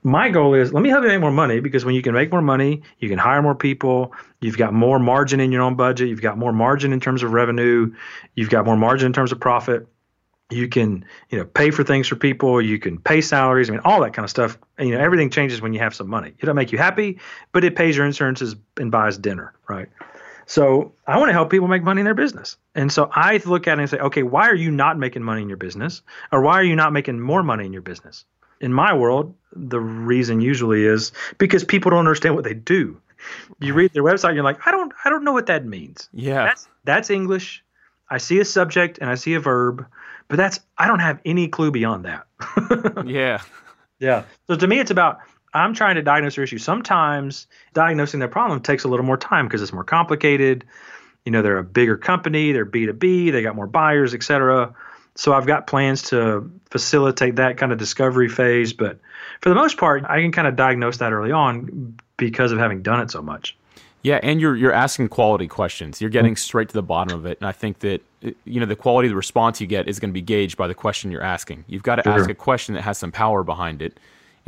my 0.03 0.29
goal 0.29 0.55
is 0.55 0.73
let 0.73 0.83
me 0.83 0.91
help 0.91 1.03
you 1.03 1.09
make 1.09 1.21
more 1.21 1.31
money 1.31 1.61
because 1.61 1.85
when 1.85 1.95
you 1.95 2.03
can 2.03 2.15
make 2.15 2.31
more 2.31 2.43
money, 2.43 2.83
you 2.99 3.09
can 3.09 3.19
hire 3.19 3.43
more 3.43 3.55
people, 3.55 4.13
you've 4.41 4.59
got 4.59 4.73
more 4.73 4.99
margin 4.99 5.41
in 5.41 5.53
your 5.53 5.63
own 5.63 5.77
budget, 5.77 6.09
you've 6.09 6.23
got 6.23 6.39
more 6.39 6.53
margin 6.53 6.93
in 6.93 7.01
terms 7.01 7.23
of 7.23 7.33
revenue, 7.33 7.95
you've 8.35 8.51
got 8.51 8.65
more 8.65 8.77
margin 8.77 9.07
in 9.07 9.13
terms 9.13 9.33
of 9.33 9.41
profit 9.41 9.87
You 10.51 10.69
can, 10.69 11.05
you 11.29 11.39
know, 11.39 11.45
pay 11.45 11.71
for 11.71 11.85
things 11.85 12.07
for 12.09 12.17
people. 12.17 12.61
You 12.63 12.79
can 12.79 12.99
pay 12.99 13.21
salaries. 13.21 13.69
I 13.69 13.73
mean, 13.73 13.83
all 13.85 14.01
that 14.01 14.15
kind 14.15 14.25
of 14.25 14.31
stuff. 14.31 14.59
You 14.79 14.93
know, 14.93 14.99
everything 14.99 15.29
changes 15.29 15.61
when 15.61 15.75
you 15.75 15.81
have 15.81 15.95
some 15.95 16.09
money. 16.09 16.33
It'll 16.39 16.55
make 16.55 16.73
you 16.73 16.79
happy, 16.79 17.19
but 17.53 17.65
it 17.65 17.77
pays 17.77 17.97
your 17.97 18.07
insurances 18.07 18.57
and 18.79 18.91
buys 18.91 19.19
dinner, 19.19 19.53
right? 19.69 19.89
So 20.47 20.95
I 21.07 21.19
want 21.19 21.29
to 21.29 21.35
help 21.35 21.51
people 21.51 21.69
make 21.69 21.83
money 21.83 22.01
in 22.01 22.07
their 22.07 22.15
business. 22.15 22.57
And 22.75 22.91
so 22.91 23.11
I 23.13 23.39
look 23.45 23.69
at 23.69 23.79
it 23.79 23.83
and 23.83 23.91
say, 23.91 23.99
okay, 23.99 24.23
why 24.23 24.49
are 24.49 24.55
you 24.55 24.71
not 24.71 24.99
making 24.99 25.23
money 25.23 25.43
in 25.43 25.49
your 25.49 25.59
business? 25.59 26.01
Or 26.33 26.41
why 26.41 26.55
are 26.55 26.65
you 26.65 26.75
not 26.75 26.95
making 26.95 27.21
more 27.21 27.43
money 27.43 27.67
in 27.67 27.73
your 27.75 27.83
business? 27.83 28.25
In 28.61 28.73
my 28.73 28.95
world, 28.95 29.35
the 29.53 29.79
reason 29.79 30.41
usually 30.41 30.87
is 30.87 31.13
because 31.37 31.65
people 31.65 31.91
don't 31.91 32.01
understand 32.01 32.35
what 32.35 32.45
they 32.45 32.55
do. 32.55 32.99
You 33.61 33.75
read 33.75 33.93
their 33.93 34.03
website, 34.03 34.29
and 34.29 34.37
you're 34.37 34.45
like, 34.45 34.67
I 34.67 34.71
don't, 34.71 34.93
I 35.05 35.11
don't 35.11 35.25
know 35.25 35.33
what 35.33 35.47
that 35.47 35.67
means. 35.67 36.09
Yeah, 36.13 36.45
that's 36.45 36.69
that's 36.85 37.11
English. 37.11 37.65
I 38.11 38.19
see 38.19 38.41
a 38.41 38.45
subject 38.45 38.99
and 38.99 39.11
I 39.11 39.15
see 39.15 39.35
a 39.35 39.41
verb, 39.41 39.87
but 40.29 40.37
that's 40.37 40.61
I 40.77 40.87
don't 40.87 41.01
have 41.01 41.21
any 41.25 41.49
clue 41.49 41.71
beyond 41.71 42.05
that. 42.05 42.27
yeah, 43.07 43.43
yeah. 43.99 44.25
So 44.47 44.57
to 44.57 44.67
me, 44.67 44.79
it's 44.79 44.91
about 44.91 45.21
I'm 45.55 45.75
trying 45.75 45.97
to 45.97 46.03
diagnose 46.03 46.37
their 46.37 46.45
issue. 46.45 46.59
Sometimes 46.59 47.47
diagnosing 47.75 48.21
their 48.21 48.29
problem 48.29 48.61
takes 48.61 48.85
a 48.85 48.89
little 48.89 49.07
more 49.07 49.17
time 49.17 49.47
because 49.47 49.63
it's 49.63 49.73
more 49.73 49.85
complicated. 49.85 50.65
You 51.25 51.33
know, 51.33 51.43
they're 51.43 51.59
a 51.59 51.65
bigger 51.65 51.97
company, 51.97 52.53
they're 52.53 52.65
B2B, 52.65 53.33
they 53.33 53.43
got 53.43 53.57
more 53.57 53.67
buyers, 53.67 54.15
et 54.15 54.23
cetera. 54.23 54.75
So 55.15 55.33
I've 55.33 55.47
got 55.47 55.67
plans 55.67 56.03
to 56.11 56.51
facilitate 56.71 57.37
that 57.37 57.57
kind 57.57 57.73
of 57.73 57.79
discovery 57.79 58.29
phase. 58.29 58.73
But 58.73 59.01
for 59.41 59.49
the 59.49 59.57
most 59.57 59.77
part, 59.77 60.05
I 60.05 60.21
can 60.21 60.33
kind 60.33 60.47
of 60.47 60.55
diagnose 60.55 60.99
that 60.99 61.13
early 61.13 61.33
on 61.33 61.99
because 62.17 62.53
of 62.53 62.59
having 62.59 62.83
done 62.83 63.01
it 63.01 63.11
so 63.11 63.21
much. 63.21 63.58
Yeah, 64.03 64.21
and 64.23 64.41
you're 64.41 64.57
you're 64.57 64.73
asking 64.73 65.09
quality 65.09 65.49
questions. 65.49 66.01
You're 66.01 66.11
getting 66.11 66.37
straight 66.37 66.69
to 66.69 66.75
the 66.75 66.83
bottom 66.83 67.19
of 67.19 67.27
it, 67.27 67.39
and 67.41 67.49
I 67.49 67.53
think 67.53 67.81
that 67.81 68.03
you 68.45 68.61
know 68.61 68.67
the 68.67 68.77
quality 68.77 69.09
of 69.09 69.11
the 69.11 69.17
response 69.17 69.61
you 69.61 69.67
get 69.67 69.89
is 69.89 69.99
going 69.99 70.11
to 70.11 70.15
be 70.15 70.23
gauged 70.23 70.57
by 70.57 70.69
the 70.69 70.75
question 70.75 71.11
you're 71.11 71.23
asking. 71.23 71.65
You've 71.67 71.83
got 71.83 71.97
to 71.97 72.03
sure. 72.03 72.13
ask 72.13 72.31
a 72.31 72.35
question 72.35 72.75
that 72.75 72.83
has 72.83 72.99
some 72.99 73.13
power 73.13 73.43
behind 73.43 73.83
it 73.83 73.99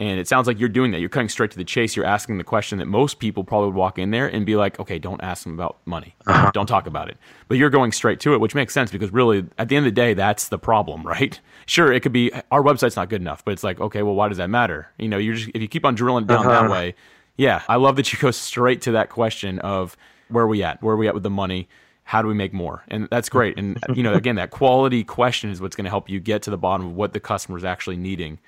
and 0.00 0.18
it 0.18 0.26
sounds 0.26 0.46
like 0.46 0.58
you're 0.58 0.70
doing 0.70 0.92
that. 0.92 1.00
You're 1.00 1.10
cutting 1.10 1.28
straight 1.28 1.50
to 1.50 1.58
the 1.58 1.64
chase. 1.64 1.94
You're 1.94 2.06
asking 2.06 2.38
the 2.38 2.44
question 2.44 2.78
that 2.78 2.86
most 2.86 3.18
people 3.18 3.44
probably 3.44 3.66
would 3.66 3.76
walk 3.76 3.98
in 3.98 4.10
there 4.10 4.26
and 4.26 4.46
be 4.46 4.56
like, 4.56 4.80
okay, 4.80 4.98
don't 4.98 5.22
ask 5.22 5.44
them 5.44 5.52
about 5.52 5.76
money. 5.84 6.14
Uh-huh. 6.26 6.50
Don't 6.54 6.66
talk 6.66 6.86
about 6.86 7.10
it. 7.10 7.18
But 7.48 7.58
you're 7.58 7.68
going 7.68 7.92
straight 7.92 8.18
to 8.20 8.32
it, 8.32 8.40
which 8.40 8.54
makes 8.54 8.72
sense 8.72 8.90
because 8.90 9.12
really, 9.12 9.44
at 9.58 9.68
the 9.68 9.76
end 9.76 9.86
of 9.86 9.94
the 9.94 10.00
day, 10.00 10.14
that's 10.14 10.48
the 10.48 10.58
problem, 10.58 11.02
right? 11.06 11.38
Sure, 11.66 11.92
it 11.92 12.00
could 12.00 12.14
be 12.14 12.32
our 12.50 12.62
website's 12.62 12.96
not 12.96 13.10
good 13.10 13.20
enough, 13.20 13.44
but 13.44 13.52
it's 13.52 13.62
like, 13.62 13.78
okay, 13.78 14.02
well, 14.02 14.14
why 14.14 14.28
does 14.28 14.38
that 14.38 14.48
matter? 14.48 14.90
You 14.98 15.08
know, 15.08 15.18
you're 15.18 15.34
just, 15.34 15.50
if 15.52 15.60
you 15.60 15.68
keep 15.68 15.84
on 15.84 15.94
drilling 15.94 16.24
down 16.24 16.46
uh-huh. 16.46 16.62
that 16.62 16.70
way, 16.70 16.94
yeah, 17.36 17.62
I 17.68 17.76
love 17.76 17.96
that 17.96 18.12
you 18.12 18.18
go 18.18 18.30
straight 18.30 18.82
to 18.82 18.92
that 18.92 19.10
question 19.10 19.58
of 19.60 19.96
where 20.28 20.44
are 20.44 20.48
we 20.48 20.62
at? 20.62 20.82
Where 20.82 20.94
are 20.94 20.98
we 20.98 21.08
at 21.08 21.14
with 21.14 21.22
the 21.22 21.30
money? 21.30 21.68
How 22.04 22.22
do 22.22 22.28
we 22.28 22.34
make 22.34 22.52
more? 22.52 22.82
And 22.88 23.08
that's 23.10 23.28
great. 23.28 23.58
And, 23.58 23.78
you 23.94 24.02
know, 24.02 24.14
again, 24.14 24.36
that 24.36 24.50
quality 24.50 25.04
question 25.04 25.50
is 25.50 25.60
what's 25.60 25.76
going 25.76 25.84
to 25.84 25.90
help 25.90 26.08
you 26.08 26.20
get 26.20 26.42
to 26.42 26.50
the 26.50 26.58
bottom 26.58 26.86
of 26.86 26.94
what 26.94 27.12
the 27.12 27.20
customer 27.20 27.56
is 27.56 27.64
actually 27.64 27.96
needing 27.96 28.38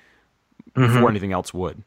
before 0.73 0.87
mm-hmm. 0.87 1.07
anything 1.07 1.33
else 1.33 1.53
would. 1.53 1.83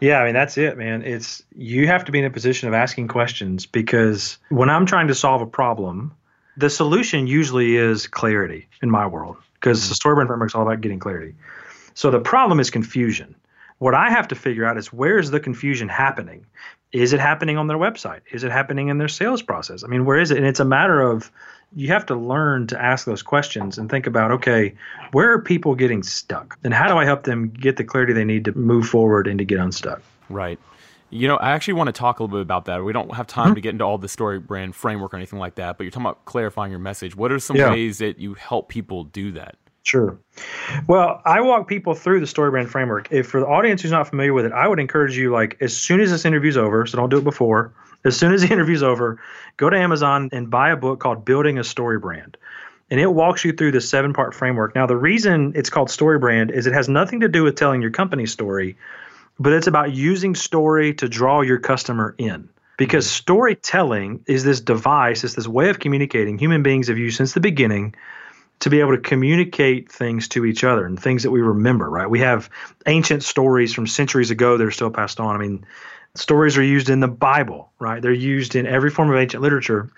Yeah, 0.00 0.20
I 0.20 0.24
mean 0.24 0.34
that's 0.34 0.56
it, 0.56 0.78
man. 0.78 1.02
It's 1.02 1.42
you 1.54 1.86
have 1.86 2.04
to 2.06 2.12
be 2.12 2.18
in 2.18 2.24
a 2.24 2.30
position 2.30 2.68
of 2.68 2.74
asking 2.74 3.08
questions 3.08 3.66
because 3.66 4.38
when 4.48 4.70
I'm 4.70 4.86
trying 4.86 5.08
to 5.08 5.14
solve 5.14 5.42
a 5.42 5.46
problem, 5.46 6.14
the 6.56 6.70
solution 6.70 7.26
usually 7.26 7.76
is 7.76 8.06
clarity 8.06 8.68
in 8.82 8.90
my 8.90 9.06
world 9.06 9.36
because 9.54 9.80
mm-hmm. 9.80 9.88
the 9.90 9.94
story 9.94 10.14
brand 10.14 10.28
framework 10.28 10.50
is 10.50 10.54
all 10.54 10.62
about 10.62 10.80
getting 10.80 10.98
clarity. 10.98 11.34
So 11.94 12.10
the 12.10 12.20
problem 12.20 12.60
is 12.60 12.70
confusion. 12.70 13.34
What 13.80 13.94
I 13.94 14.10
have 14.10 14.28
to 14.28 14.34
figure 14.34 14.66
out 14.66 14.76
is 14.76 14.92
where 14.92 15.18
is 15.18 15.30
the 15.30 15.40
confusion 15.40 15.88
happening? 15.88 16.44
Is 16.92 17.14
it 17.14 17.20
happening 17.20 17.56
on 17.56 17.66
their 17.66 17.78
website? 17.78 18.20
Is 18.30 18.44
it 18.44 18.52
happening 18.52 18.88
in 18.88 18.98
their 18.98 19.08
sales 19.08 19.40
process? 19.40 19.82
I 19.82 19.86
mean, 19.86 20.04
where 20.04 20.20
is 20.20 20.30
it? 20.30 20.36
And 20.36 20.46
it's 20.46 20.60
a 20.60 20.66
matter 20.66 21.00
of 21.00 21.32
you 21.74 21.88
have 21.88 22.04
to 22.06 22.14
learn 22.14 22.66
to 22.66 22.78
ask 22.78 23.06
those 23.06 23.22
questions 23.22 23.78
and 23.78 23.90
think 23.90 24.06
about 24.06 24.32
okay, 24.32 24.74
where 25.12 25.32
are 25.32 25.40
people 25.40 25.74
getting 25.74 26.02
stuck? 26.02 26.58
And 26.62 26.74
how 26.74 26.88
do 26.88 26.98
I 26.98 27.06
help 27.06 27.22
them 27.22 27.48
get 27.48 27.78
the 27.78 27.84
clarity 27.84 28.12
they 28.12 28.24
need 28.24 28.44
to 28.44 28.52
move 28.52 28.86
forward 28.86 29.26
and 29.26 29.38
to 29.38 29.46
get 29.46 29.58
unstuck? 29.58 30.02
Right. 30.28 30.58
You 31.08 31.26
know, 31.26 31.38
I 31.38 31.52
actually 31.52 31.74
want 31.74 31.88
to 31.88 31.92
talk 31.92 32.20
a 32.20 32.22
little 32.22 32.36
bit 32.36 32.42
about 32.42 32.66
that. 32.66 32.84
We 32.84 32.92
don't 32.92 33.14
have 33.14 33.28
time 33.28 33.46
mm-hmm. 33.46 33.54
to 33.54 33.60
get 33.62 33.70
into 33.70 33.84
all 33.84 33.96
the 33.96 34.08
story 34.08 34.40
brand 34.40 34.74
framework 34.74 35.14
or 35.14 35.16
anything 35.16 35.38
like 35.38 35.54
that, 35.54 35.78
but 35.78 35.84
you're 35.84 35.90
talking 35.90 36.04
about 36.04 36.26
clarifying 36.26 36.70
your 36.70 36.80
message. 36.80 37.16
What 37.16 37.32
are 37.32 37.38
some 37.38 37.56
yeah. 37.56 37.70
ways 37.70 37.96
that 37.98 38.18
you 38.18 38.34
help 38.34 38.68
people 38.68 39.04
do 39.04 39.32
that? 39.32 39.56
Sure. 39.82 40.18
Well, 40.86 41.22
I 41.24 41.40
walk 41.40 41.66
people 41.66 41.94
through 41.94 42.20
the 42.20 42.26
story 42.26 42.50
brand 42.50 42.70
framework. 42.70 43.08
If 43.10 43.28
for 43.28 43.40
the 43.40 43.46
audience 43.46 43.82
who's 43.82 43.90
not 43.90 44.08
familiar 44.08 44.32
with 44.32 44.44
it, 44.44 44.52
I 44.52 44.68
would 44.68 44.78
encourage 44.78 45.16
you 45.16 45.32
like 45.32 45.56
as 45.60 45.76
soon 45.76 46.00
as 46.00 46.10
this 46.10 46.24
interview's 46.24 46.56
over, 46.56 46.86
so 46.86 46.96
don't 46.96 47.08
do 47.08 47.18
it 47.18 47.24
before, 47.24 47.72
as 48.04 48.16
soon 48.16 48.32
as 48.32 48.42
the 48.42 48.48
interview's 48.52 48.82
over, 48.82 49.20
go 49.56 49.70
to 49.70 49.76
Amazon 49.76 50.28
and 50.32 50.50
buy 50.50 50.70
a 50.70 50.76
book 50.76 51.00
called 51.00 51.24
Building 51.24 51.58
a 51.58 51.64
Story 51.64 51.98
Brand. 51.98 52.36
And 52.90 52.98
it 52.98 53.12
walks 53.12 53.44
you 53.44 53.52
through 53.52 53.72
the 53.72 53.80
seven 53.80 54.12
part 54.12 54.34
framework. 54.34 54.74
Now, 54.74 54.86
the 54.86 54.96
reason 54.96 55.52
it's 55.54 55.70
called 55.70 55.90
Story 55.90 56.18
Brand 56.18 56.50
is 56.50 56.66
it 56.66 56.72
has 56.72 56.88
nothing 56.88 57.20
to 57.20 57.28
do 57.28 57.44
with 57.44 57.54
telling 57.54 57.80
your 57.80 57.92
company 57.92 58.26
story, 58.26 58.76
but 59.38 59.52
it's 59.52 59.68
about 59.68 59.92
using 59.92 60.34
story 60.34 60.92
to 60.94 61.08
draw 61.08 61.40
your 61.40 61.58
customer 61.58 62.14
in. 62.18 62.48
Because 62.76 63.08
storytelling 63.08 64.24
is 64.26 64.42
this 64.42 64.60
device, 64.60 65.22
it's 65.22 65.34
this 65.34 65.46
way 65.46 65.68
of 65.68 65.78
communicating 65.78 66.38
human 66.38 66.62
beings 66.62 66.88
have 66.88 66.98
used 66.98 67.18
since 67.18 67.34
the 67.34 67.40
beginning 67.40 67.94
to 68.60 68.70
be 68.70 68.80
able 68.80 68.92
to 68.92 69.00
communicate 69.00 69.90
things 69.90 70.28
to 70.28 70.44
each 70.44 70.64
other 70.64 70.86
and 70.86 71.00
things 71.00 71.22
that 71.22 71.30
we 71.30 71.40
remember, 71.40 71.88
right? 71.88 72.08
We 72.08 72.20
have 72.20 72.50
ancient 72.86 73.22
stories 73.22 73.72
from 73.74 73.86
centuries 73.86 74.30
ago 74.30 74.56
that 74.56 74.66
are 74.66 74.70
still 74.70 74.90
passed 74.90 75.18
on. 75.18 75.34
I 75.34 75.38
mean, 75.38 75.66
Stories 76.16 76.58
are 76.58 76.62
used 76.62 76.90
in 76.90 76.98
the 76.98 77.08
Bible, 77.08 77.70
right? 77.78 78.02
They're 78.02 78.12
used 78.12 78.56
in 78.56 78.66
every 78.66 78.90
form 78.90 79.10
of 79.10 79.16
ancient 79.16 79.44
literature 79.44 79.90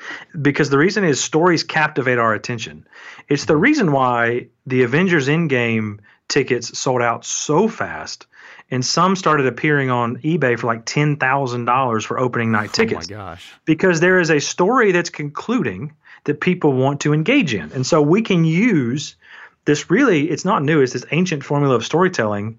because 0.42 0.68
the 0.68 0.76
reason 0.76 1.04
is 1.04 1.24
stories 1.24 1.64
captivate 1.64 2.18
our 2.18 2.34
attention. 2.34 2.86
It's 3.28 3.46
the 3.46 3.56
reason 3.56 3.92
why 3.92 4.48
the 4.66 4.82
Avengers 4.82 5.28
Endgame 5.28 6.00
tickets 6.28 6.78
sold 6.78 7.00
out 7.00 7.24
so 7.24 7.66
fast 7.66 8.26
and 8.70 8.84
some 8.84 9.16
started 9.16 9.46
appearing 9.46 9.88
on 9.88 10.18
eBay 10.18 10.58
for 10.58 10.66
like 10.66 10.84
$10,000 10.84 12.04
for 12.04 12.18
opening 12.18 12.52
night 12.52 12.74
tickets. 12.74 13.08
Oh 13.10 13.14
my 13.14 13.18
gosh. 13.18 13.50
Because 13.64 14.00
there 14.00 14.20
is 14.20 14.30
a 14.30 14.38
story 14.38 14.92
that's 14.92 15.10
concluding 15.10 15.94
that 16.24 16.40
people 16.40 16.72
want 16.72 17.00
to 17.00 17.12
engage 17.12 17.54
in. 17.54 17.72
And 17.72 17.86
so 17.86 18.00
we 18.00 18.22
can 18.22 18.44
use 18.44 19.16
this 19.64 19.90
really, 19.90 20.30
it's 20.30 20.44
not 20.44 20.62
new, 20.62 20.80
it's 20.80 20.92
this 20.92 21.04
ancient 21.10 21.44
formula 21.44 21.74
of 21.74 21.84
storytelling 21.84 22.58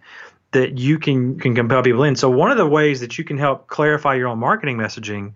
that 0.51 0.77
you 0.77 0.99
can 0.99 1.39
can 1.39 1.55
compel 1.55 1.81
people 1.81 2.03
in. 2.03 2.15
So 2.15 2.29
one 2.29 2.51
of 2.51 2.57
the 2.57 2.67
ways 2.67 3.01
that 3.01 3.17
you 3.17 3.23
can 3.23 3.37
help 3.37 3.67
clarify 3.67 4.15
your 4.15 4.27
own 4.27 4.39
marketing 4.39 4.77
messaging 4.77 5.33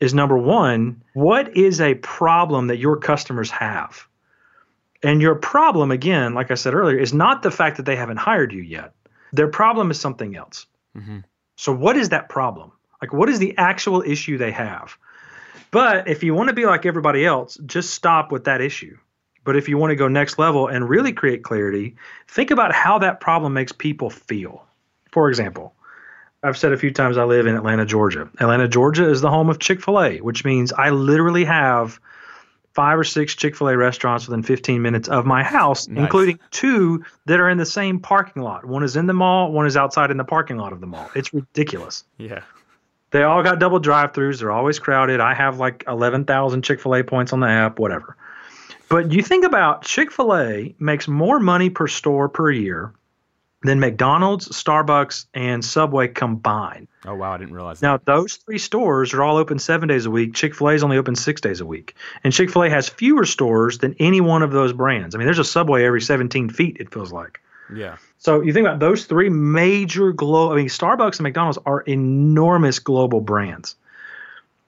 is 0.00 0.14
number 0.14 0.36
one, 0.36 1.02
what 1.14 1.56
is 1.56 1.80
a 1.80 1.94
problem 1.94 2.66
that 2.66 2.78
your 2.78 2.96
customers 2.96 3.50
have? 3.50 4.06
And 5.02 5.22
your 5.22 5.34
problem, 5.34 5.90
again, 5.90 6.34
like 6.34 6.50
I 6.50 6.54
said 6.54 6.74
earlier, 6.74 6.98
is 6.98 7.12
not 7.12 7.42
the 7.42 7.50
fact 7.50 7.76
that 7.76 7.84
they 7.86 7.96
haven't 7.96 8.16
hired 8.16 8.52
you 8.52 8.62
yet. 8.62 8.92
Their 9.32 9.48
problem 9.48 9.90
is 9.90 10.00
something 10.00 10.36
else. 10.36 10.66
Mm-hmm. 10.96 11.18
So, 11.56 11.72
what 11.72 11.96
is 11.96 12.10
that 12.10 12.28
problem? 12.28 12.72
Like, 13.00 13.12
what 13.12 13.28
is 13.28 13.38
the 13.38 13.56
actual 13.58 14.02
issue 14.02 14.38
they 14.38 14.52
have? 14.52 14.96
But 15.70 16.08
if 16.08 16.22
you 16.22 16.34
want 16.34 16.48
to 16.48 16.54
be 16.54 16.66
like 16.66 16.86
everybody 16.86 17.24
else, 17.24 17.58
just 17.66 17.90
stop 17.90 18.32
with 18.32 18.44
that 18.44 18.60
issue. 18.60 18.96
But 19.44 19.56
if 19.56 19.68
you 19.68 19.78
want 19.78 19.92
to 19.92 19.96
go 19.96 20.08
next 20.08 20.38
level 20.38 20.66
and 20.66 20.88
really 20.88 21.12
create 21.12 21.44
clarity, 21.44 21.96
think 22.28 22.50
about 22.50 22.72
how 22.72 22.98
that 22.98 23.20
problem 23.20 23.52
makes 23.52 23.72
people 23.72 24.10
feel. 24.10 24.64
For 25.12 25.28
example, 25.28 25.72
I've 26.42 26.58
said 26.58 26.72
a 26.72 26.76
few 26.76 26.90
times 26.90 27.16
I 27.16 27.24
live 27.24 27.46
in 27.46 27.54
Atlanta, 27.54 27.86
Georgia. 27.86 28.28
Atlanta, 28.38 28.68
Georgia 28.68 29.08
is 29.08 29.20
the 29.20 29.30
home 29.30 29.48
of 29.48 29.58
Chick 29.58 29.82
fil 29.82 30.00
A, 30.00 30.18
which 30.18 30.44
means 30.44 30.72
I 30.72 30.90
literally 30.90 31.44
have 31.44 32.00
five 32.74 32.98
or 32.98 33.04
six 33.04 33.34
Chick 33.34 33.56
fil 33.56 33.68
A 33.68 33.76
restaurants 33.76 34.28
within 34.28 34.42
15 34.42 34.82
minutes 34.82 35.08
of 35.08 35.24
my 35.24 35.42
house, 35.42 35.88
nice. 35.88 36.02
including 36.02 36.38
two 36.50 37.04
that 37.24 37.40
are 37.40 37.48
in 37.48 37.56
the 37.56 37.66
same 37.66 38.00
parking 38.00 38.42
lot. 38.42 38.64
One 38.64 38.82
is 38.82 38.96
in 38.96 39.06
the 39.06 39.14
mall, 39.14 39.50
one 39.50 39.66
is 39.66 39.76
outside 39.76 40.10
in 40.10 40.18
the 40.18 40.24
parking 40.24 40.58
lot 40.58 40.72
of 40.72 40.80
the 40.80 40.86
mall. 40.86 41.08
It's 41.14 41.32
ridiculous. 41.32 42.04
Yeah. 42.18 42.42
They 43.16 43.22
all 43.22 43.42
got 43.42 43.58
double 43.58 43.78
drive 43.78 44.12
throughs. 44.12 44.40
They're 44.40 44.52
always 44.52 44.78
crowded. 44.78 45.20
I 45.20 45.32
have 45.32 45.58
like 45.58 45.84
11,000 45.88 46.60
Chick 46.60 46.82
fil 46.82 46.96
A 46.96 47.02
points 47.02 47.32
on 47.32 47.40
the 47.40 47.48
app, 47.48 47.78
whatever. 47.78 48.14
But 48.90 49.10
you 49.10 49.22
think 49.22 49.46
about 49.46 49.84
Chick 49.84 50.12
fil 50.12 50.36
A 50.36 50.74
makes 50.78 51.08
more 51.08 51.40
money 51.40 51.70
per 51.70 51.86
store 51.88 52.28
per 52.28 52.50
year 52.50 52.92
than 53.62 53.80
McDonald's, 53.80 54.50
Starbucks, 54.50 55.24
and 55.32 55.64
Subway 55.64 56.08
combined. 56.08 56.88
Oh, 57.06 57.14
wow. 57.14 57.32
I 57.32 57.38
didn't 57.38 57.54
realize 57.54 57.80
that. 57.80 57.86
Now, 57.86 58.00
those 58.04 58.34
three 58.34 58.58
stores 58.58 59.14
are 59.14 59.22
all 59.22 59.38
open 59.38 59.58
seven 59.58 59.88
days 59.88 60.04
a 60.04 60.10
week. 60.10 60.34
Chick 60.34 60.54
fil 60.54 60.68
A 60.68 60.74
is 60.74 60.84
only 60.84 60.98
open 60.98 61.16
six 61.16 61.40
days 61.40 61.62
a 61.62 61.66
week. 61.66 61.94
And 62.22 62.34
Chick 62.34 62.50
fil 62.50 62.64
A 62.64 62.68
has 62.68 62.86
fewer 62.86 63.24
stores 63.24 63.78
than 63.78 63.96
any 63.98 64.20
one 64.20 64.42
of 64.42 64.52
those 64.52 64.74
brands. 64.74 65.14
I 65.14 65.18
mean, 65.18 65.26
there's 65.26 65.38
a 65.38 65.44
Subway 65.44 65.86
every 65.86 66.02
17 66.02 66.50
feet, 66.50 66.76
it 66.80 66.92
feels 66.92 67.12
like. 67.14 67.40
Yeah. 67.74 67.96
So 68.18 68.40
you 68.40 68.52
think 68.52 68.66
about 68.66 68.80
those 68.80 69.04
three 69.04 69.28
major 69.28 70.12
global, 70.12 70.52
I 70.52 70.56
mean, 70.56 70.68
Starbucks 70.68 71.18
and 71.18 71.22
McDonald's 71.22 71.58
are 71.66 71.80
enormous 71.82 72.78
global 72.78 73.20
brands. 73.20 73.76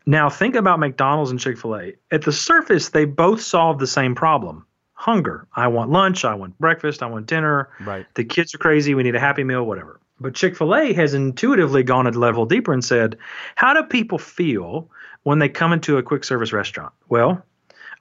Now, 0.06 0.30
think 0.30 0.54
about 0.54 0.78
McDonald's 0.78 1.30
and 1.30 1.40
Chick 1.40 1.58
fil 1.58 1.76
A. 1.76 1.92
At 2.10 2.22
the 2.22 2.32
surface, 2.32 2.90
they 2.90 3.04
both 3.04 3.42
solve 3.42 3.78
the 3.78 3.86
same 3.86 4.14
problem 4.14 4.64
hunger. 4.94 5.46
I 5.54 5.68
want 5.68 5.90
lunch. 5.90 6.24
I 6.24 6.34
want 6.34 6.58
breakfast. 6.58 7.02
I 7.02 7.06
want 7.06 7.26
dinner. 7.26 7.68
Right. 7.80 8.04
The 8.14 8.24
kids 8.24 8.54
are 8.54 8.58
crazy. 8.58 8.94
We 8.94 9.04
need 9.04 9.14
a 9.14 9.20
happy 9.20 9.44
meal, 9.44 9.64
whatever. 9.64 10.00
But 10.18 10.34
Chick 10.34 10.56
fil 10.56 10.74
A 10.74 10.92
has 10.94 11.14
intuitively 11.14 11.84
gone 11.84 12.06
a 12.06 12.10
level 12.10 12.46
deeper 12.46 12.72
and 12.72 12.84
said, 12.84 13.16
how 13.54 13.72
do 13.74 13.82
people 13.84 14.18
feel 14.18 14.90
when 15.22 15.38
they 15.38 15.48
come 15.48 15.72
into 15.72 15.98
a 15.98 16.02
quick 16.02 16.24
service 16.24 16.52
restaurant? 16.52 16.92
Well, 17.08 17.44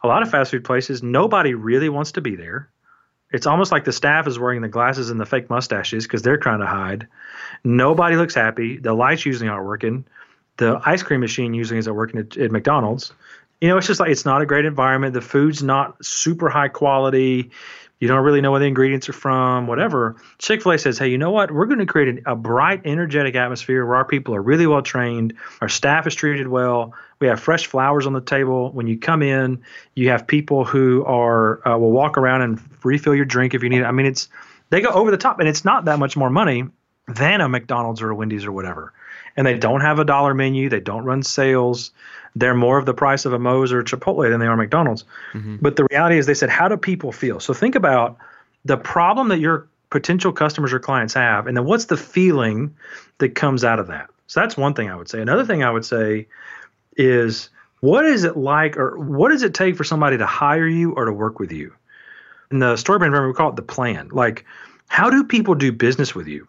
a 0.01 0.07
lot 0.07 0.23
of 0.23 0.31
fast 0.31 0.51
food 0.51 0.63
places, 0.63 1.03
nobody 1.03 1.53
really 1.53 1.89
wants 1.89 2.13
to 2.13 2.21
be 2.21 2.35
there. 2.35 2.69
It's 3.31 3.45
almost 3.45 3.71
like 3.71 3.83
the 3.83 3.91
staff 3.91 4.27
is 4.27 4.39
wearing 4.39 4.61
the 4.61 4.67
glasses 4.69 5.09
and 5.09 5.19
the 5.19 5.25
fake 5.25 5.49
mustaches 5.49 6.05
because 6.05 6.21
they're 6.21 6.37
trying 6.37 6.59
to 6.59 6.65
hide. 6.65 7.07
Nobody 7.63 8.15
looks 8.15 8.35
happy. 8.35 8.77
The 8.77 8.93
lights 8.93 9.25
usually 9.25 9.49
aren't 9.49 9.65
working. 9.65 10.05
The 10.57 10.81
ice 10.85 11.03
cream 11.03 11.19
machine 11.19 11.53
usually 11.53 11.79
isn't 11.79 11.93
working 11.93 12.19
at, 12.19 12.37
at 12.37 12.51
McDonald's. 12.51 13.11
You 13.59 13.69
know, 13.69 13.77
it's 13.77 13.87
just 13.87 13.99
like 13.99 14.11
it's 14.11 14.25
not 14.25 14.41
a 14.41 14.45
great 14.45 14.65
environment. 14.65 15.13
The 15.13 15.21
food's 15.21 15.61
not 15.61 16.03
super 16.05 16.49
high 16.49 16.69
quality. 16.69 17.51
You 17.99 18.07
don't 18.07 18.23
really 18.23 18.41
know 18.41 18.51
where 18.51 18.59
the 18.59 18.67
ingredients 18.67 19.09
are 19.09 19.13
from, 19.13 19.65
whatever. 19.65 20.17
Chick 20.37 20.61
fil 20.61 20.73
A 20.73 20.77
says, 20.77 20.99
hey, 20.99 21.07
you 21.07 21.17
know 21.17 21.31
what? 21.31 21.51
We're 21.51 21.65
going 21.65 21.79
to 21.79 21.85
create 21.87 22.21
a 22.27 22.35
bright, 22.35 22.81
energetic 22.85 23.35
atmosphere 23.35 23.85
where 23.85 23.95
our 23.95 24.05
people 24.05 24.35
are 24.35 24.41
really 24.41 24.67
well 24.67 24.83
trained, 24.83 25.33
our 25.61 25.69
staff 25.69 26.05
is 26.05 26.13
treated 26.13 26.47
well, 26.47 26.93
we 27.19 27.27
have 27.27 27.39
fresh 27.39 27.65
flowers 27.65 28.05
on 28.05 28.13
the 28.13 28.21
table. 28.21 28.71
When 28.71 28.87
you 28.87 28.97
come 28.97 29.21
in, 29.21 29.61
you 29.95 30.09
have 30.09 30.27
people 30.27 30.65
who 30.65 31.03
are 31.05 31.67
uh, 31.67 31.77
will 31.77 31.91
walk 31.91 32.17
around 32.17 32.41
and 32.41 32.59
refill 32.83 33.15
your 33.15 33.25
drink 33.25 33.53
if 33.53 33.63
you 33.63 33.69
need 33.69 33.81
it. 33.81 33.85
I 33.85 33.91
mean, 33.91 34.05
it's 34.05 34.29
they 34.69 34.81
go 34.81 34.89
over 34.89 35.11
the 35.11 35.17
top, 35.17 35.39
and 35.39 35.47
it's 35.47 35.65
not 35.65 35.85
that 35.85 35.99
much 35.99 36.15
more 36.17 36.29
money 36.29 36.65
than 37.07 37.41
a 37.41 37.49
McDonald's 37.49 38.01
or 38.01 38.09
a 38.09 38.15
Wendy's 38.15 38.45
or 38.45 38.51
whatever. 38.51 38.93
And 39.35 39.45
they 39.45 39.57
don't 39.57 39.81
have 39.81 39.99
a 39.99 40.05
dollar 40.05 40.33
menu. 40.33 40.67
They 40.67 40.79
don't 40.79 41.05
run 41.05 41.23
sales. 41.23 41.91
They're 42.35 42.55
more 42.55 42.77
of 42.77 42.85
the 42.85 42.93
price 42.93 43.25
of 43.25 43.33
a 43.33 43.39
Moe's 43.39 43.71
or 43.71 43.79
a 43.79 43.83
Chipotle 43.83 44.29
than 44.29 44.39
they 44.39 44.47
are 44.47 44.57
McDonald's. 44.57 45.05
Mm-hmm. 45.33 45.57
But 45.61 45.75
the 45.75 45.87
reality 45.89 46.17
is, 46.17 46.25
they 46.25 46.33
said, 46.33 46.49
how 46.49 46.67
do 46.67 46.75
people 46.75 47.11
feel? 47.11 47.39
So 47.39 47.53
think 47.53 47.75
about 47.75 48.17
the 48.65 48.77
problem 48.77 49.29
that 49.29 49.39
your 49.39 49.67
potential 49.89 50.33
customers 50.33 50.73
or 50.73 50.79
clients 50.79 51.13
have, 51.13 51.47
and 51.47 51.55
then 51.55 51.65
what's 51.65 51.85
the 51.85 51.97
feeling 51.97 52.75
that 53.19 53.35
comes 53.35 53.63
out 53.63 53.79
of 53.79 53.87
that. 53.87 54.09
So 54.27 54.41
that's 54.41 54.57
one 54.57 54.73
thing 54.73 54.89
I 54.89 54.95
would 54.95 55.09
say. 55.09 55.21
Another 55.21 55.45
thing 55.45 55.63
I 55.63 55.71
would 55.71 55.85
say 55.85 56.27
is 56.97 57.49
what 57.79 58.05
is 58.05 58.23
it 58.23 58.35
like 58.35 58.77
or 58.77 58.97
what 58.97 59.29
does 59.29 59.43
it 59.43 59.53
take 59.53 59.75
for 59.75 59.83
somebody 59.83 60.17
to 60.17 60.25
hire 60.25 60.67
you 60.67 60.93
or 60.93 61.05
to 61.05 61.13
work 61.13 61.39
with 61.39 61.51
you? 61.51 61.73
In 62.51 62.59
the 62.59 62.73
StoryBrand, 62.73 63.01
remember 63.01 63.27
we 63.27 63.33
call 63.33 63.49
it 63.49 63.55
the 63.55 63.61
plan. 63.61 64.09
Like, 64.11 64.45
how 64.87 65.09
do 65.09 65.23
people 65.23 65.55
do 65.55 65.71
business 65.71 66.15
with 66.15 66.27
you? 66.27 66.47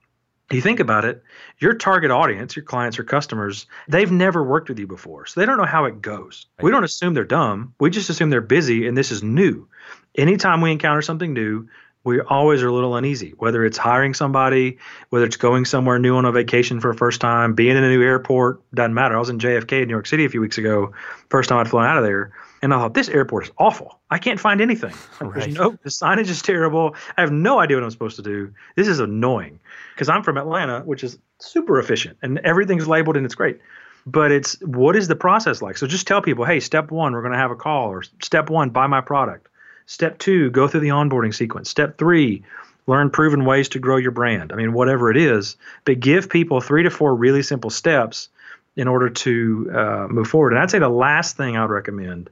You 0.51 0.63
think 0.63 0.81
about 0.81 1.05
it, 1.05 1.23
your 1.59 1.75
target 1.75 2.11
audience, 2.11 2.57
your 2.57 2.65
clients 2.65 2.99
or 2.99 3.05
customers, 3.05 3.67
they've 3.87 4.11
never 4.11 4.43
worked 4.43 4.71
with 4.71 4.79
you 4.79 4.87
before. 4.87 5.27
So 5.27 5.39
they 5.39 5.45
don't 5.45 5.59
know 5.59 5.65
how 5.65 5.85
it 5.85 6.01
goes. 6.01 6.47
We 6.63 6.71
don't 6.71 6.85
assume 6.85 7.13
they're 7.13 7.25
dumb. 7.25 7.75
We 7.79 7.91
just 7.91 8.09
assume 8.09 8.31
they're 8.31 8.41
busy 8.41 8.87
and 8.87 8.97
this 8.97 9.11
is 9.11 9.23
new. 9.23 9.69
Anytime 10.17 10.63
we 10.63 10.73
encounter 10.73 11.03
something 11.03 11.35
new, 11.35 11.69
we 12.09 12.21
always 12.23 12.63
are 12.63 12.69
a 12.69 12.73
little 12.73 12.97
uneasy, 12.97 13.35
whether 13.37 13.65
it's 13.67 13.77
hiring 13.77 14.15
somebody, 14.15 14.79
whether 15.11 15.27
it's 15.27 15.37
going 15.37 15.67
somewhere 15.67 15.99
new 15.99 16.17
on 16.17 16.25
a 16.25 16.33
vacation 16.33 16.81
for 16.81 16.89
a 16.89 16.95
first 16.95 17.21
time, 17.21 17.53
being 17.53 17.77
in 17.77 17.85
a 17.85 17.89
new 17.89 18.03
airport, 18.03 18.63
doesn't 18.75 18.95
matter. 18.95 19.15
I 19.15 19.19
was 19.19 19.29
in 19.29 19.39
JFK 19.39 19.83
in 19.83 19.89
New 19.89 19.95
York 19.95 20.07
City 20.07 20.25
a 20.25 20.29
few 20.29 20.41
weeks 20.41 20.57
ago, 20.57 20.93
first 21.29 21.51
time 21.51 21.59
I'd 21.59 21.69
flown 21.69 21.85
out 21.85 21.99
of 21.99 22.05
there, 22.05 22.33
and 22.63 22.73
I 22.73 22.79
thought, 22.79 22.95
this 22.95 23.11
airport 23.11 23.45
is 23.45 23.51
awful. 23.59 24.01
I 24.11 24.19
can't 24.19 24.41
find 24.41 24.61
anything. 24.61 24.95
Right. 25.21 25.53
no, 25.53 25.77
the 25.83 25.91
signage 25.91 26.29
is 26.29 26.41
terrible. 26.41 26.95
I 27.17 27.21
have 27.21 27.33
no 27.33 27.59
idea 27.59 27.77
what 27.77 27.85
I'm 27.85 27.91
supposed 27.91 28.17
to 28.17 28.23
do. 28.23 28.55
This 28.77 28.89
is 28.89 29.01
annoying 29.01 29.61
because 29.95 30.09
I'm 30.09 30.23
from 30.23 30.39
Atlanta, 30.39 30.81
which 30.81 31.05
is 31.05 31.19
super 31.39 31.79
efficient 31.79 32.17
and 32.23 32.39
everything's 32.39 32.89
labeled 32.89 33.17
and 33.17 33.27
it's 33.27 33.35
great. 33.35 33.61
But 34.07 34.31
it's 34.31 34.59
what 34.63 34.97
is 34.97 35.09
the 35.09 35.17
process 35.17 35.61
like? 35.61 35.77
So 35.77 35.87
just 35.87 36.07
tell 36.07 36.23
people, 36.23 36.45
hey, 36.45 36.61
step 36.61 36.91
one, 36.91 37.13
we're 37.13 37.21
going 37.21 37.33
to 37.33 37.39
have 37.39 37.51
a 37.51 37.57
call, 37.57 37.89
or 37.89 38.05
step 38.23 38.49
one, 38.49 38.71
buy 38.71 38.87
my 38.87 39.01
product 39.01 39.49
Step 39.89 40.19
two, 40.19 40.51
go 40.51 40.69
through 40.69 40.81
the 40.81 40.91
onboarding 40.91 41.35
sequence. 41.35 41.71
Step 41.71 41.97
three, 41.97 42.45
learn 42.87 43.09
proven 43.09 43.47
ways 43.47 43.71
to 43.71 43.79
grow 43.79 43.97
your 43.97 44.11
brand. 44.11 44.53
I 44.53 44.57
mean, 44.57 44.75
whatever 44.75 45.11
it 45.11 45.17
is, 45.17 45.57
but 45.87 45.99
give 45.99 46.29
people 46.29 46.61
three 46.61 46.83
to 46.83 46.91
four 46.91 47.15
really 47.15 47.43
simple 47.43 47.71
steps 47.71 48.29
in 48.77 48.87
order 48.87 49.09
to 49.09 49.71
uh, 49.75 50.07
move 50.11 50.29
forward. 50.29 50.53
And 50.53 50.61
I'd 50.61 50.71
say 50.71 50.79
the 50.79 50.91
last 50.91 51.39
thing 51.39 51.57
I 51.57 51.63
would 51.63 51.71
recommend 51.71 52.29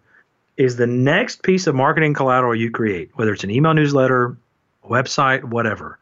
is 0.59 0.77
the 0.77 0.87
next 0.87 1.43
piece 1.43 1.67
of 1.67 1.75
marketing 1.75 2.13
collateral 2.13 2.55
you 2.55 2.71
create, 2.71 3.11
whether 3.15 3.33
it's 3.33 3.43
an 3.45 3.51
email 3.51 3.73
newsletter, 3.73 4.37
website, 4.85 5.43
whatever. 5.43 5.99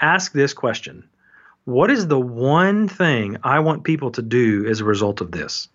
Ask 0.00 0.32
this 0.32 0.54
question 0.54 1.06
What 1.66 1.90
is 1.90 2.06
the 2.06 2.18
one 2.18 2.88
thing 2.88 3.36
I 3.44 3.60
want 3.60 3.84
people 3.84 4.10
to 4.12 4.22
do 4.22 4.66
as 4.66 4.80
a 4.80 4.84
result 4.84 5.20
of 5.20 5.32
this? 5.32 5.68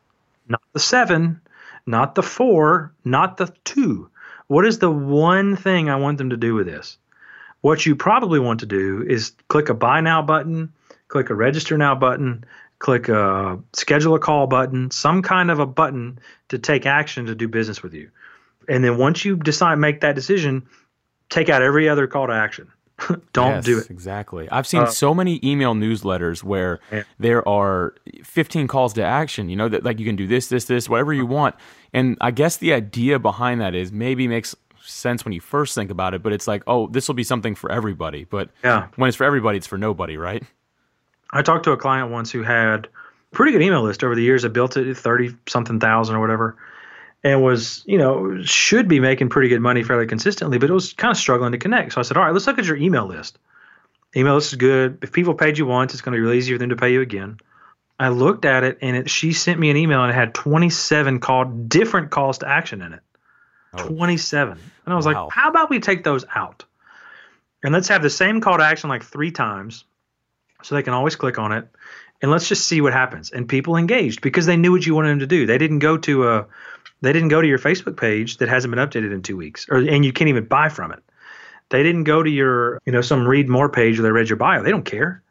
Not 0.47 0.63
the 0.73 0.79
seven, 0.79 1.39
not 1.85 2.15
the 2.15 2.23
four, 2.23 2.93
not 3.05 3.37
the 3.37 3.53
two. 3.63 4.09
What 4.49 4.65
is 4.65 4.79
the 4.79 4.89
one 4.89 5.55
thing 5.55 5.89
I 5.89 5.97
want 5.97 6.17
them 6.17 6.31
to 6.31 6.37
do 6.37 6.55
with 6.55 6.65
this? 6.65 6.97
What 7.61 7.85
you 7.85 7.95
probably 7.95 8.39
want 8.39 8.61
to 8.61 8.65
do 8.65 9.05
is 9.07 9.33
click 9.47 9.69
a 9.69 9.75
buy 9.75 10.01
now 10.01 10.23
button, 10.23 10.73
click 11.07 11.29
a 11.29 11.35
register 11.35 11.77
now 11.77 11.93
button, 11.93 12.45
click 12.79 13.09
a 13.09 13.59
schedule 13.73 14.15
a 14.15 14.19
call 14.19 14.47
button, 14.47 14.89
some 14.89 15.21
kind 15.21 15.51
of 15.51 15.59
a 15.59 15.67
button 15.67 16.17
to 16.47 16.57
take 16.57 16.87
action 16.87 17.27
to 17.27 17.35
do 17.35 17.47
business 17.47 17.83
with 17.83 17.93
you. 17.93 18.09
And 18.67 18.83
then 18.83 18.97
once 18.97 19.23
you 19.23 19.35
decide 19.35 19.77
make 19.77 20.01
that 20.01 20.15
decision, 20.15 20.67
take 21.29 21.49
out 21.49 21.61
every 21.61 21.87
other 21.87 22.07
call 22.07 22.25
to 22.25 22.33
action. 22.33 22.71
Don't 23.33 23.55
yes, 23.55 23.65
do 23.65 23.79
it. 23.79 23.89
Exactly. 23.89 24.49
I've 24.49 24.67
seen 24.67 24.81
uh, 24.81 24.87
so 24.87 25.13
many 25.13 25.39
email 25.43 25.73
newsletters 25.73 26.43
where 26.43 26.79
yeah. 26.91 27.03
there 27.19 27.47
are 27.47 27.95
15 28.23 28.67
calls 28.67 28.93
to 28.93 29.03
action, 29.03 29.49
you 29.49 29.55
know, 29.55 29.69
that 29.69 29.83
like 29.83 29.99
you 29.99 30.05
can 30.05 30.15
do 30.15 30.27
this, 30.27 30.47
this, 30.47 30.65
this, 30.65 30.89
whatever 30.89 31.13
you 31.13 31.25
want. 31.25 31.55
And 31.93 32.17
I 32.21 32.31
guess 32.31 32.57
the 32.57 32.73
idea 32.73 33.19
behind 33.19 33.61
that 33.61 33.75
is 33.75 33.91
maybe 33.91 34.27
makes 34.27 34.55
sense 34.81 35.23
when 35.23 35.33
you 35.33 35.41
first 35.41 35.75
think 35.75 35.91
about 35.91 36.13
it, 36.13 36.23
but 36.23 36.33
it's 36.33 36.47
like, 36.47 36.63
oh, 36.67 36.87
this 36.87 37.07
will 37.07 37.15
be 37.15 37.23
something 37.23 37.55
for 37.55 37.71
everybody. 37.71 38.25
But 38.25 38.49
yeah. 38.63 38.87
when 38.95 39.07
it's 39.07 39.17
for 39.17 39.23
everybody, 39.23 39.57
it's 39.57 39.67
for 39.67 39.77
nobody, 39.77 40.17
right? 40.17 40.43
I 41.31 41.41
talked 41.41 41.63
to 41.65 41.71
a 41.71 41.77
client 41.77 42.11
once 42.11 42.31
who 42.31 42.43
had 42.43 42.87
pretty 43.31 43.51
good 43.51 43.61
email 43.61 43.83
list 43.83 44.03
over 44.03 44.15
the 44.15 44.23
years. 44.23 44.43
I 44.43 44.47
built 44.47 44.77
it 44.77 44.95
30 44.95 45.35
something 45.47 45.79
thousand 45.79 46.15
or 46.15 46.19
whatever 46.19 46.57
and 47.23 47.43
was, 47.43 47.83
you 47.85 47.97
know, 47.97 48.41
should 48.43 48.87
be 48.87 48.99
making 48.99 49.29
pretty 49.29 49.49
good 49.49 49.61
money 49.61 49.83
fairly 49.83 50.07
consistently, 50.07 50.57
but 50.57 50.69
it 50.69 50.73
was 50.73 50.93
kind 50.93 51.11
of 51.11 51.17
struggling 51.17 51.51
to 51.51 51.57
connect. 51.57 51.93
So 51.93 51.99
I 51.99 52.03
said, 52.03 52.17
all 52.17 52.23
right, 52.23 52.33
let's 52.33 52.47
look 52.47 52.59
at 52.59 52.65
your 52.65 52.77
email 52.77 53.05
list. 53.05 53.37
Email 54.15 54.35
list 54.35 54.53
is 54.53 54.57
good. 54.57 54.99
If 55.01 55.11
people 55.11 55.33
paid 55.33 55.57
you 55.57 55.65
once, 55.65 55.93
it's 55.93 56.01
going 56.01 56.13
to 56.13 56.17
be 56.17 56.21
really 56.21 56.37
easy 56.37 56.53
for 56.53 56.57
them 56.57 56.69
to 56.69 56.75
pay 56.75 56.93
you 56.93 57.01
again. 57.01 57.37
I 57.99 58.09
looked 58.09 58.45
at 58.45 58.63
it 58.63 58.77
and 58.81 58.95
it, 58.95 59.09
she 59.09 59.33
sent 59.33 59.59
me 59.59 59.69
an 59.69 59.77
email 59.77 60.01
and 60.01 60.11
it 60.11 60.15
had 60.15 60.33
27 60.33 61.19
called 61.19 61.67
different 61.67 62.09
calls 62.09 62.37
to 62.39 62.47
action 62.47 62.81
in 62.81 62.93
it. 62.93 63.01
Oh. 63.73 63.87
27. 63.89 64.57
And 64.85 64.93
I 64.93 64.95
was 64.95 65.05
wow. 65.05 65.25
like, 65.25 65.33
how 65.33 65.49
about 65.49 65.69
we 65.69 65.79
take 65.79 66.03
those 66.03 66.23
out? 66.33 66.63
And 67.61 67.73
let's 67.73 67.89
have 67.89 68.01
the 68.01 68.09
same 68.09 68.39
call 68.39 68.57
to 68.57 68.63
action 68.63 68.89
like 68.89 69.03
three 69.03 69.31
times 69.31 69.83
so 70.63 70.75
they 70.75 70.83
can 70.83 70.93
always 70.93 71.17
click 71.17 71.37
on 71.37 71.51
it. 71.51 71.67
And 72.21 72.31
let's 72.31 72.47
just 72.47 72.67
see 72.67 72.81
what 72.81 72.93
happens. 72.93 73.31
And 73.31 73.47
people 73.47 73.75
engaged 73.75 74.21
because 74.21 74.45
they 74.45 74.57
knew 74.57 74.71
what 74.71 74.85
you 74.85 74.95
wanted 74.95 75.09
them 75.09 75.19
to 75.19 75.27
do. 75.27 75.45
They 75.45 75.57
didn't 75.57 75.79
go 75.79 75.97
to 75.97 76.29
a 76.29 76.45
they 77.01 77.13
didn't 77.13 77.29
go 77.29 77.41
to 77.41 77.47
your 77.47 77.59
Facebook 77.59 77.97
page 77.97 78.37
that 78.37 78.49
hasn't 78.49 78.73
been 78.73 78.85
updated 78.85 79.13
in 79.13 79.21
two 79.21 79.37
weeks, 79.37 79.65
or 79.69 79.77
and 79.77 80.03
you 80.03 80.13
can't 80.13 80.29
even 80.29 80.45
buy 80.45 80.69
from 80.69 80.91
it. 80.91 81.03
They 81.69 81.83
didn't 81.83 82.05
go 82.05 82.23
to 82.23 82.29
your, 82.29 82.81
you 82.85 82.91
know, 82.91 83.01
some 83.01 83.27
read 83.27 83.47
more 83.47 83.69
page 83.69 83.99
where 83.99 84.03
they 84.03 84.11
read 84.11 84.27
your 84.27 84.37
bio. 84.37 84.63
They 84.63 84.71
don't 84.71 84.85
care. 84.85 85.21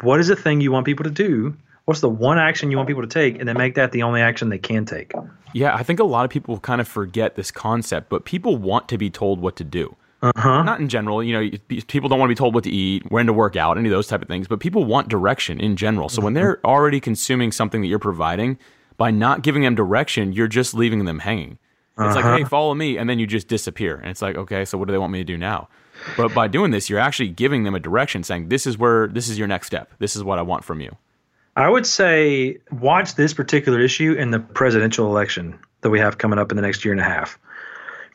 What 0.00 0.18
is 0.18 0.28
the 0.28 0.36
thing 0.36 0.60
you 0.60 0.72
want 0.72 0.86
people 0.86 1.04
to 1.04 1.10
do? 1.10 1.56
What's 1.84 2.00
the 2.00 2.08
one 2.08 2.38
action 2.38 2.70
you 2.70 2.78
want 2.78 2.88
people 2.88 3.02
to 3.02 3.08
take, 3.08 3.38
and 3.38 3.46
then 3.46 3.58
make 3.58 3.74
that 3.74 3.92
the 3.92 4.02
only 4.02 4.22
action 4.22 4.48
they 4.48 4.58
can 4.58 4.86
take? 4.86 5.12
Yeah, 5.52 5.74
I 5.74 5.82
think 5.82 6.00
a 6.00 6.04
lot 6.04 6.24
of 6.24 6.30
people 6.30 6.58
kind 6.58 6.80
of 6.80 6.88
forget 6.88 7.36
this 7.36 7.50
concept, 7.50 8.08
but 8.08 8.24
people 8.24 8.56
want 8.56 8.88
to 8.88 8.96
be 8.96 9.10
told 9.10 9.40
what 9.40 9.56
to 9.56 9.64
do. 9.64 9.94
Uh-huh. 10.22 10.62
Not 10.62 10.80
in 10.80 10.88
general, 10.88 11.22
you 11.22 11.34
know, 11.34 11.58
people 11.86 12.08
don't 12.08 12.18
want 12.18 12.30
to 12.30 12.34
be 12.34 12.38
told 12.38 12.54
what 12.54 12.64
to 12.64 12.70
eat, 12.70 13.02
when 13.10 13.26
to 13.26 13.34
work 13.34 13.56
out, 13.56 13.76
any 13.76 13.90
of 13.90 13.92
those 13.92 14.06
type 14.06 14.22
of 14.22 14.28
things, 14.28 14.48
but 14.48 14.58
people 14.58 14.84
want 14.84 15.08
direction 15.08 15.60
in 15.60 15.76
general. 15.76 16.08
So 16.08 16.22
when 16.22 16.32
they're 16.32 16.64
already 16.64 16.98
consuming 16.98 17.52
something 17.52 17.82
that 17.82 17.88
you're 17.88 17.98
providing, 17.98 18.58
by 18.96 19.10
not 19.10 19.42
giving 19.42 19.62
them 19.62 19.74
direction, 19.74 20.32
you're 20.32 20.48
just 20.48 20.74
leaving 20.74 21.04
them 21.04 21.20
hanging. 21.20 21.58
It's 21.96 22.16
uh-huh. 22.16 22.30
like, 22.30 22.38
hey, 22.40 22.44
follow 22.44 22.74
me, 22.74 22.98
and 22.98 23.08
then 23.08 23.18
you 23.18 23.26
just 23.26 23.46
disappear. 23.46 23.96
And 23.96 24.10
it's 24.10 24.20
like, 24.20 24.36
okay, 24.36 24.64
so 24.64 24.76
what 24.76 24.88
do 24.88 24.92
they 24.92 24.98
want 24.98 25.12
me 25.12 25.20
to 25.20 25.24
do 25.24 25.38
now? 25.38 25.68
But 26.16 26.34
by 26.34 26.48
doing 26.48 26.72
this, 26.72 26.90
you're 26.90 26.98
actually 26.98 27.28
giving 27.28 27.62
them 27.62 27.74
a 27.74 27.80
direction, 27.80 28.24
saying, 28.24 28.48
this 28.48 28.66
is 28.66 28.76
where 28.76 29.06
this 29.06 29.28
is 29.28 29.38
your 29.38 29.46
next 29.46 29.68
step. 29.68 29.92
This 29.98 30.16
is 30.16 30.24
what 30.24 30.38
I 30.38 30.42
want 30.42 30.64
from 30.64 30.80
you. 30.80 30.96
I 31.56 31.68
would 31.68 31.86
say 31.86 32.58
watch 32.72 33.14
this 33.14 33.32
particular 33.32 33.80
issue 33.80 34.12
in 34.12 34.32
the 34.32 34.40
presidential 34.40 35.06
election 35.06 35.56
that 35.82 35.90
we 35.90 36.00
have 36.00 36.18
coming 36.18 36.38
up 36.38 36.50
in 36.50 36.56
the 36.56 36.62
next 36.62 36.84
year 36.84 36.92
and 36.92 37.00
a 37.00 37.04
half. 37.04 37.38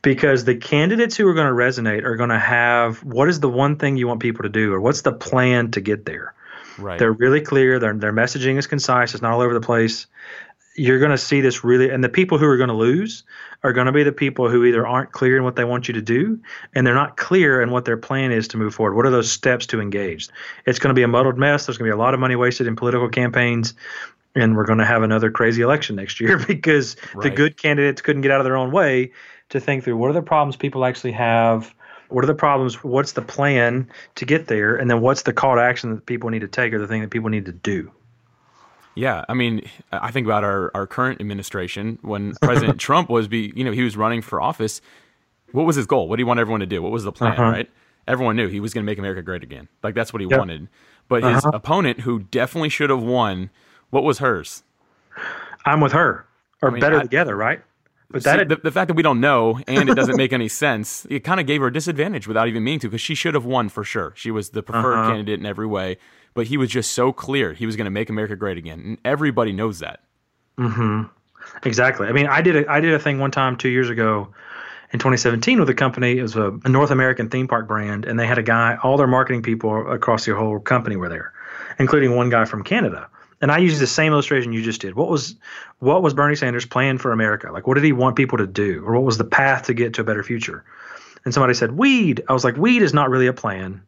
Because 0.01 0.43
the 0.43 0.55
candidates 0.55 1.15
who 1.15 1.27
are 1.27 1.33
going 1.33 1.47
to 1.47 1.53
resonate 1.53 2.03
are 2.03 2.15
going 2.15 2.29
to 2.29 2.39
have 2.39 3.03
what 3.03 3.29
is 3.29 3.39
the 3.39 3.49
one 3.49 3.77
thing 3.77 3.95
you 3.95 4.07
want 4.07 4.19
people 4.21 4.43
to 4.43 4.49
do, 4.49 4.73
or 4.73 4.81
what's 4.81 5.01
the 5.01 5.11
plan 5.11 5.71
to 5.71 5.81
get 5.81 6.05
there. 6.05 6.33
Right. 6.77 6.99
They're 6.99 7.11
really 7.11 7.41
clear. 7.41 7.79
Their 7.79 7.93
their 7.93 8.13
messaging 8.13 8.57
is 8.57 8.67
concise. 8.67 9.13
It's 9.13 9.21
not 9.21 9.33
all 9.33 9.41
over 9.41 9.53
the 9.53 9.59
place 9.59 10.07
you're 10.75 10.99
going 10.99 11.11
to 11.11 11.17
see 11.17 11.41
this 11.41 11.63
really, 11.63 11.89
and 11.89 12.03
the 12.03 12.09
people 12.09 12.37
who 12.37 12.45
are 12.45 12.57
going 12.57 12.69
to 12.69 12.75
lose 12.75 13.23
are 13.63 13.73
going 13.73 13.87
to 13.87 13.91
be 13.91 14.03
the 14.03 14.11
people 14.11 14.49
who 14.49 14.63
either 14.63 14.87
aren't 14.87 15.11
clear 15.11 15.37
in 15.37 15.43
what 15.43 15.55
they 15.55 15.65
want 15.65 15.87
you 15.87 15.93
to 15.93 16.01
do, 16.01 16.39
and 16.73 16.85
they're 16.85 16.93
not 16.93 17.17
clear 17.17 17.61
in 17.61 17.71
what 17.71 17.85
their 17.85 17.97
plan 17.97 18.31
is 18.31 18.47
to 18.49 18.57
move 18.57 18.73
forward. 18.73 18.95
What 18.95 19.05
are 19.05 19.11
those 19.11 19.31
steps 19.31 19.65
to 19.67 19.81
engage? 19.81 20.29
It's 20.65 20.79
going 20.79 20.89
to 20.89 20.93
be 20.93 21.03
a 21.03 21.07
muddled 21.07 21.37
mess. 21.37 21.65
There's 21.65 21.77
going 21.77 21.89
to 21.89 21.95
be 21.95 21.97
a 21.97 22.01
lot 22.01 22.13
of 22.13 22.19
money 22.19 22.35
wasted 22.35 22.67
in 22.67 22.75
political 22.75 23.09
campaigns, 23.09 23.73
and 24.35 24.55
we're 24.55 24.65
going 24.65 24.79
to 24.79 24.85
have 24.85 25.03
another 25.03 25.31
crazy 25.31 25.61
election 25.61 25.95
next 25.95 26.19
year 26.19 26.37
because 26.47 26.95
right. 27.13 27.23
the 27.23 27.29
good 27.29 27.57
candidates 27.57 28.01
couldn't 28.01 28.21
get 28.21 28.31
out 28.31 28.39
of 28.39 28.45
their 28.45 28.57
own 28.57 28.71
way 28.71 29.11
to 29.49 29.59
think 29.59 29.83
through 29.83 29.97
what 29.97 30.09
are 30.09 30.13
the 30.13 30.21
problems 30.21 30.55
people 30.55 30.85
actually 30.85 31.13
have. 31.13 31.73
What 32.09 32.23
are 32.23 32.27
the 32.27 32.35
problems? 32.35 32.83
What's 32.83 33.11
the 33.11 33.21
plan 33.21 33.89
to 34.15 34.25
get 34.25 34.47
there? 34.47 34.75
And 34.75 34.89
then 34.89 35.01
what's 35.01 35.23
the 35.23 35.33
call 35.33 35.55
to 35.55 35.61
action 35.61 35.93
that 35.93 36.05
people 36.05 36.29
need 36.31 36.39
to 36.39 36.47
take 36.47 36.73
or 36.73 36.79
the 36.79 36.87
thing 36.87 37.01
that 37.01 37.11
people 37.11 37.29
need 37.29 37.45
to 37.45 37.51
do? 37.51 37.91
Yeah, 38.95 39.23
I 39.29 39.33
mean, 39.33 39.61
I 39.91 40.11
think 40.11 40.25
about 40.25 40.43
our, 40.43 40.71
our 40.73 40.85
current 40.87 41.21
administration 41.21 41.99
when 42.01 42.33
President 42.41 42.79
Trump 42.79 43.09
was 43.09 43.27
be 43.27 43.53
you 43.55 43.63
know 43.63 43.71
he 43.71 43.83
was 43.83 43.95
running 43.95 44.21
for 44.21 44.41
office. 44.41 44.81
What 45.51 45.65
was 45.65 45.75
his 45.75 45.85
goal? 45.85 46.07
What 46.07 46.17
do 46.17 46.21
you 46.21 46.27
want 46.27 46.39
everyone 46.39 46.59
to 46.59 46.67
do? 46.67 46.81
What 46.81 46.91
was 46.91 47.03
the 47.03 47.11
plan, 47.11 47.33
uh-huh. 47.33 47.43
right? 47.43 47.69
everyone 48.09 48.35
knew 48.35 48.47
he 48.47 48.59
was 48.59 48.73
going 48.73 48.83
to 48.83 48.85
make 48.85 48.97
America 48.97 49.21
great 49.21 49.43
again. 49.43 49.69
Like 49.83 49.95
that's 49.95 50.11
what 50.11 50.21
he 50.21 50.27
yep. 50.27 50.39
wanted. 50.39 50.67
But 51.07 51.23
his 51.23 51.45
uh-huh. 51.45 51.51
opponent, 51.53 52.01
who 52.01 52.19
definitely 52.19 52.69
should 52.69 52.89
have 52.89 53.01
won, 53.01 53.49
what 53.91 54.03
was 54.03 54.19
hers? 54.19 54.63
I'm 55.65 55.79
with 55.79 55.93
her, 55.93 56.25
or 56.61 56.69
I 56.69 56.71
mean, 56.71 56.81
better 56.81 56.99
I, 56.99 57.03
together, 57.03 57.35
right? 57.35 57.61
But 58.11 58.23
that 58.23 58.39
See, 58.39 58.45
the, 58.45 58.55
the, 58.57 58.71
fact 58.71 58.87
that 58.87 58.95
we 58.95 59.03
don't 59.03 59.19
know 59.19 59.59
and 59.67 59.87
it 59.87 59.93
doesn't 59.93 60.17
make 60.17 60.33
any 60.33 60.47
sense, 60.47 61.05
it 61.11 61.23
kind 61.23 61.39
of 61.39 61.45
gave 61.45 61.61
her 61.61 61.67
a 61.67 61.73
disadvantage 61.73 62.27
without 62.27 62.47
even 62.47 62.63
meaning 62.63 62.79
to, 62.79 62.87
because 62.87 63.01
she 63.01 63.13
should 63.13 63.35
have 63.35 63.45
won 63.45 63.69
for 63.69 63.83
sure. 63.83 64.13
She 64.15 64.31
was 64.31 64.49
the 64.49 64.63
preferred 64.63 64.95
uh-huh. 64.95 65.09
candidate 65.11 65.39
in 65.39 65.45
every 65.45 65.67
way, 65.67 65.97
but 66.33 66.47
he 66.47 66.57
was 66.57 66.69
just 66.69 66.91
so 66.91 67.11
clear 67.11 67.53
he 67.53 67.65
was 67.65 67.75
going 67.75 67.85
to 67.85 67.91
make 67.91 68.09
America 68.09 68.35
great 68.35 68.57
again, 68.57 68.79
and 68.79 68.97
everybody 69.05 69.51
knows 69.51 69.79
that. 69.79 70.01
Hmm. 70.57 71.03
Exactly. 71.63 72.07
I 72.07 72.11
mean, 72.11 72.27
I 72.27 72.41
did 72.41 72.55
a, 72.55 72.71
I 72.71 72.79
did 72.79 72.93
a 72.93 72.99
thing 72.99 73.19
one 73.19 73.31
time 73.31 73.55
two 73.55 73.69
years 73.69 73.89
ago 73.89 74.27
in 74.91 74.99
2017 74.99 75.59
with 75.59 75.69
a 75.69 75.73
company. 75.73 76.17
It 76.17 76.21
was 76.21 76.35
a, 76.35 76.51
a 76.63 76.69
North 76.69 76.91
American 76.91 77.29
theme 77.29 77.47
park 77.47 77.67
brand, 77.67 78.05
and 78.05 78.19
they 78.19 78.27
had 78.27 78.37
a 78.37 78.43
guy. 78.43 78.77
All 78.83 78.97
their 78.97 79.07
marketing 79.07 79.41
people 79.41 79.91
across 79.91 80.25
their 80.25 80.35
whole 80.35 80.59
company 80.59 80.95
were 80.95 81.09
there, 81.09 81.33
including 81.79 82.15
one 82.15 82.29
guy 82.29 82.45
from 82.45 82.63
Canada 82.63 83.09
and 83.41 83.51
I 83.51 83.57
used 83.57 83.79
the 83.79 83.87
same 83.87 84.11
illustration 84.11 84.53
you 84.53 84.61
just 84.61 84.81
did. 84.81 84.95
What 84.95 85.09
was 85.09 85.35
what 85.79 86.03
was 86.03 86.13
Bernie 86.13 86.35
Sanders' 86.35 86.65
plan 86.65 86.97
for 86.97 87.11
America? 87.11 87.51
Like, 87.51 87.67
what 87.67 87.75
did 87.75 87.83
he 87.83 87.91
want 87.91 88.15
people 88.15 88.37
to 88.37 88.47
do, 88.47 88.83
or 88.85 88.93
what 88.93 89.03
was 89.03 89.17
the 89.17 89.23
path 89.23 89.65
to 89.67 89.73
get 89.73 89.93
to 89.95 90.01
a 90.01 90.03
better 90.03 90.23
future? 90.23 90.63
And 91.25 91.33
somebody 91.33 91.53
said 91.53 91.73
weed. 91.73 92.23
I 92.27 92.33
was 92.33 92.43
like, 92.43 92.57
weed 92.57 92.81
is 92.81 92.93
not 92.93 93.09
really 93.09 93.27
a 93.27 93.33
plan, 93.33 93.81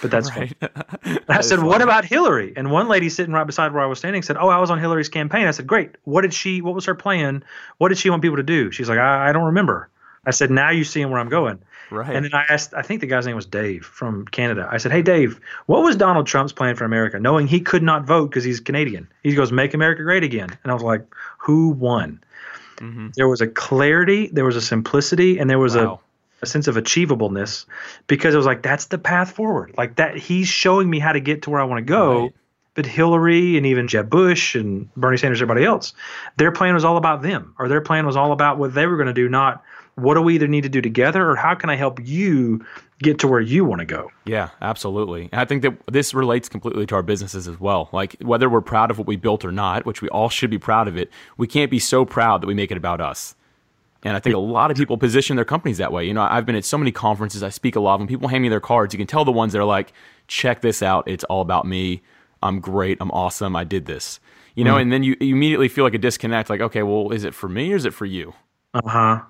but 0.00 0.10
that's 0.10 0.30
right. 0.36 0.54
I 1.28 1.40
said, 1.40 1.62
what 1.62 1.82
about 1.82 2.04
Hillary? 2.04 2.52
And 2.56 2.70
one 2.70 2.88
lady 2.88 3.08
sitting 3.08 3.32
right 3.32 3.46
beside 3.46 3.72
where 3.72 3.82
I 3.82 3.86
was 3.86 3.98
standing 3.98 4.22
said, 4.22 4.36
oh, 4.36 4.48
I 4.48 4.58
was 4.58 4.70
on 4.70 4.78
Hillary's 4.78 5.08
campaign. 5.08 5.46
I 5.46 5.50
said, 5.50 5.66
great. 5.66 5.92
What 6.04 6.22
did 6.22 6.34
she? 6.34 6.62
What 6.62 6.74
was 6.74 6.84
her 6.84 6.94
plan? 6.94 7.44
What 7.78 7.88
did 7.88 7.98
she 7.98 8.10
want 8.10 8.22
people 8.22 8.36
to 8.36 8.42
do? 8.42 8.70
She's 8.70 8.88
like, 8.88 8.98
I, 8.98 9.30
I 9.30 9.32
don't 9.32 9.44
remember. 9.44 9.88
I 10.24 10.32
said, 10.32 10.50
now 10.50 10.70
you 10.70 10.84
see 10.84 11.04
where 11.04 11.20
I'm 11.20 11.28
going. 11.28 11.60
Right. 11.90 12.14
And 12.14 12.24
then 12.24 12.34
I 12.34 12.44
asked, 12.48 12.74
I 12.74 12.82
think 12.82 13.00
the 13.00 13.06
guy's 13.06 13.26
name 13.26 13.36
was 13.36 13.46
Dave 13.46 13.84
from 13.84 14.24
Canada. 14.26 14.68
I 14.70 14.78
said, 14.78 14.90
Hey, 14.90 15.02
Dave, 15.02 15.40
what 15.66 15.82
was 15.82 15.94
Donald 15.96 16.26
Trump's 16.26 16.52
plan 16.52 16.74
for 16.74 16.84
America, 16.84 17.20
knowing 17.20 17.46
he 17.46 17.60
could 17.60 17.82
not 17.82 18.04
vote 18.04 18.30
because 18.30 18.42
he's 18.42 18.58
Canadian? 18.58 19.08
He 19.22 19.34
goes, 19.34 19.52
Make 19.52 19.72
America 19.72 20.02
great 20.02 20.24
again. 20.24 20.48
And 20.62 20.70
I 20.72 20.74
was 20.74 20.82
like, 20.82 21.06
Who 21.38 21.68
won? 21.68 22.20
Mm-hmm. 22.78 23.08
There 23.14 23.28
was 23.28 23.40
a 23.40 23.46
clarity, 23.46 24.28
there 24.32 24.44
was 24.44 24.56
a 24.56 24.60
simplicity, 24.60 25.38
and 25.38 25.48
there 25.48 25.58
was 25.58 25.76
wow. 25.76 25.94
a, 25.94 26.05
a 26.42 26.46
sense 26.46 26.68
of 26.68 26.76
achievableness 26.76 27.66
because 28.06 28.34
it 28.34 28.36
was 28.36 28.46
like, 28.46 28.62
That's 28.62 28.86
the 28.86 28.98
path 28.98 29.32
forward. 29.32 29.74
Like 29.76 29.96
that, 29.96 30.16
he's 30.16 30.48
showing 30.48 30.88
me 30.88 30.98
how 30.98 31.12
to 31.12 31.20
get 31.20 31.42
to 31.42 31.50
where 31.50 31.60
I 31.60 31.64
want 31.64 31.78
to 31.78 31.90
go. 31.90 32.22
Right. 32.22 32.34
But 32.74 32.84
Hillary 32.84 33.56
and 33.56 33.64
even 33.64 33.88
Jeb 33.88 34.10
Bush 34.10 34.54
and 34.54 34.92
Bernie 34.96 35.16
Sanders, 35.16 35.40
everybody 35.40 35.64
else, 35.64 35.94
their 36.36 36.52
plan 36.52 36.74
was 36.74 36.84
all 36.84 36.98
about 36.98 37.22
them, 37.22 37.54
or 37.58 37.68
their 37.68 37.80
plan 37.80 38.04
was 38.04 38.16
all 38.16 38.32
about 38.32 38.58
what 38.58 38.74
they 38.74 38.86
were 38.86 38.96
going 38.96 39.06
to 39.06 39.14
do, 39.14 39.30
not 39.30 39.64
what 39.96 40.14
do 40.14 40.22
we 40.22 40.34
either 40.34 40.46
need 40.46 40.62
to 40.62 40.68
do 40.68 40.80
together 40.80 41.28
or 41.28 41.36
how 41.36 41.54
can 41.54 41.70
I 41.70 41.76
help 41.76 42.00
you 42.04 42.64
get 43.02 43.18
to 43.20 43.28
where 43.28 43.40
you 43.40 43.64
want 43.64 43.80
to 43.80 43.86
go? 43.86 44.10
Yeah, 44.26 44.50
absolutely. 44.60 45.30
And 45.32 45.40
I 45.40 45.44
think 45.46 45.62
that 45.62 45.74
this 45.90 46.12
relates 46.12 46.48
completely 46.48 46.86
to 46.86 46.94
our 46.94 47.02
businesses 47.02 47.48
as 47.48 47.58
well. 47.58 47.88
Like 47.92 48.16
whether 48.20 48.48
we're 48.48 48.60
proud 48.60 48.90
of 48.90 48.98
what 48.98 49.06
we 49.06 49.16
built 49.16 49.44
or 49.44 49.52
not, 49.52 49.86
which 49.86 50.02
we 50.02 50.08
all 50.10 50.28
should 50.28 50.50
be 50.50 50.58
proud 50.58 50.86
of 50.86 50.96
it, 50.98 51.10
we 51.38 51.46
can't 51.46 51.70
be 51.70 51.78
so 51.78 52.04
proud 52.04 52.42
that 52.42 52.46
we 52.46 52.54
make 52.54 52.70
it 52.70 52.76
about 52.76 53.00
us. 53.00 53.34
And 54.06 54.16
I 54.16 54.20
think 54.20 54.36
a 54.36 54.38
lot 54.38 54.70
of 54.70 54.76
people 54.76 54.96
position 54.96 55.34
their 55.34 55.44
companies 55.44 55.78
that 55.78 55.90
way. 55.90 56.04
You 56.04 56.14
know, 56.14 56.22
I've 56.22 56.46
been 56.46 56.54
at 56.54 56.64
so 56.64 56.78
many 56.78 56.92
conferences, 56.92 57.42
I 57.42 57.48
speak 57.48 57.74
a 57.74 57.80
lot, 57.80 57.98
when 57.98 58.06
people 58.06 58.28
hand 58.28 58.40
me 58.40 58.48
their 58.48 58.60
cards, 58.60 58.94
you 58.94 58.98
can 58.98 59.06
tell 59.08 59.24
the 59.24 59.32
ones 59.32 59.52
that 59.52 59.58
are 59.58 59.64
like, 59.64 59.92
check 60.28 60.60
this 60.60 60.80
out, 60.80 61.08
it's 61.08 61.24
all 61.24 61.40
about 61.40 61.66
me. 61.66 62.02
I'm 62.40 62.60
great, 62.60 62.98
I'm 63.00 63.10
awesome, 63.10 63.56
I 63.56 63.64
did 63.64 63.86
this. 63.86 64.20
You 64.54 64.62
know, 64.62 64.74
mm-hmm. 64.74 64.80
and 64.80 64.92
then 64.92 65.02
you, 65.02 65.16
you 65.20 65.34
immediately 65.34 65.66
feel 65.66 65.82
like 65.82 65.94
a 65.94 65.98
disconnect, 65.98 66.48
like, 66.48 66.60
okay, 66.60 66.84
well, 66.84 67.10
is 67.10 67.24
it 67.24 67.34
for 67.34 67.48
me 67.48 67.72
or 67.72 67.76
is 67.76 67.84
it 67.84 67.92
for 67.92 68.06
you? 68.06 68.32
Uh 68.74 68.88
huh. 68.88 69.20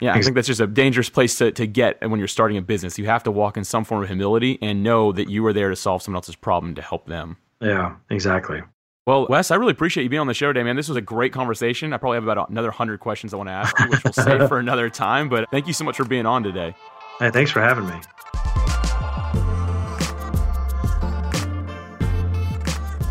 Yeah, 0.00 0.14
I 0.14 0.22
think 0.22 0.36
that's 0.36 0.46
just 0.46 0.60
a 0.60 0.66
dangerous 0.68 1.10
place 1.10 1.36
to, 1.38 1.50
to 1.50 1.66
get 1.66 2.00
when 2.08 2.20
you're 2.20 2.28
starting 2.28 2.56
a 2.56 2.62
business. 2.62 3.00
You 3.00 3.06
have 3.06 3.24
to 3.24 3.32
walk 3.32 3.56
in 3.56 3.64
some 3.64 3.84
form 3.84 4.00
of 4.00 4.08
humility 4.08 4.60
and 4.62 4.84
know 4.84 5.10
that 5.10 5.28
you 5.28 5.44
are 5.44 5.52
there 5.52 5.70
to 5.70 5.76
solve 5.76 6.02
someone 6.02 6.18
else's 6.18 6.36
problem 6.36 6.76
to 6.76 6.82
help 6.82 7.06
them. 7.06 7.36
Yeah, 7.60 7.96
exactly. 8.08 8.62
Well, 9.06 9.26
Wes, 9.30 9.50
I 9.50 9.56
really 9.56 9.72
appreciate 9.72 10.04
you 10.04 10.10
being 10.10 10.20
on 10.20 10.26
the 10.26 10.34
show 10.34 10.48
today, 10.48 10.62
man. 10.62 10.76
This 10.76 10.88
was 10.88 10.96
a 10.96 11.00
great 11.00 11.32
conversation. 11.32 11.94
I 11.94 11.96
probably 11.96 12.16
have 12.16 12.24
about 12.24 12.50
another 12.50 12.68
100 12.68 13.00
questions 13.00 13.32
I 13.32 13.38
want 13.38 13.48
to 13.48 13.52
ask 13.52 13.78
you, 13.78 13.88
which 13.88 14.04
we'll 14.04 14.12
save 14.12 14.46
for 14.46 14.58
another 14.60 14.90
time. 14.90 15.30
But 15.30 15.50
thank 15.50 15.66
you 15.66 15.72
so 15.72 15.84
much 15.84 15.96
for 15.96 16.04
being 16.04 16.26
on 16.26 16.42
today. 16.42 16.74
Hey, 17.18 17.30
thanks 17.30 17.50
for 17.50 17.62
having 17.62 17.86
me. 17.86 17.94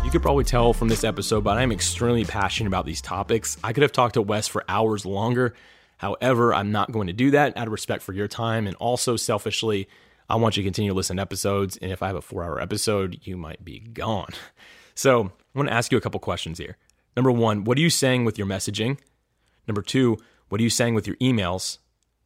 You 0.04 0.10
could 0.12 0.22
probably 0.22 0.44
tell 0.44 0.72
from 0.72 0.88
this 0.88 1.02
episode, 1.02 1.42
but 1.42 1.58
I'm 1.58 1.72
extremely 1.72 2.24
passionate 2.24 2.68
about 2.68 2.86
these 2.86 3.00
topics. 3.00 3.58
I 3.64 3.72
could 3.72 3.82
have 3.82 3.92
talked 3.92 4.14
to 4.14 4.22
Wes 4.22 4.46
for 4.46 4.64
hours 4.68 5.04
longer. 5.04 5.54
However, 5.98 6.54
I'm 6.54 6.70
not 6.70 6.92
going 6.92 7.08
to 7.08 7.12
do 7.12 7.32
that 7.32 7.56
out 7.56 7.66
of 7.66 7.72
respect 7.72 8.04
for 8.04 8.12
your 8.12 8.28
time. 8.28 8.68
And 8.68 8.76
also, 8.76 9.16
selfishly, 9.16 9.88
I 10.28 10.36
want 10.36 10.56
you 10.56 10.62
to 10.62 10.66
continue 10.68 10.92
to 10.92 10.96
listen 10.96 11.16
to 11.16 11.22
episodes. 11.22 11.76
And 11.78 11.90
if 11.90 12.00
I 12.00 12.06
have 12.06 12.16
a 12.16 12.22
four 12.22 12.44
hour 12.44 12.60
episode, 12.60 13.20
you 13.24 13.36
might 13.36 13.64
be 13.64 13.80
gone. 13.80 14.30
So, 14.94 15.32
I 15.54 15.58
want 15.58 15.68
to 15.68 15.74
ask 15.74 15.90
you 15.90 15.98
a 15.98 16.00
couple 16.00 16.20
questions 16.20 16.58
here. 16.58 16.76
Number 17.16 17.30
one, 17.30 17.64
what 17.64 17.76
are 17.76 17.80
you 17.80 17.90
saying 17.90 18.24
with 18.24 18.38
your 18.38 18.46
messaging? 18.46 18.98
Number 19.66 19.82
two, 19.82 20.18
what 20.48 20.60
are 20.60 20.64
you 20.64 20.70
saying 20.70 20.94
with 20.94 21.06
your 21.06 21.16
emails? 21.16 21.78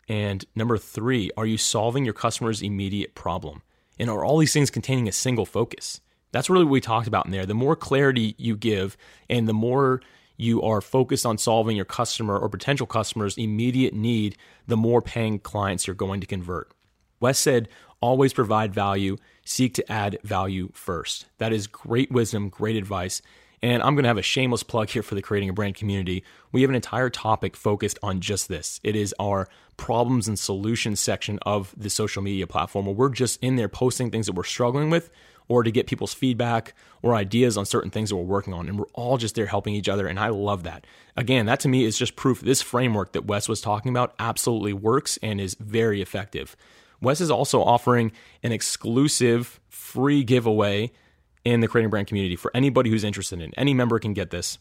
And 0.08 0.44
number 0.54 0.76
three, 0.76 1.30
are 1.36 1.46
you 1.46 1.56
solving 1.56 2.04
your 2.04 2.14
customer's 2.14 2.62
immediate 2.62 3.14
problem? 3.14 3.62
And 3.98 4.10
are 4.10 4.24
all 4.24 4.38
these 4.38 4.52
things 4.52 4.70
containing 4.70 5.08
a 5.08 5.12
single 5.12 5.46
focus? 5.46 6.00
That's 6.32 6.50
really 6.50 6.64
what 6.64 6.72
we 6.72 6.80
talked 6.80 7.06
about 7.06 7.26
in 7.26 7.32
there. 7.32 7.46
The 7.46 7.54
more 7.54 7.76
clarity 7.76 8.34
you 8.38 8.56
give 8.56 8.96
and 9.30 9.48
the 9.48 9.54
more 9.54 10.00
you 10.36 10.60
are 10.62 10.80
focused 10.80 11.24
on 11.24 11.38
solving 11.38 11.76
your 11.76 11.84
customer 11.84 12.36
or 12.36 12.48
potential 12.48 12.86
customers' 12.86 13.38
immediate 13.38 13.94
need, 13.94 14.36
the 14.66 14.76
more 14.76 15.00
paying 15.00 15.38
clients 15.38 15.86
you're 15.86 15.94
going 15.94 16.20
to 16.20 16.26
convert. 16.26 16.72
Wes 17.20 17.38
said, 17.38 17.68
always 18.00 18.32
provide 18.32 18.74
value, 18.74 19.16
seek 19.44 19.74
to 19.74 19.92
add 19.92 20.18
value 20.22 20.70
first. 20.72 21.26
That 21.38 21.52
is 21.52 21.66
great 21.66 22.10
wisdom, 22.10 22.48
great 22.48 22.76
advice. 22.76 23.22
And 23.62 23.82
I'm 23.82 23.94
going 23.94 24.02
to 24.02 24.08
have 24.08 24.18
a 24.18 24.22
shameless 24.22 24.62
plug 24.62 24.90
here 24.90 25.02
for 25.02 25.14
the 25.14 25.22
Creating 25.22 25.48
a 25.48 25.54
Brand 25.54 25.74
community. 25.74 26.22
We 26.52 26.60
have 26.60 26.70
an 26.70 26.76
entire 26.76 27.08
topic 27.08 27.56
focused 27.56 27.98
on 28.02 28.20
just 28.20 28.48
this. 28.48 28.78
It 28.82 28.94
is 28.94 29.14
our 29.18 29.48
problems 29.76 30.28
and 30.28 30.38
solutions 30.38 31.00
section 31.00 31.38
of 31.42 31.74
the 31.76 31.88
social 31.88 32.22
media 32.22 32.46
platform 32.46 32.86
where 32.86 32.94
we're 32.94 33.08
just 33.08 33.42
in 33.42 33.56
there 33.56 33.68
posting 33.68 34.10
things 34.10 34.26
that 34.26 34.34
we're 34.34 34.44
struggling 34.44 34.90
with 34.90 35.10
or 35.48 35.62
to 35.62 35.70
get 35.70 35.86
people's 35.86 36.14
feedback 36.14 36.74
or 37.02 37.14
ideas 37.14 37.56
on 37.56 37.66
certain 37.66 37.90
things 37.90 38.10
that 38.10 38.16
we're 38.16 38.22
working 38.22 38.54
on. 38.54 38.68
And 38.68 38.78
we're 38.78 38.86
all 38.92 39.18
just 39.18 39.34
there 39.34 39.46
helping 39.46 39.74
each 39.74 39.88
other. 39.88 40.06
And 40.06 40.18
I 40.18 40.28
love 40.28 40.62
that. 40.64 40.86
Again, 41.16 41.46
that 41.46 41.60
to 41.60 41.68
me 41.68 41.84
is 41.84 41.98
just 41.98 42.16
proof 42.16 42.40
this 42.40 42.62
framework 42.62 43.12
that 43.12 43.26
Wes 43.26 43.48
was 43.48 43.60
talking 43.60 43.90
about 43.90 44.14
absolutely 44.18 44.72
works 44.72 45.18
and 45.22 45.40
is 45.40 45.54
very 45.54 46.00
effective. 46.00 46.56
Wes 47.00 47.20
is 47.20 47.30
also 47.30 47.62
offering 47.62 48.12
an 48.42 48.52
exclusive 48.52 49.60
free 49.68 50.24
giveaway 50.24 50.92
in 51.44 51.60
the 51.60 51.68
creating 51.68 51.90
brand 51.90 52.06
community 52.06 52.36
for 52.36 52.50
anybody 52.54 52.90
who's 52.90 53.04
interested 53.04 53.40
in. 53.40 53.52
Any 53.56 53.74
member 53.74 53.98
can 53.98 54.14
get 54.14 54.30
this, 54.30 54.58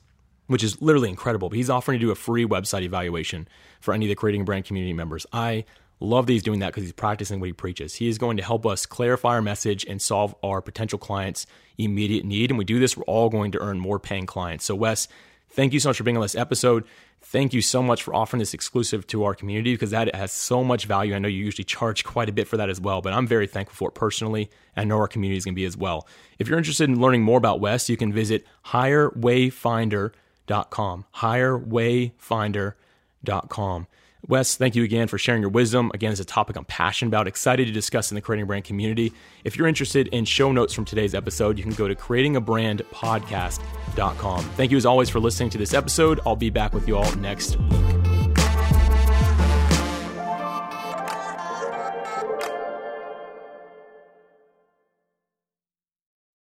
which 0.48 0.64
is 0.64 0.82
literally 0.82 1.10
incredible. 1.10 1.50
But 1.50 1.56
he's 1.56 1.70
offering 1.70 2.00
to 2.00 2.06
do 2.06 2.12
a 2.12 2.16
free 2.16 2.46
website 2.46 2.82
evaluation 2.82 3.48
for 3.80 3.94
any 3.94 4.06
of 4.06 4.10
the 4.10 4.16
creating 4.16 4.46
brand 4.46 4.66
community 4.66 4.94
members. 4.94 5.26
I 5.32 5.66
Love 6.04 6.26
that 6.26 6.34
he's 6.34 6.44
doing 6.44 6.60
that 6.60 6.68
because 6.68 6.84
he's 6.84 6.92
practicing 6.92 7.40
what 7.40 7.48
he 7.48 7.54
preaches. 7.54 7.96
He 7.96 8.10
is 8.10 8.18
going 8.18 8.36
to 8.36 8.44
help 8.44 8.66
us 8.66 8.86
clarify 8.86 9.30
our 9.30 9.42
message 9.42 9.86
and 9.86 10.02
solve 10.02 10.36
our 10.44 10.62
potential 10.62 11.00
clients' 11.00 11.46
immediate 11.78 12.26
need. 12.26 12.52
And 12.52 12.58
we 12.58 12.66
do 12.66 12.78
this, 12.78 12.98
we're 12.98 13.06
all 13.06 13.30
going 13.30 13.54
to 13.54 13.60
earn 13.62 13.80
more 13.80 14.00
paying 14.00 14.26
clients. 14.26 14.66
So, 14.66 14.76
Wes, 14.76 15.08
thank 15.54 15.74
you 15.74 15.80
so 15.80 15.90
much 15.90 15.98
for 15.98 16.04
being 16.04 16.18
on 16.18 16.22
this 16.22 16.36
episode. 16.36 16.84
Thank 17.22 17.54
you 17.54 17.62
so 17.62 17.82
much 17.82 18.04
for 18.04 18.14
offering 18.14 18.40
this 18.40 18.54
exclusive 18.54 19.08
to 19.08 19.24
our 19.24 19.34
community 19.34 19.74
because 19.74 19.92
that 19.92 20.14
has 20.14 20.32
so 20.32 20.62
much 20.64 20.86
value. 20.86 21.16
I 21.16 21.20
know 21.20 21.30
you 21.30 21.44
usually 21.44 21.64
charge 21.64 22.04
quite 22.04 22.28
a 22.28 22.34
bit 22.34 22.48
for 22.48 22.58
that 22.58 22.70
as 22.70 22.82
well, 22.82 23.02
but 23.02 23.14
I'm 23.14 23.28
very 23.28 23.48
thankful 23.48 23.76
for 23.76 23.88
it 23.90 23.94
personally. 23.94 24.50
And 24.76 24.82
I 24.82 24.84
know 24.86 24.98
our 24.98 25.08
community 25.08 25.38
is 25.38 25.46
going 25.46 25.56
to 25.56 25.60
be 25.60 25.66
as 25.66 25.78
well. 25.78 26.06
If 26.38 26.50
you're 26.50 26.58
interested 26.58 26.90
in 26.90 27.00
learning 27.00 27.24
more 27.24 27.38
about 27.38 27.62
Wes, 27.62 27.90
you 27.90 27.98
can 27.98 28.12
visit 28.12 28.46
higherwayfinder.com. 28.68 31.06
Higherwayfinder.com. 31.16 33.88
Wes, 34.28 34.56
thank 34.56 34.76
you 34.76 34.84
again 34.84 35.08
for 35.08 35.18
sharing 35.18 35.42
your 35.42 35.50
wisdom. 35.50 35.90
Again, 35.94 36.12
it's 36.12 36.22
a 36.22 36.26
topic 36.26 36.56
I'm 36.56 36.64
passionate 36.66 37.10
about, 37.10 37.28
excited 37.28 37.66
to 37.68 37.74
discuss 37.74 38.12
in 38.12 38.16
the 38.16 38.22
Creating 38.22 38.44
a 38.44 38.46
Brand 38.46 38.64
community. 38.64 39.12
If 39.44 39.58
you're 39.58 39.68
interested 39.68 40.08
in 40.08 40.24
show 40.26 40.54
notes 40.54 40.74
from 40.74 40.86
today's 40.86 41.14
episode, 41.14 41.58
you 41.58 41.64
can 41.64 41.74
go 41.74 41.90
to 41.90 41.96
creatingabrandpodcast.com. 41.96 44.44
Thank 44.44 44.72
you 44.72 44.78
as 44.78 44.86
always 44.86 45.10
for 45.10 45.20
listening 45.20 45.50
to 45.50 45.58
this 45.58 45.74
episode. 45.74 46.22
I'll 46.26 46.38
be 46.38 46.50
back 46.50 46.74
with 46.74 46.88
you 46.88 46.96
all 46.98 47.14
next 47.16 47.60
week. 47.60 47.93